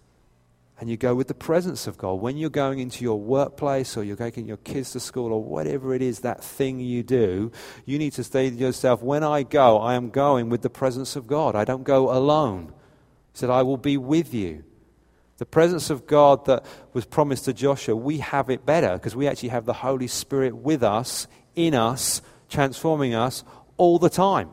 And 0.79 0.89
you 0.89 0.97
go 0.97 1.15
with 1.15 1.29
the 1.29 1.35
presence 1.35 1.87
of 1.87 1.99
God. 1.99 2.15
When 2.15 2.39
you're 2.39 2.49
going 2.49 2.79
into 2.79 3.05
your 3.05 3.21
workplace 3.21 3.99
or 3.99 4.03
you're 4.03 4.17
taking 4.17 4.47
your 4.47 4.57
kids 4.59 4.93
to 4.93 5.01
school 5.01 5.31
or 5.31 5.45
whatever 5.45 5.95
it 5.95 6.01
is, 6.01 6.21
that 6.21 6.43
thing 6.43 6.81
you 6.81 7.03
do, 7.03 7.53
you 7.85 7.99
need 7.99 8.15
to 8.15 8.25
say 8.25 8.49
to 8.49 8.57
yourself, 8.57 9.03
when 9.03 9.23
I 9.23 9.43
go, 9.43 9.79
I 9.79 9.95
am 9.95 10.09
going 10.09 10.49
with 10.49 10.63
the 10.63 10.71
presence 10.71 11.17
of 11.17 11.27
God. 11.27 11.55
I 11.55 11.67
don't 11.67 11.85
go 11.85 12.11
alone. 12.11 12.73
He 13.33 13.39
said, 13.41 13.51
I 13.51 13.63
will 13.63 13.77
be 13.77 13.99
with 13.99 14.33
you. 14.33 14.65
The 15.41 15.47
presence 15.47 15.89
of 15.89 16.07
God 16.07 16.45
that 16.45 16.67
was 16.93 17.07
promised 17.07 17.47
to 17.47 17.55
Joshua, 17.55 17.97
we 17.97 18.19
have 18.19 18.51
it 18.51 18.67
better 18.67 18.93
because 18.93 19.17
we 19.17 19.27
actually 19.27 19.49
have 19.49 19.65
the 19.65 19.73
Holy 19.73 20.07
Spirit 20.07 20.55
with 20.55 20.83
us, 20.83 21.27
in 21.55 21.75
us, 21.75 22.21
transforming 22.51 23.15
us 23.15 23.43
all 23.79 23.99
the 23.99 24.11
time. 24.11 24.51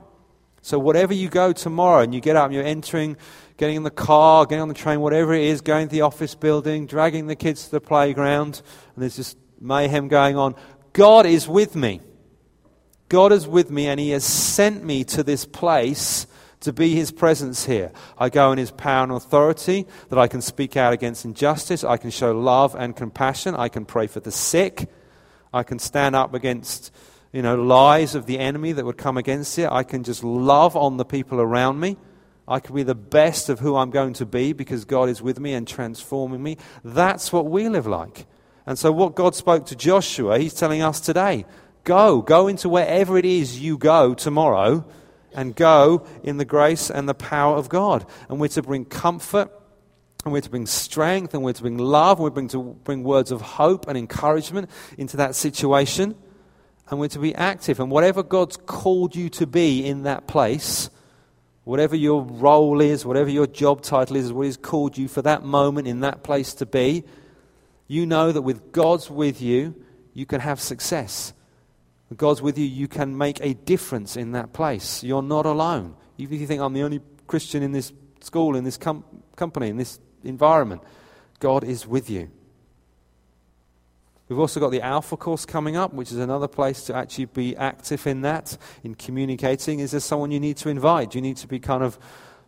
So, 0.61 0.79
whatever 0.79 1.13
you 1.13 1.27
go 1.27 1.51
tomorrow 1.51 2.03
and 2.03 2.15
you 2.15 2.21
get 2.21 2.37
up 2.37 2.45
and 2.45 2.53
you're 2.53 2.63
entering, 2.63 3.17
getting 3.57 3.75
in 3.75 3.83
the 3.83 3.91
car, 3.91 4.45
getting 4.45 4.61
on 4.61 4.69
the 4.69 4.73
train, 4.73 5.01
whatever 5.01 5.33
it 5.33 5.43
is, 5.43 5.59
going 5.59 5.89
to 5.89 5.91
the 5.91 6.01
office 6.03 6.35
building, 6.35 6.85
dragging 6.85 7.27
the 7.27 7.35
kids 7.35 7.65
to 7.65 7.71
the 7.71 7.81
playground, 7.81 8.61
and 8.95 9.03
there's 9.03 9.17
just 9.17 9.37
mayhem 9.59 10.07
going 10.07 10.37
on, 10.37 10.55
God 10.93 11.25
is 11.25 11.49
with 11.49 11.75
me. 11.75 11.99
God 13.09 13.33
is 13.33 13.45
with 13.45 13.69
me, 13.69 13.87
and 13.87 13.99
He 13.99 14.11
has 14.11 14.23
sent 14.23 14.85
me 14.85 15.03
to 15.03 15.21
this 15.21 15.43
place 15.43 16.27
to 16.61 16.73
be 16.73 16.95
his 16.95 17.11
presence 17.11 17.65
here. 17.65 17.91
I 18.17 18.29
go 18.29 18.51
in 18.51 18.57
his 18.57 18.71
power 18.71 19.03
and 19.03 19.11
authority 19.11 19.85
that 20.09 20.17
I 20.17 20.27
can 20.27 20.41
speak 20.41 20.75
out 20.75 20.93
against 20.93 21.25
injustice. 21.25 21.83
I 21.83 21.97
can 21.97 22.09
show 22.09 22.31
love 22.31 22.75
and 22.75 22.95
compassion. 22.95 23.55
I 23.55 23.69
can 23.69 23.85
pray 23.85 24.07
for 24.07 24.19
the 24.19 24.31
sick. 24.31 24.89
I 25.53 25.63
can 25.63 25.79
stand 25.79 26.15
up 26.15 26.33
against 26.33 26.91
you 27.31 27.41
know, 27.41 27.55
lies 27.55 28.15
of 28.15 28.25
the 28.25 28.39
enemy 28.39 28.71
that 28.71 28.85
would 28.85 28.97
come 28.97 29.17
against 29.17 29.57
it. 29.59 29.69
I 29.69 29.83
can 29.83 30.03
just 30.03 30.23
love 30.23 30.75
on 30.75 30.97
the 30.97 31.05
people 31.05 31.39
around 31.39 31.79
me. 31.79 31.97
I 32.47 32.59
can 32.59 32.73
be 32.73 32.83
the 32.83 32.95
best 32.95 33.49
of 33.49 33.59
who 33.59 33.75
I'm 33.75 33.89
going 33.89 34.13
to 34.13 34.25
be 34.25 34.53
because 34.53 34.85
God 34.85 35.09
is 35.09 35.21
with 35.21 35.39
me 35.39 35.53
and 35.53 35.67
transforming 35.67 36.41
me. 36.41 36.57
That's 36.83 37.33
what 37.33 37.45
we 37.45 37.67
live 37.67 37.85
like. 37.85 38.25
And 38.65 38.79
so, 38.79 38.91
what 38.91 39.15
God 39.15 39.35
spoke 39.35 39.65
to 39.67 39.75
Joshua, 39.75 40.39
He's 40.39 40.53
telling 40.53 40.81
us 40.81 40.99
today 40.99 41.45
go, 41.83 42.21
go 42.21 42.47
into 42.47 42.67
wherever 42.67 43.17
it 43.17 43.25
is 43.25 43.61
you 43.61 43.77
go 43.77 44.13
tomorrow 44.13 44.85
and 45.37 45.55
go 45.55 46.05
in 46.23 46.37
the 46.37 46.45
grace 46.45 46.89
and 46.89 47.07
the 47.07 47.13
power 47.13 47.55
of 47.55 47.69
God. 47.69 48.05
And 48.27 48.39
we're 48.39 48.47
to 48.49 48.63
bring 48.63 48.83
comfort, 48.83 49.51
and 50.25 50.33
we're 50.33 50.41
to 50.41 50.49
bring 50.49 50.65
strength, 50.65 51.33
and 51.35 51.43
we're 51.43 51.53
to 51.53 51.61
bring 51.61 51.77
love, 51.77 52.19
and 52.19 52.35
we're 52.35 52.47
to 52.47 52.63
bring 52.83 53.03
words 53.03 53.31
of 53.31 53.41
hope 53.41 53.87
and 53.87 53.97
encouragement 53.97 54.69
into 54.97 55.15
that 55.17 55.35
situation. 55.35 56.15
And 56.89 56.99
we're 56.99 57.07
to 57.09 57.19
be 57.19 57.35
active. 57.35 57.79
And 57.79 57.91
whatever 57.91 58.23
God's 58.23 58.57
called 58.57 59.15
you 59.15 59.29
to 59.31 59.45
be 59.45 59.85
in 59.85 60.03
that 60.03 60.25
place, 60.25 60.89
whatever 61.65 61.95
your 61.95 62.23
role 62.23 62.81
is, 62.81 63.05
whatever 63.05 63.29
your 63.29 63.45
job 63.45 63.81
title 63.83 64.15
is, 64.15 64.33
what 64.33 64.47
He's 64.47 64.57
called 64.57 64.97
you 64.97 65.07
for 65.07 65.21
that 65.21 65.43
moment 65.43 65.87
in 65.87 65.99
that 65.99 66.23
place 66.23 66.55
to 66.55 66.65
be, 66.65 67.03
you 67.87 68.07
know 68.07 68.31
that 68.31 68.41
with 68.41 68.71
God's 68.71 69.09
with 69.11 69.39
you, 69.39 69.75
you 70.13 70.25
can 70.25 70.41
have 70.41 70.59
success. 70.59 71.33
God's 72.15 72.41
with 72.41 72.57
you, 72.57 72.65
you 72.65 72.87
can 72.87 73.17
make 73.17 73.39
a 73.41 73.53
difference 73.53 74.15
in 74.15 74.31
that 74.31 74.53
place. 74.53 75.03
You're 75.03 75.21
not 75.21 75.45
alone. 75.45 75.95
Even 76.17 76.35
if 76.35 76.41
you 76.41 76.47
think 76.47 76.61
I'm 76.61 76.73
the 76.73 76.83
only 76.83 77.01
Christian 77.27 77.63
in 77.63 77.73
this 77.73 77.91
school, 78.21 78.55
in 78.55 78.63
this 78.63 78.77
com- 78.77 79.03
company, 79.35 79.67
in 79.67 79.77
this 79.77 79.99
environment, 80.23 80.81
God 81.39 81.63
is 81.63 81.85
with 81.85 82.09
you. 82.09 82.31
We've 84.29 84.39
also 84.39 84.59
got 84.59 84.71
the 84.71 84.81
Alpha 84.81 85.15
course 85.15 85.45
coming 85.45 85.77
up, 85.77 85.93
which 85.93 86.11
is 86.11 86.17
another 86.17 86.47
place 86.47 86.83
to 86.83 86.95
actually 86.95 87.25
be 87.25 87.55
active 87.55 88.05
in 88.07 88.21
that, 88.21 88.57
in 88.83 88.95
communicating. 88.95 89.79
Is 89.79 89.91
there 89.91 89.99
someone 89.99 90.31
you 90.31 90.39
need 90.39 90.57
to 90.57 90.69
invite? 90.69 91.15
You 91.15 91.21
need 91.21 91.37
to 91.37 91.47
be 91.47 91.59
kind 91.59 91.83
of 91.83 91.97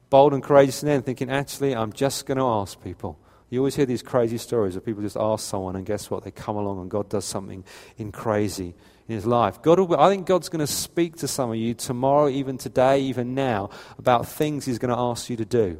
bold 0.10 0.34
and 0.34 0.44
courageous 0.44 0.84
in 0.84 0.88
there 0.88 0.96
and 0.96 1.06
thinking, 1.06 1.30
actually, 1.30 1.76
I'm 1.76 1.94
just 1.94 2.26
going 2.26 2.38
to 2.38 2.44
ask 2.46 2.82
people? 2.84 3.18
You 3.50 3.60
always 3.60 3.76
hear 3.76 3.86
these 3.86 4.04
crazy 4.04 4.38
stories 4.38 4.76
of 4.76 4.86
people 4.86 5.02
just 5.02 5.18
ask 5.18 5.48
someone, 5.48 5.76
and 5.76 5.86
guess 5.86 6.10
what? 6.10 6.24
They 6.24 6.32
come 6.32 6.58
along 6.58 6.82
and 6.82 6.90
God 6.90 7.10
does 7.10 7.26
something 7.26 7.64
in 7.98 8.12
crazy 8.12 8.76
in 9.10 9.16
his 9.16 9.26
life. 9.26 9.62
God 9.62 9.80
will, 9.80 10.00
I 10.00 10.08
think 10.10 10.28
God's 10.28 10.50
going 10.50 10.60
to 10.60 10.68
speak 10.68 11.18
to 11.18 11.28
some 11.28 11.50
of 11.50 11.56
you 11.56 11.74
tomorrow, 11.74 12.30
even 12.30 12.60
today, 12.60 13.02
even 13.02 13.34
now, 13.34 13.72
about 13.98 14.28
things 14.28 14.66
he's 14.66 14.78
going 14.78 14.94
to 14.94 15.00
ask 15.00 15.30
you 15.30 15.36
to 15.38 15.46
do. 15.46 15.80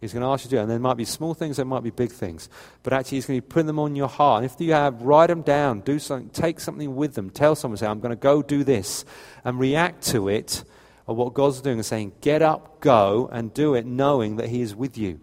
He's 0.00 0.12
going 0.12 0.22
to 0.22 0.28
ask 0.28 0.44
you 0.44 0.50
to 0.50 0.56
do, 0.56 0.60
and 0.62 0.70
there 0.70 0.78
might 0.80 0.96
be 0.96 1.04
small 1.04 1.32
things, 1.32 1.56
there 1.56 1.64
might 1.64 1.84
be 1.84 1.90
big 1.90 2.10
things, 2.10 2.48
but 2.82 2.92
actually 2.92 3.18
he's 3.18 3.26
going 3.26 3.40
to 3.40 3.46
be 3.46 3.48
putting 3.48 3.66
them 3.66 3.78
on 3.78 3.96
your 3.96 4.08
heart. 4.08 4.42
And 4.42 4.50
if 4.50 4.60
you 4.60 4.72
have, 4.72 5.00
write 5.02 5.28
them 5.28 5.42
down, 5.42 5.80
do 5.80 5.98
something, 5.98 6.28
take 6.30 6.58
something 6.60 6.94
with 6.94 7.14
them, 7.14 7.30
tell 7.30 7.54
someone, 7.54 7.78
say, 7.78 7.86
I'm 7.86 8.00
going 8.00 8.10
to 8.10 8.16
go 8.16 8.42
do 8.42 8.64
this, 8.64 9.04
and 9.44 9.58
react 9.58 10.02
to 10.08 10.28
it, 10.28 10.64
or 11.06 11.14
what 11.14 11.34
God's 11.34 11.60
doing, 11.60 11.78
and 11.78 11.86
saying, 11.86 12.12
get 12.20 12.42
up, 12.42 12.80
go, 12.80 13.28
and 13.32 13.54
do 13.54 13.74
it, 13.74 13.86
knowing 13.86 14.36
that 14.36 14.48
He 14.48 14.60
is 14.60 14.74
with 14.74 14.98
you. 14.98 15.20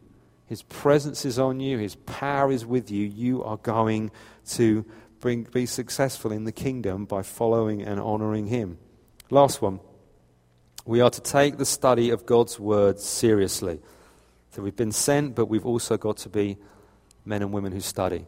His 0.47 0.61
presence 0.61 1.25
is 1.25 1.39
on 1.39 1.59
you, 1.59 1.77
His 1.77 1.95
power 1.95 2.51
is 2.51 2.65
with 2.65 2.89
you. 2.89 3.05
You 3.05 3.43
are 3.43 3.57
going 3.57 4.11
to 4.51 4.85
bring, 5.25 5.41
be 5.41 5.65
successful 5.65 6.31
in 6.31 6.43
the 6.43 6.51
kingdom 6.51 7.05
by 7.05 7.23
following 7.23 7.81
and 7.81 7.99
honoring 7.99 8.45
Him. 8.45 8.77
Last 9.31 9.59
one. 9.59 9.79
We 10.85 11.01
are 11.01 11.09
to 11.09 11.19
take 11.19 11.57
the 11.57 11.65
study 11.65 12.11
of 12.11 12.27
God's 12.27 12.59
Word 12.59 12.99
seriously. 12.99 13.81
So 14.51 14.61
we've 14.61 14.75
been 14.75 14.91
sent, 14.91 15.33
but 15.33 15.47
we've 15.47 15.65
also 15.65 15.97
got 15.97 16.17
to 16.17 16.29
be 16.29 16.57
men 17.25 17.41
and 17.41 17.51
women 17.51 17.71
who 17.71 17.79
study. 17.79 18.27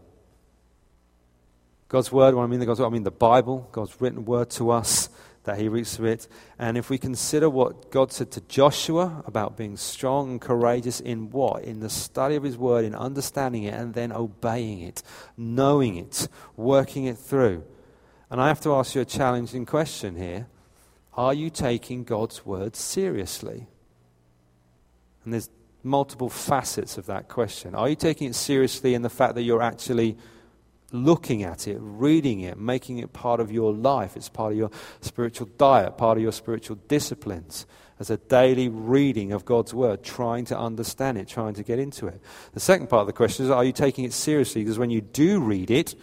God's 1.87 2.11
Word, 2.11 2.33
what 2.33 2.41
I 2.41 2.47
mean 2.47 2.61
the 2.61 2.65
God's 2.65 2.79
Word, 2.79 2.87
I 2.87 2.89
mean 2.89 3.03
the 3.03 3.11
Bible, 3.11 3.69
God's 3.71 4.01
written 4.01 4.25
Word 4.25 4.49
to 4.57 4.71
us 4.71 5.09
that 5.47 5.57
he 5.57 5.69
through 5.95 6.09
it. 6.09 6.27
And 6.59 6.77
if 6.77 6.89
we 6.89 6.97
consider 6.97 7.49
what 7.49 7.89
God 7.89 8.11
said 8.11 8.31
to 8.31 8.41
Joshua 8.41 9.23
about 9.25 9.57
being 9.57 9.77
strong 9.77 10.29
and 10.31 10.41
courageous 10.41 10.99
in 10.99 11.31
what? 11.31 11.63
In 11.63 11.79
the 11.79 11.89
study 11.89 12.35
of 12.35 12.43
his 12.43 12.57
word, 12.57 12.83
in 12.83 12.93
understanding 12.93 13.63
it, 13.63 13.73
and 13.73 13.93
then 13.93 14.11
obeying 14.11 14.81
it, 14.81 15.01
knowing 15.37 15.95
it, 15.95 16.27
working 16.57 17.05
it 17.05 17.17
through. 17.17 17.63
And 18.29 18.41
I 18.41 18.49
have 18.49 18.59
to 18.61 18.75
ask 18.75 18.93
you 18.93 19.01
a 19.01 19.05
challenging 19.05 19.65
question 19.65 20.17
here. 20.17 20.47
Are 21.13 21.33
you 21.33 21.49
taking 21.49 22.03
God's 22.03 22.45
word 22.45 22.75
seriously? 22.75 23.67
And 25.23 25.33
there's 25.33 25.49
multiple 25.81 26.29
facets 26.29 26.97
of 26.97 27.05
that 27.05 27.29
question. 27.29 27.73
Are 27.73 27.87
you 27.87 27.95
taking 27.95 28.29
it 28.29 28.35
seriously 28.35 28.93
in 28.93 29.01
the 29.01 29.09
fact 29.09 29.35
that 29.35 29.43
you're 29.43 29.61
actually 29.61 30.17
looking 30.91 31.43
at 31.43 31.67
it, 31.67 31.77
reading 31.79 32.41
it, 32.41 32.57
making 32.57 32.99
it 32.99 33.13
part 33.13 33.39
of 33.39 33.51
your 33.51 33.73
life. 33.73 34.15
It's 34.15 34.29
part 34.29 34.53
of 34.53 34.57
your 34.57 34.71
spiritual 35.01 35.47
diet, 35.57 35.97
part 35.97 36.17
of 36.17 36.23
your 36.23 36.31
spiritual 36.31 36.77
disciplines. 36.87 37.65
As 37.99 38.11
a 38.11 38.17
daily 38.17 38.69
reading 38.69 39.31
of 39.31 39.43
God's 39.43 39.73
Word, 39.73 40.03
trying 40.03 40.45
to 40.45 40.57
understand 40.57 41.17
it, 41.17 41.27
trying 41.27 41.55
to 41.55 41.63
get 41.63 41.79
into 41.79 42.05
it. 42.05 42.21
The 42.53 42.59
second 42.59 42.89
part 42.89 43.01
of 43.01 43.07
the 43.07 43.13
question 43.13 43.45
is 43.45 43.51
are 43.51 43.63
you 43.63 43.71
taking 43.71 44.05
it 44.05 44.13
seriously? 44.13 44.61
Because 44.61 44.77
when 44.77 44.91
you 44.91 45.01
do 45.01 45.39
read 45.41 45.71
it, 45.71 45.95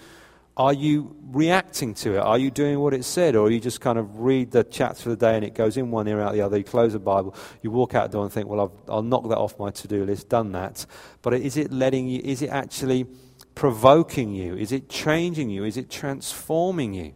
are 0.57 0.73
you 0.73 1.17
reacting 1.31 1.95
to 1.95 2.15
it? 2.15 2.19
Are 2.19 2.39
you 2.39 2.51
doing 2.51 2.79
what 2.79 2.95
it 2.95 3.05
said? 3.05 3.35
Or 3.35 3.47
are 3.47 3.51
you 3.51 3.59
just 3.59 3.81
kind 3.81 3.99
of 3.99 4.21
read 4.21 4.53
the 4.53 4.63
chapter 4.63 5.03
for 5.03 5.09
the 5.11 5.17
day 5.17 5.35
and 5.35 5.45
it 5.45 5.55
goes 5.55 5.77
in 5.77 5.91
one 5.91 6.07
ear 6.07 6.21
out 6.21 6.33
the 6.33 6.43
other? 6.43 6.59
You 6.59 6.65
close 6.65 6.93
the 6.93 7.01
Bible, 7.01 7.35
you 7.63 7.73
walk 7.73 7.95
out 7.95 8.11
the 8.11 8.17
door 8.17 8.25
and 8.25 8.33
think, 8.33 8.49
well, 8.49 8.61
I've, 8.61 8.91
I'll 8.91 9.03
knock 9.03 9.29
that 9.29 9.39
off 9.39 9.59
my 9.59 9.71
to 9.71 9.89
do 9.89 10.05
list, 10.05 10.29
done 10.29 10.53
that. 10.53 10.87
But 11.23 11.35
is 11.35 11.57
it 11.57 11.73
letting 11.73 12.07
you, 12.07 12.21
is 12.23 12.41
it 12.41 12.51
actually 12.51 13.07
provoking 13.55 14.35
you? 14.35 14.57
Is 14.57 14.73
it 14.73 14.89
changing 14.89 15.51
you? 15.51 15.65
Is 15.65 15.77
it 15.77 15.91
transforming 15.91 16.95
you? 16.95 17.15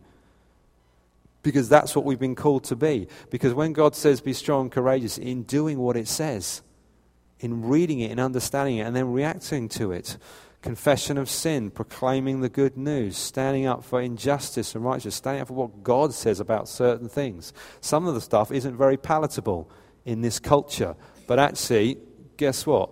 because 1.42 1.68
that's 1.68 1.94
what 1.96 2.04
we've 2.04 2.18
been 2.18 2.34
called 2.34 2.64
to 2.64 2.76
be. 2.76 3.08
Because 3.30 3.54
when 3.54 3.72
God 3.72 3.94
says 3.94 4.20
be 4.20 4.32
strong 4.32 4.62
and 4.62 4.72
courageous, 4.72 5.18
in 5.18 5.44
doing 5.44 5.78
what 5.78 5.96
it 5.96 6.08
says, 6.08 6.62
in 7.40 7.66
reading 7.66 8.00
it, 8.00 8.10
in 8.10 8.18
understanding 8.20 8.78
it, 8.78 8.82
and 8.82 8.94
then 8.94 9.12
reacting 9.12 9.68
to 9.70 9.92
it, 9.92 10.18
confession 10.60 11.16
of 11.16 11.30
sin, 11.30 11.70
proclaiming 11.70 12.40
the 12.40 12.48
good 12.48 12.76
news, 12.76 13.16
standing 13.16 13.66
up 13.66 13.84
for 13.84 14.00
injustice 14.00 14.74
and 14.74 14.84
righteousness, 14.84 15.14
standing 15.14 15.40
up 15.40 15.48
for 15.48 15.54
what 15.54 15.82
God 15.82 16.12
says 16.12 16.40
about 16.40 16.68
certain 16.68 17.08
things. 17.08 17.52
Some 17.80 18.06
of 18.06 18.14
the 18.14 18.20
stuff 18.20 18.50
isn't 18.50 18.76
very 18.76 18.96
palatable 18.96 19.70
in 20.04 20.20
this 20.20 20.38
culture, 20.38 20.96
but 21.26 21.38
actually, 21.38 21.98
guess 22.36 22.66
what? 22.66 22.90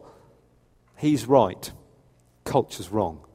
He's 0.96 1.26
right. 1.26 1.70
Culture's 2.44 2.90
wrong. 2.90 3.25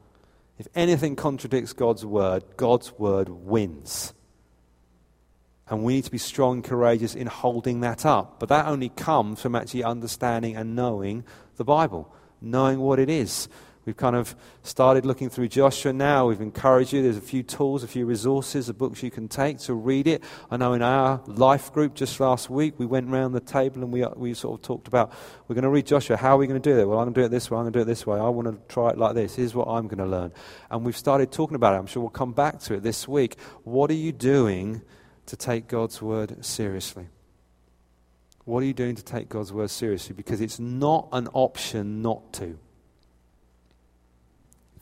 If 0.62 0.68
anything 0.76 1.16
contradicts 1.16 1.72
God's 1.72 2.06
word, 2.06 2.44
God's 2.56 2.96
word 2.96 3.28
wins. 3.28 4.14
And 5.66 5.82
we 5.82 5.94
need 5.94 6.04
to 6.04 6.10
be 6.12 6.18
strong 6.18 6.58
and 6.58 6.64
courageous 6.64 7.16
in 7.16 7.26
holding 7.26 7.80
that 7.80 8.06
up. 8.06 8.38
But 8.38 8.48
that 8.50 8.68
only 8.68 8.88
comes 8.88 9.42
from 9.42 9.56
actually 9.56 9.82
understanding 9.82 10.54
and 10.54 10.76
knowing 10.76 11.24
the 11.56 11.64
Bible, 11.64 12.14
knowing 12.40 12.78
what 12.78 13.00
it 13.00 13.10
is. 13.10 13.48
We've 13.84 13.96
kind 13.96 14.14
of 14.14 14.36
started 14.62 15.04
looking 15.04 15.28
through 15.28 15.48
Joshua 15.48 15.92
now. 15.92 16.28
We've 16.28 16.40
encouraged 16.40 16.92
you. 16.92 17.02
There's 17.02 17.16
a 17.16 17.20
few 17.20 17.42
tools, 17.42 17.82
a 17.82 17.88
few 17.88 18.06
resources, 18.06 18.68
the 18.68 18.74
books 18.74 19.02
you 19.02 19.10
can 19.10 19.26
take 19.26 19.58
to 19.60 19.74
read 19.74 20.06
it. 20.06 20.22
I 20.52 20.56
know 20.56 20.72
in 20.74 20.82
our 20.82 21.20
life 21.26 21.72
group 21.72 21.94
just 21.94 22.20
last 22.20 22.48
week, 22.48 22.78
we 22.78 22.86
went 22.86 23.10
around 23.10 23.32
the 23.32 23.40
table 23.40 23.82
and 23.82 23.92
we, 23.92 24.06
we 24.14 24.34
sort 24.34 24.60
of 24.60 24.64
talked 24.64 24.86
about 24.86 25.12
we're 25.48 25.54
going 25.54 25.64
to 25.64 25.68
read 25.68 25.86
Joshua. 25.86 26.16
How 26.16 26.36
are 26.36 26.38
we 26.38 26.46
going 26.46 26.62
to 26.62 26.72
do 26.72 26.78
it? 26.78 26.86
Well, 26.86 27.00
I'm 27.00 27.06
going 27.06 27.14
to 27.14 27.20
do 27.22 27.24
it 27.26 27.30
this 27.30 27.50
way. 27.50 27.58
I'm 27.58 27.64
going 27.64 27.72
to 27.72 27.78
do 27.80 27.82
it 27.82 27.86
this 27.86 28.06
way. 28.06 28.20
I 28.20 28.28
want 28.28 28.46
to 28.46 28.72
try 28.72 28.90
it 28.90 28.98
like 28.98 29.16
this. 29.16 29.34
Here's 29.34 29.54
what 29.54 29.66
I'm 29.66 29.88
going 29.88 29.98
to 29.98 30.06
learn. 30.06 30.32
And 30.70 30.84
we've 30.84 30.96
started 30.96 31.32
talking 31.32 31.56
about 31.56 31.74
it. 31.74 31.78
I'm 31.78 31.86
sure 31.86 32.02
we'll 32.02 32.10
come 32.10 32.32
back 32.32 32.60
to 32.60 32.74
it 32.74 32.84
this 32.84 33.08
week. 33.08 33.36
What 33.64 33.90
are 33.90 33.94
you 33.94 34.12
doing 34.12 34.82
to 35.26 35.36
take 35.36 35.66
God's 35.66 36.00
word 36.00 36.44
seriously? 36.44 37.08
What 38.44 38.62
are 38.62 38.66
you 38.66 38.74
doing 38.74 38.94
to 38.94 39.04
take 39.04 39.28
God's 39.28 39.52
word 39.52 39.70
seriously? 39.70 40.14
Because 40.14 40.40
it's 40.40 40.60
not 40.60 41.08
an 41.10 41.28
option 41.32 42.00
not 42.00 42.32
to. 42.34 42.58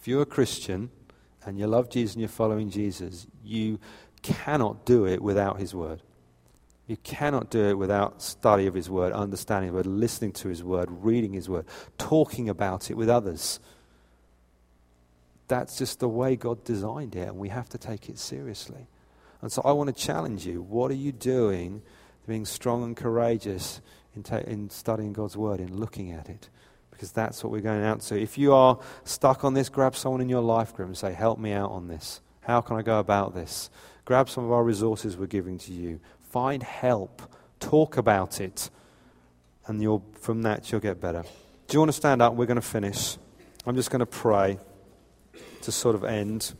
If 0.01 0.09
you're 0.09 0.23
a 0.23 0.27
Christian 0.27 0.91
and 1.45 1.59
you 1.59 1.67
love 1.67 1.91
Jesus 1.91 2.15
and 2.15 2.23
you're 2.23 2.29
following 2.29 2.71
Jesus, 2.71 3.27
you 3.45 3.79
cannot 4.23 4.87
do 4.87 5.07
it 5.07 5.21
without 5.21 5.61
His 5.61 5.75
Word. 5.75 6.03
You 6.87 6.97
cannot 6.97 7.51
do 7.51 7.69
it 7.69 7.79
without 7.79 8.23
study 8.23 8.67
of 8.67 8.75
His 8.75 8.89
Word, 8.89 9.13
understanding 9.13 9.69
His 9.69 9.75
Word, 9.75 9.87
listening 9.87 10.33
to 10.33 10.49
His 10.49 10.65
Word, 10.65 10.89
reading 10.91 11.35
His 11.35 11.49
Word, 11.49 11.67
talking 11.99 12.49
about 12.49 12.91
it 12.91 12.95
with 12.95 13.11
others. 13.11 13.61
That's 15.49 15.77
just 15.77 16.01
the 16.01 16.09
way 16.09 16.35
God 16.35 16.65
designed 16.65 17.15
it, 17.15 17.29
and 17.29 17.37
we 17.37 17.51
have 17.51 17.69
to 17.69 17.79
take 17.79 18.09
it 18.09 18.19
seriously. 18.19 18.87
And 19.43 19.53
so 19.53 19.61
I 19.65 19.73
want 19.73 19.95
to 19.95 20.03
challenge 20.03 20.47
you. 20.47 20.63
What 20.63 20.91
are 20.91 20.95
you 20.95 21.13
doing 21.13 21.83
being 22.27 22.47
strong 22.47 22.85
and 22.85 22.97
courageous 22.97 23.81
in, 24.15 24.23
ta- 24.23 24.39
in 24.39 24.71
studying 24.71 25.13
God's 25.13 25.37
Word, 25.37 25.61
in 25.61 25.79
looking 25.79 26.11
at 26.11 26.29
it? 26.29 26.49
Because 27.01 27.13
that's 27.13 27.43
what 27.43 27.51
we're 27.51 27.63
going 27.63 27.83
out 27.83 28.03
to. 28.03 28.21
If 28.21 28.37
you 28.37 28.53
are 28.53 28.79
stuck 29.05 29.43
on 29.43 29.55
this, 29.55 29.71
grab 29.71 29.97
someone 29.97 30.21
in 30.21 30.29
your 30.29 30.43
life 30.43 30.75
group 30.75 30.87
and 30.87 30.97
say, 30.97 31.15
Help 31.15 31.39
me 31.39 31.51
out 31.51 31.71
on 31.71 31.89
this. 31.89 32.21
How 32.43 32.61
can 32.61 32.77
I 32.77 32.83
go 32.83 32.99
about 32.99 33.35
this? 33.35 33.71
Grab 34.05 34.29
some 34.29 34.45
of 34.45 34.53
our 34.53 34.63
resources 34.63 35.17
we're 35.17 35.25
giving 35.25 35.57
to 35.61 35.73
you. 35.73 35.99
Find 36.29 36.63
help. 36.63 37.23
Talk 37.59 37.97
about 37.97 38.39
it. 38.39 38.69
And 39.67 39.81
you'll, 39.81 40.05
from 40.21 40.43
that, 40.43 40.71
you'll 40.71 40.83
get 40.83 41.01
better. 41.01 41.23
Do 41.69 41.75
you 41.75 41.81
want 41.81 41.89
to 41.89 41.97
stand 41.97 42.21
up? 42.21 42.35
We're 42.35 42.45
going 42.45 42.57
to 42.57 42.61
finish. 42.61 43.17
I'm 43.65 43.77
just 43.77 43.91
going 43.91 44.01
to 44.01 44.07
pray 44.07 44.59
to 45.63 45.73
sort 45.73 45.95
of 45.95 46.05
end. 46.05 46.53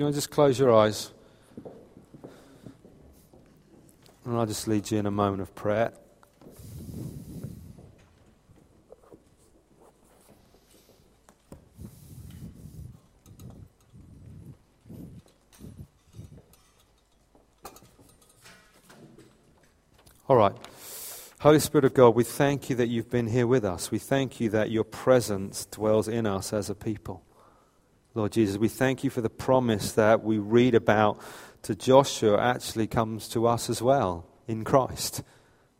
You 0.00 0.06
want 0.06 0.14
to 0.14 0.16
just 0.16 0.30
close 0.30 0.58
your 0.58 0.74
eyes? 0.74 1.12
And 4.24 4.34
I'll 4.34 4.46
just 4.46 4.66
lead 4.66 4.90
you 4.90 4.98
in 4.98 5.04
a 5.04 5.10
moment 5.10 5.42
of 5.42 5.54
prayer. 5.54 5.92
All 20.26 20.36
right. 20.36 20.54
Holy 21.40 21.58
Spirit 21.58 21.84
of 21.84 21.92
God, 21.92 22.14
we 22.14 22.24
thank 22.24 22.70
you 22.70 22.76
that 22.76 22.86
you've 22.86 23.10
been 23.10 23.26
here 23.26 23.46
with 23.46 23.66
us. 23.66 23.90
We 23.90 23.98
thank 23.98 24.40
you 24.40 24.48
that 24.48 24.70
your 24.70 24.84
presence 24.84 25.66
dwells 25.66 26.08
in 26.08 26.24
us 26.24 26.54
as 26.54 26.70
a 26.70 26.74
people. 26.74 27.22
Lord 28.12 28.32
Jesus, 28.32 28.56
we 28.56 28.68
thank 28.68 29.04
you 29.04 29.10
for 29.10 29.20
the 29.20 29.30
promise 29.30 29.92
that 29.92 30.24
we 30.24 30.38
read 30.38 30.74
about 30.74 31.20
to 31.62 31.76
Joshua 31.76 32.40
actually 32.40 32.88
comes 32.88 33.28
to 33.28 33.46
us 33.46 33.70
as 33.70 33.80
well 33.80 34.26
in 34.48 34.64
Christ. 34.64 35.22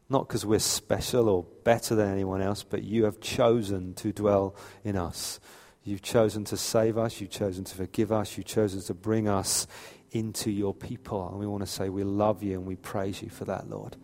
Not 0.09 0.29
because 0.29 0.47
we're 0.47 0.61
special 0.61 1.29
or 1.29 1.45
better 1.65 1.97
than 1.97 2.09
anyone 2.13 2.41
else, 2.41 2.63
but 2.63 2.85
you 2.85 3.05
have 3.05 3.21
chosen 3.21 3.95
to 3.95 4.13
dwell 4.13 4.55
in 4.85 4.97
us. 4.97 5.41
You've 5.83 6.03
chosen 6.03 6.45
to 6.45 6.57
save 6.57 6.97
us. 6.97 7.21
You've 7.21 7.31
chosen 7.31 7.65
to 7.65 7.75
forgive 7.75 8.13
us. 8.13 8.37
You've 8.37 8.47
chosen 8.47 8.81
to 8.83 8.95
bring 8.95 9.27
us 9.27 9.67
into 10.13 10.53
your 10.53 10.75
people. 10.75 11.29
And 11.29 11.39
we 11.39 11.49
want 11.49 11.65
to 11.65 11.71
say 11.71 11.89
we 11.89 12.05
love 12.05 12.45
you 12.45 12.53
and 12.53 12.65
we 12.65 12.77
praise 12.77 13.23
you 13.23 13.29
for 13.29 13.45
that, 13.47 13.69
Lord. 13.69 13.97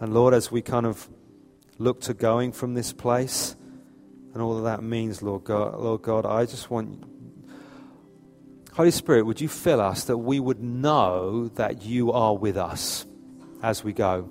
And 0.00 0.14
Lord, 0.14 0.32
as 0.32 0.50
we 0.50 0.62
kind 0.62 0.86
of 0.86 1.10
look 1.76 2.00
to 2.02 2.14
going 2.14 2.52
from 2.52 2.72
this 2.72 2.94
place, 2.94 3.54
and 4.32 4.42
all 4.42 4.56
that 4.56 4.62
that 4.62 4.82
means, 4.82 5.22
Lord 5.22 5.44
God. 5.44 5.78
Lord 5.78 6.02
God, 6.02 6.26
I 6.26 6.46
just 6.46 6.70
want 6.70 7.04
Holy 8.74 8.90
Spirit, 8.90 9.26
would 9.26 9.38
you 9.38 9.48
fill 9.48 9.82
us 9.82 10.04
that 10.04 10.16
we 10.16 10.40
would 10.40 10.62
know 10.62 11.48
that 11.56 11.82
you 11.82 12.10
are 12.10 12.34
with 12.34 12.56
us 12.56 13.04
as 13.62 13.84
we 13.84 13.92
go? 13.92 14.30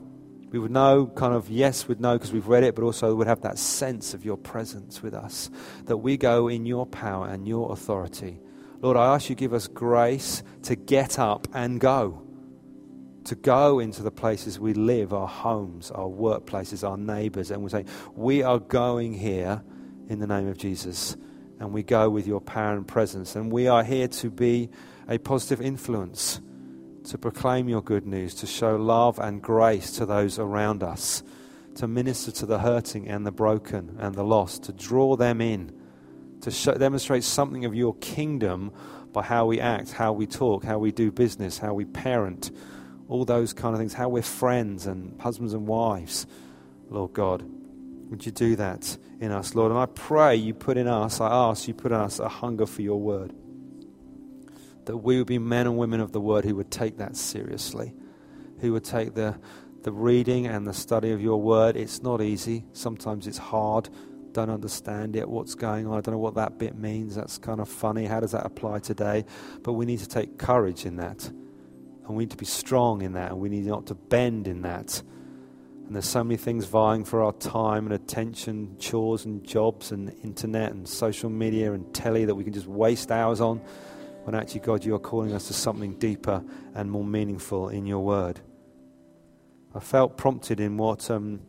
We 0.50 0.58
would 0.58 0.72
know, 0.72 1.06
kind 1.06 1.36
of, 1.36 1.48
yes, 1.48 1.88
we'd 1.88 2.02
know 2.02 2.18
because 2.18 2.34
we've 2.34 2.48
read 2.48 2.64
it, 2.64 2.74
but 2.74 2.84
also 2.84 3.14
we'd 3.14 3.28
have 3.28 3.42
that 3.42 3.60
sense 3.60 4.16
of 4.16 4.26
your 4.26 4.38
presence 4.38 5.04
with 5.04 5.14
us. 5.14 5.52
That 5.86 5.98
we 5.98 6.18
go 6.18 6.48
in 6.48 6.66
your 6.66 6.88
power 6.88 7.28
and 7.28 7.48
your 7.48 7.72
authority. 7.72 8.40
Lord, 8.80 8.98
I 8.98 9.14
ask 9.14 9.30
you 9.30 9.36
give 9.36 9.54
us 9.54 9.68
grace 9.68 10.42
to 10.64 10.76
get 10.76 11.20
up 11.20 11.48
and 11.54 11.80
go. 11.80 12.24
To 13.26 13.36
go 13.36 13.78
into 13.78 14.02
the 14.02 14.10
places 14.10 14.60
we 14.60 14.74
live, 14.74 15.14
our 15.14 15.28
homes, 15.28 15.92
our 15.92 16.10
workplaces, 16.10 16.88
our 16.88 16.98
neighbors, 16.98 17.52
and 17.52 17.62
we 17.62 17.70
say, 17.70 17.86
We 18.16 18.42
are 18.42 18.58
going 18.58 19.14
here 19.14 19.62
in 20.10 20.20
the 20.20 20.28
name 20.28 20.48
of 20.48 20.58
Jesus. 20.58 21.16
And 21.60 21.74
we 21.74 21.84
go 21.84 22.10
with 22.10 22.28
your 22.28 22.42
power 22.42 22.74
and 22.74 22.88
presence. 22.88 23.36
And 23.36 23.52
we 23.52 23.68
are 23.68 23.84
here 23.84 24.08
to 24.08 24.30
be 24.30 24.70
a 25.08 25.18
positive 25.18 25.62
influence, 25.62 26.42
to 27.06 27.18
proclaim 27.18 27.70
your 27.70 27.82
good 27.82 28.06
news, 28.06 28.34
to 28.36 28.48
show 28.48 28.76
love 28.76 29.20
and 29.20 29.42
grace 29.42 29.92
to 29.94 30.06
those 30.06 30.40
around 30.40 30.84
us, 30.84 31.24
to 31.76 31.88
minister 31.88 32.32
to 32.32 32.46
the 32.46 32.60
hurting 32.60 33.08
and 33.08 33.26
the 33.26 33.32
broken 33.32 33.96
and 34.00 34.16
the 34.16 34.24
lost, 34.24 34.64
to 34.64 34.74
draw 34.74 35.16
them 35.16 35.42
in, 35.42 35.72
to 36.42 36.52
show, 36.52 36.74
demonstrate 36.74 37.24
something 37.24 37.66
of 37.66 37.76
your 37.76 37.96
kingdom 37.96 38.72
by 39.14 39.22
how 39.22 39.46
we 39.46 39.60
act, 39.60 39.92
how 39.92 40.14
we 40.14 40.26
talk, 40.26 40.64
how 40.64 40.80
we 40.80 40.92
do 40.92 41.12
business, 41.12 41.58
how 41.58 41.74
we 41.74 41.86
parent, 41.86 42.52
all 43.08 43.26
those 43.26 43.54
kind 43.54 43.76
of 43.76 43.80
things, 43.80 43.94
how 43.94 44.10
we're 44.10 44.22
friends 44.22 44.88
and 44.88 45.20
husbands 45.22 45.54
and 45.54 45.68
wives, 45.68 46.26
Lord 46.90 47.14
God. 47.14 47.44
Would 48.12 48.26
you 48.26 48.32
do 48.34 48.58
that 48.58 48.98
in 49.22 49.32
us, 49.32 49.56
Lord? 49.56 49.72
And 49.72 49.80
I 49.80 49.86
pray 49.86 50.36
you 50.36 50.54
put 50.54 50.76
in 50.78 50.86
us, 50.88 51.22
I 51.22 51.32
ask 51.32 51.68
you 51.68 51.74
put 51.74 51.94
in 51.94 51.98
us 51.98 52.20
a 52.20 52.28
hunger 52.28 52.66
for 52.66 52.82
your 52.82 53.00
word. 53.00 53.34
That 54.86 54.98
we 54.98 55.18
would 55.18 55.28
be 55.28 55.40
men 55.40 55.66
and 55.66 55.78
women 55.78 56.02
of 56.02 56.12
the 56.12 56.20
word 56.20 56.44
who 56.44 56.56
would 56.58 56.70
take 56.70 56.98
that 56.98 57.16
seriously, 57.16 57.94
who 58.60 58.74
would 58.74 58.84
take 58.84 59.16
the, 59.16 59.40
the 59.84 59.94
reading 59.94 60.46
and 60.46 60.68
the 60.68 60.74
study 60.74 61.12
of 61.12 61.22
your 61.22 61.42
word. 61.42 61.78
It's 61.78 62.04
not 62.04 62.22
easy, 62.22 62.66
sometimes 62.74 63.28
it's 63.28 63.38
hard. 63.38 63.90
Don't 64.34 64.50
understand 64.50 65.16
it, 65.16 65.30
what's 65.30 65.56
going 65.56 65.88
on. 65.88 65.98
I 65.98 66.02
don't 66.02 66.14
know 66.14 66.20
what 66.20 66.36
that 66.36 66.58
bit 66.58 66.78
means. 66.78 67.16
That's 67.16 67.38
kind 67.38 67.62
of 67.62 67.70
funny. 67.70 68.06
How 68.06 68.20
does 68.20 68.32
that 68.32 68.46
apply 68.46 68.80
today? 68.80 69.26
But 69.64 69.74
we 69.74 69.86
need 69.86 70.00
to 70.00 70.08
take 70.08 70.38
courage 70.38 70.86
in 70.86 70.98
that. 70.98 71.26
And 71.28 72.10
we 72.10 72.24
need 72.24 72.32
to 72.32 72.38
be 72.38 72.46
strong 72.46 73.02
in 73.02 73.14
that. 73.14 73.32
And 73.32 73.40
we 73.42 73.50
need 73.50 73.66
not 73.66 73.88
to 73.88 73.96
bend 73.96 74.48
in 74.48 74.62
that 74.62 75.02
and 75.92 75.96
there's 75.98 76.08
so 76.08 76.24
many 76.24 76.38
things 76.38 76.64
vying 76.64 77.04
for 77.04 77.22
our 77.22 77.34
time 77.34 77.84
and 77.84 77.94
attention, 77.94 78.78
chores 78.80 79.26
and 79.26 79.44
jobs 79.44 79.92
and 79.92 80.16
internet 80.24 80.72
and 80.72 80.88
social 80.88 81.30
media 81.30 81.74
and 81.74 81.94
telly 81.94 82.24
that 82.24 82.34
we 82.34 82.46
can 82.46 82.54
just 82.54 82.66
waste 82.66 83.12
hours 83.12 83.42
on. 83.42 83.58
When 84.24 84.34
actually, 84.34 84.62
God, 84.62 84.86
you 84.86 84.96
are 84.96 85.00
calling 85.00 85.34
us 85.34 85.48
to 85.48 85.54
something 85.54 85.96
deeper 85.96 86.46
and 86.76 86.90
more 86.90 87.04
meaningful 87.04 87.68
in 87.68 87.86
your 87.86 88.06
word. 88.06 88.40
I 89.76 89.82
felt 89.82 90.16
prompted 90.16 90.62
in 90.62 90.78
what, 90.78 91.12
um, 91.12 91.42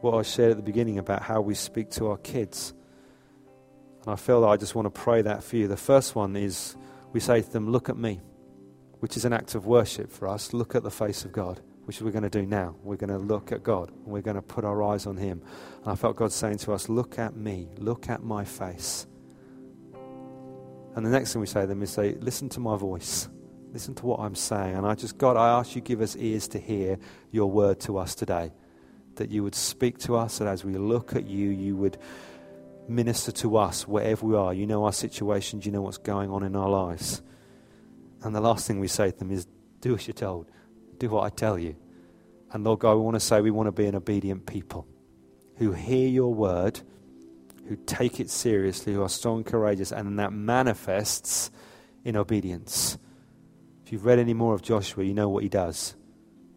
what 0.00 0.18
I 0.18 0.22
shared 0.22 0.50
at 0.50 0.56
the 0.56 0.64
beginning 0.64 0.98
about 0.98 1.22
how 1.22 1.40
we 1.40 1.54
speak 1.54 1.88
to 1.90 2.08
our 2.08 2.18
kids. 2.18 2.74
And 4.02 4.12
I 4.12 4.16
feel 4.16 4.40
that 4.40 4.48
I 4.48 4.56
just 4.56 4.74
want 4.74 4.86
to 4.86 5.00
pray 5.00 5.22
that 5.22 5.44
for 5.44 5.54
you. 5.54 5.68
The 5.68 5.76
first 5.76 6.16
one 6.16 6.34
is 6.34 6.76
we 7.12 7.20
say 7.20 7.42
to 7.42 7.48
them, 7.48 7.70
Look 7.70 7.88
at 7.88 7.96
me, 7.96 8.18
which 8.98 9.16
is 9.16 9.24
an 9.24 9.32
act 9.32 9.54
of 9.54 9.66
worship 9.66 10.10
for 10.10 10.26
us. 10.26 10.52
Look 10.52 10.74
at 10.74 10.82
the 10.82 10.90
face 10.90 11.24
of 11.24 11.30
God 11.30 11.60
which 11.88 12.02
we're 12.02 12.10
going 12.10 12.22
to 12.22 12.28
do 12.28 12.44
now. 12.44 12.76
We're 12.84 12.96
going 12.96 13.08
to 13.08 13.16
look 13.16 13.50
at 13.50 13.62
God 13.62 13.88
and 13.88 14.08
we're 14.08 14.20
going 14.20 14.36
to 14.36 14.42
put 14.42 14.62
our 14.62 14.82
eyes 14.82 15.06
on 15.06 15.16
Him. 15.16 15.40
And 15.82 15.90
I 15.90 15.94
felt 15.94 16.16
God 16.16 16.30
saying 16.30 16.58
to 16.58 16.74
us, 16.74 16.90
Look 16.90 17.18
at 17.18 17.34
me, 17.34 17.66
look 17.78 18.10
at 18.10 18.22
my 18.22 18.44
face. 18.44 19.06
And 20.94 21.06
the 21.06 21.08
next 21.08 21.32
thing 21.32 21.40
we 21.40 21.46
say 21.46 21.62
to 21.62 21.66
them 21.66 21.82
is 21.82 21.88
say, 21.88 22.14
Listen 22.20 22.50
to 22.50 22.60
my 22.60 22.76
voice. 22.76 23.30
Listen 23.72 23.94
to 23.94 24.04
what 24.04 24.20
I'm 24.20 24.34
saying. 24.34 24.76
And 24.76 24.86
I 24.86 24.96
just, 24.96 25.16
God, 25.16 25.38
I 25.38 25.48
ask 25.58 25.74
you 25.74 25.80
give 25.80 26.02
us 26.02 26.14
ears 26.14 26.46
to 26.48 26.58
hear 26.58 26.98
your 27.30 27.50
word 27.50 27.80
to 27.80 27.96
us 27.96 28.14
today. 28.14 28.52
That 29.14 29.30
you 29.30 29.42
would 29.42 29.54
speak 29.54 29.96
to 30.00 30.14
us, 30.14 30.40
and 30.40 30.48
as 30.48 30.66
we 30.66 30.74
look 30.74 31.16
at 31.16 31.26
you, 31.26 31.48
you 31.48 31.74
would 31.74 31.96
minister 32.86 33.32
to 33.32 33.56
us 33.56 33.88
wherever 33.88 34.26
we 34.26 34.36
are. 34.36 34.52
You 34.52 34.66
know 34.66 34.84
our 34.84 34.92
situations, 34.92 35.64
you 35.64 35.72
know 35.72 35.80
what's 35.80 35.96
going 35.96 36.30
on 36.30 36.42
in 36.42 36.54
our 36.54 36.68
lives. 36.68 37.22
And 38.22 38.34
the 38.34 38.42
last 38.42 38.66
thing 38.66 38.78
we 38.78 38.88
say 38.88 39.10
to 39.10 39.18
them 39.18 39.30
is, 39.30 39.46
do 39.80 39.94
as 39.94 40.06
you're 40.06 40.12
told, 40.12 40.50
do 40.98 41.08
what 41.10 41.24
I 41.24 41.30
tell 41.30 41.58
you. 41.58 41.76
And 42.52 42.64
Lord 42.64 42.80
God, 42.80 42.94
we 42.94 43.02
want 43.02 43.14
to 43.14 43.20
say 43.20 43.40
we 43.40 43.50
want 43.50 43.66
to 43.66 43.72
be 43.72 43.86
an 43.86 43.94
obedient 43.94 44.46
people 44.46 44.86
who 45.56 45.72
hear 45.72 46.08
your 46.08 46.32
word, 46.32 46.80
who 47.68 47.76
take 47.76 48.20
it 48.20 48.30
seriously, 48.30 48.94
who 48.94 49.02
are 49.02 49.08
strong 49.08 49.38
and 49.38 49.46
courageous, 49.46 49.92
and 49.92 50.18
that 50.18 50.32
manifests 50.32 51.50
in 52.04 52.16
obedience. 52.16 52.96
If 53.84 53.92
you've 53.92 54.04
read 54.04 54.18
any 54.18 54.34
more 54.34 54.54
of 54.54 54.62
Joshua, 54.62 55.04
you 55.04 55.14
know 55.14 55.28
what 55.28 55.42
he 55.42 55.48
does. 55.48 55.94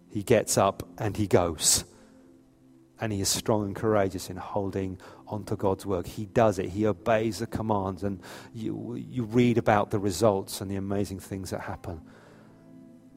He 0.10 0.24
gets 0.24 0.58
up 0.58 0.88
and 0.98 1.16
he 1.18 1.28
goes. 1.28 1.86
And 3.00 3.12
he 3.12 3.22
is 3.22 3.30
strong 3.30 3.66
and 3.66 3.76
courageous 3.76 4.30
in 4.30 4.38
holding 4.38 5.00
onto 5.28 5.56
God's 5.56 5.86
work. 5.86 6.06
He 6.06 6.26
does 6.26 6.60
it. 6.60 6.70
He 6.70 6.86
obeys 6.86 7.40
the 7.40 7.48
commands. 7.48 8.04
And 8.04 8.22
you, 8.54 8.96
you 8.96 9.24
read 9.24 9.58
about 9.58 9.90
the 9.90 9.98
results 9.98 10.62
and 10.62 10.70
the 10.70 10.76
amazing 10.76 11.20
things 11.20 11.50
that 11.50 11.62
happen. 11.62 12.02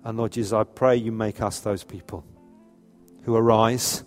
And 0.05 0.19
Lord 0.19 0.33
Jesus, 0.33 0.53
I 0.53 0.65
pray 0.65 0.97
you 0.97 1.11
make 1.13 1.41
us 1.41 1.61
those 1.61 1.83
people 1.83 2.25
who 3.23 3.35
arise, 3.35 4.05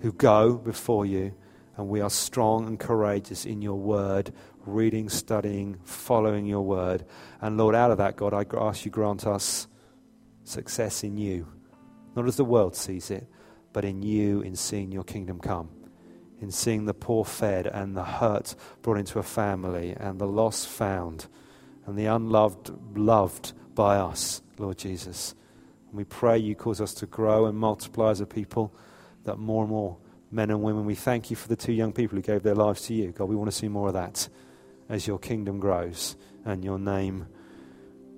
who 0.00 0.12
go 0.12 0.54
before 0.54 1.06
you, 1.06 1.34
and 1.76 1.88
we 1.88 2.00
are 2.00 2.10
strong 2.10 2.66
and 2.66 2.78
courageous 2.78 3.46
in 3.46 3.62
your 3.62 3.78
word, 3.78 4.32
reading, 4.66 5.08
studying, 5.08 5.78
following 5.84 6.46
your 6.46 6.62
word. 6.62 7.04
And 7.40 7.56
Lord, 7.56 7.74
out 7.74 7.90
of 7.90 7.98
that, 7.98 8.16
God, 8.16 8.34
I 8.34 8.44
ask 8.58 8.84
you 8.84 8.90
grant 8.90 9.26
us 9.26 9.66
success 10.44 11.02
in 11.02 11.16
you, 11.16 11.48
not 12.14 12.26
as 12.26 12.36
the 12.36 12.44
world 12.44 12.76
sees 12.76 13.10
it, 13.10 13.26
but 13.72 13.84
in 13.84 14.02
you, 14.02 14.42
in 14.42 14.54
seeing 14.54 14.92
your 14.92 15.04
kingdom 15.04 15.40
come, 15.40 15.70
in 16.40 16.50
seeing 16.50 16.84
the 16.84 16.94
poor 16.94 17.24
fed 17.24 17.66
and 17.66 17.96
the 17.96 18.04
hurt 18.04 18.54
brought 18.82 18.98
into 18.98 19.18
a 19.18 19.22
family, 19.22 19.96
and 19.98 20.20
the 20.20 20.26
lost 20.26 20.68
found, 20.68 21.26
and 21.86 21.98
the 21.98 22.06
unloved 22.06 22.70
loved 22.96 23.52
by 23.74 23.96
us, 23.96 24.42
Lord 24.58 24.78
Jesus. 24.78 25.34
And 25.88 25.96
we 25.96 26.04
pray 26.04 26.38
you 26.38 26.54
cause 26.54 26.80
us 26.80 26.94
to 26.94 27.06
grow 27.06 27.46
and 27.46 27.58
multiply 27.58 28.10
as 28.10 28.20
a 28.20 28.26
people, 28.26 28.74
that 29.24 29.38
more 29.38 29.62
and 29.62 29.70
more 29.70 29.96
men 30.30 30.50
and 30.50 30.62
women, 30.62 30.84
we 30.84 30.94
thank 30.94 31.30
you 31.30 31.36
for 31.36 31.48
the 31.48 31.56
two 31.56 31.72
young 31.72 31.92
people 31.92 32.16
who 32.16 32.22
gave 32.22 32.42
their 32.42 32.54
lives 32.54 32.82
to 32.82 32.94
you. 32.94 33.12
God, 33.12 33.28
we 33.28 33.36
want 33.36 33.50
to 33.50 33.56
see 33.56 33.68
more 33.68 33.88
of 33.88 33.94
that 33.94 34.28
as 34.88 35.06
your 35.06 35.18
kingdom 35.18 35.60
grows 35.60 36.16
and 36.44 36.64
your 36.64 36.78
name 36.78 37.26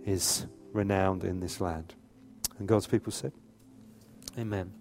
is 0.05 0.47
renowned 0.73 1.25
in 1.25 1.41
this 1.41 1.61
land. 1.61 1.95
And 2.59 2.67
God's 2.67 2.87
people 2.87 3.13
said, 3.13 3.33
Amen. 4.39 4.76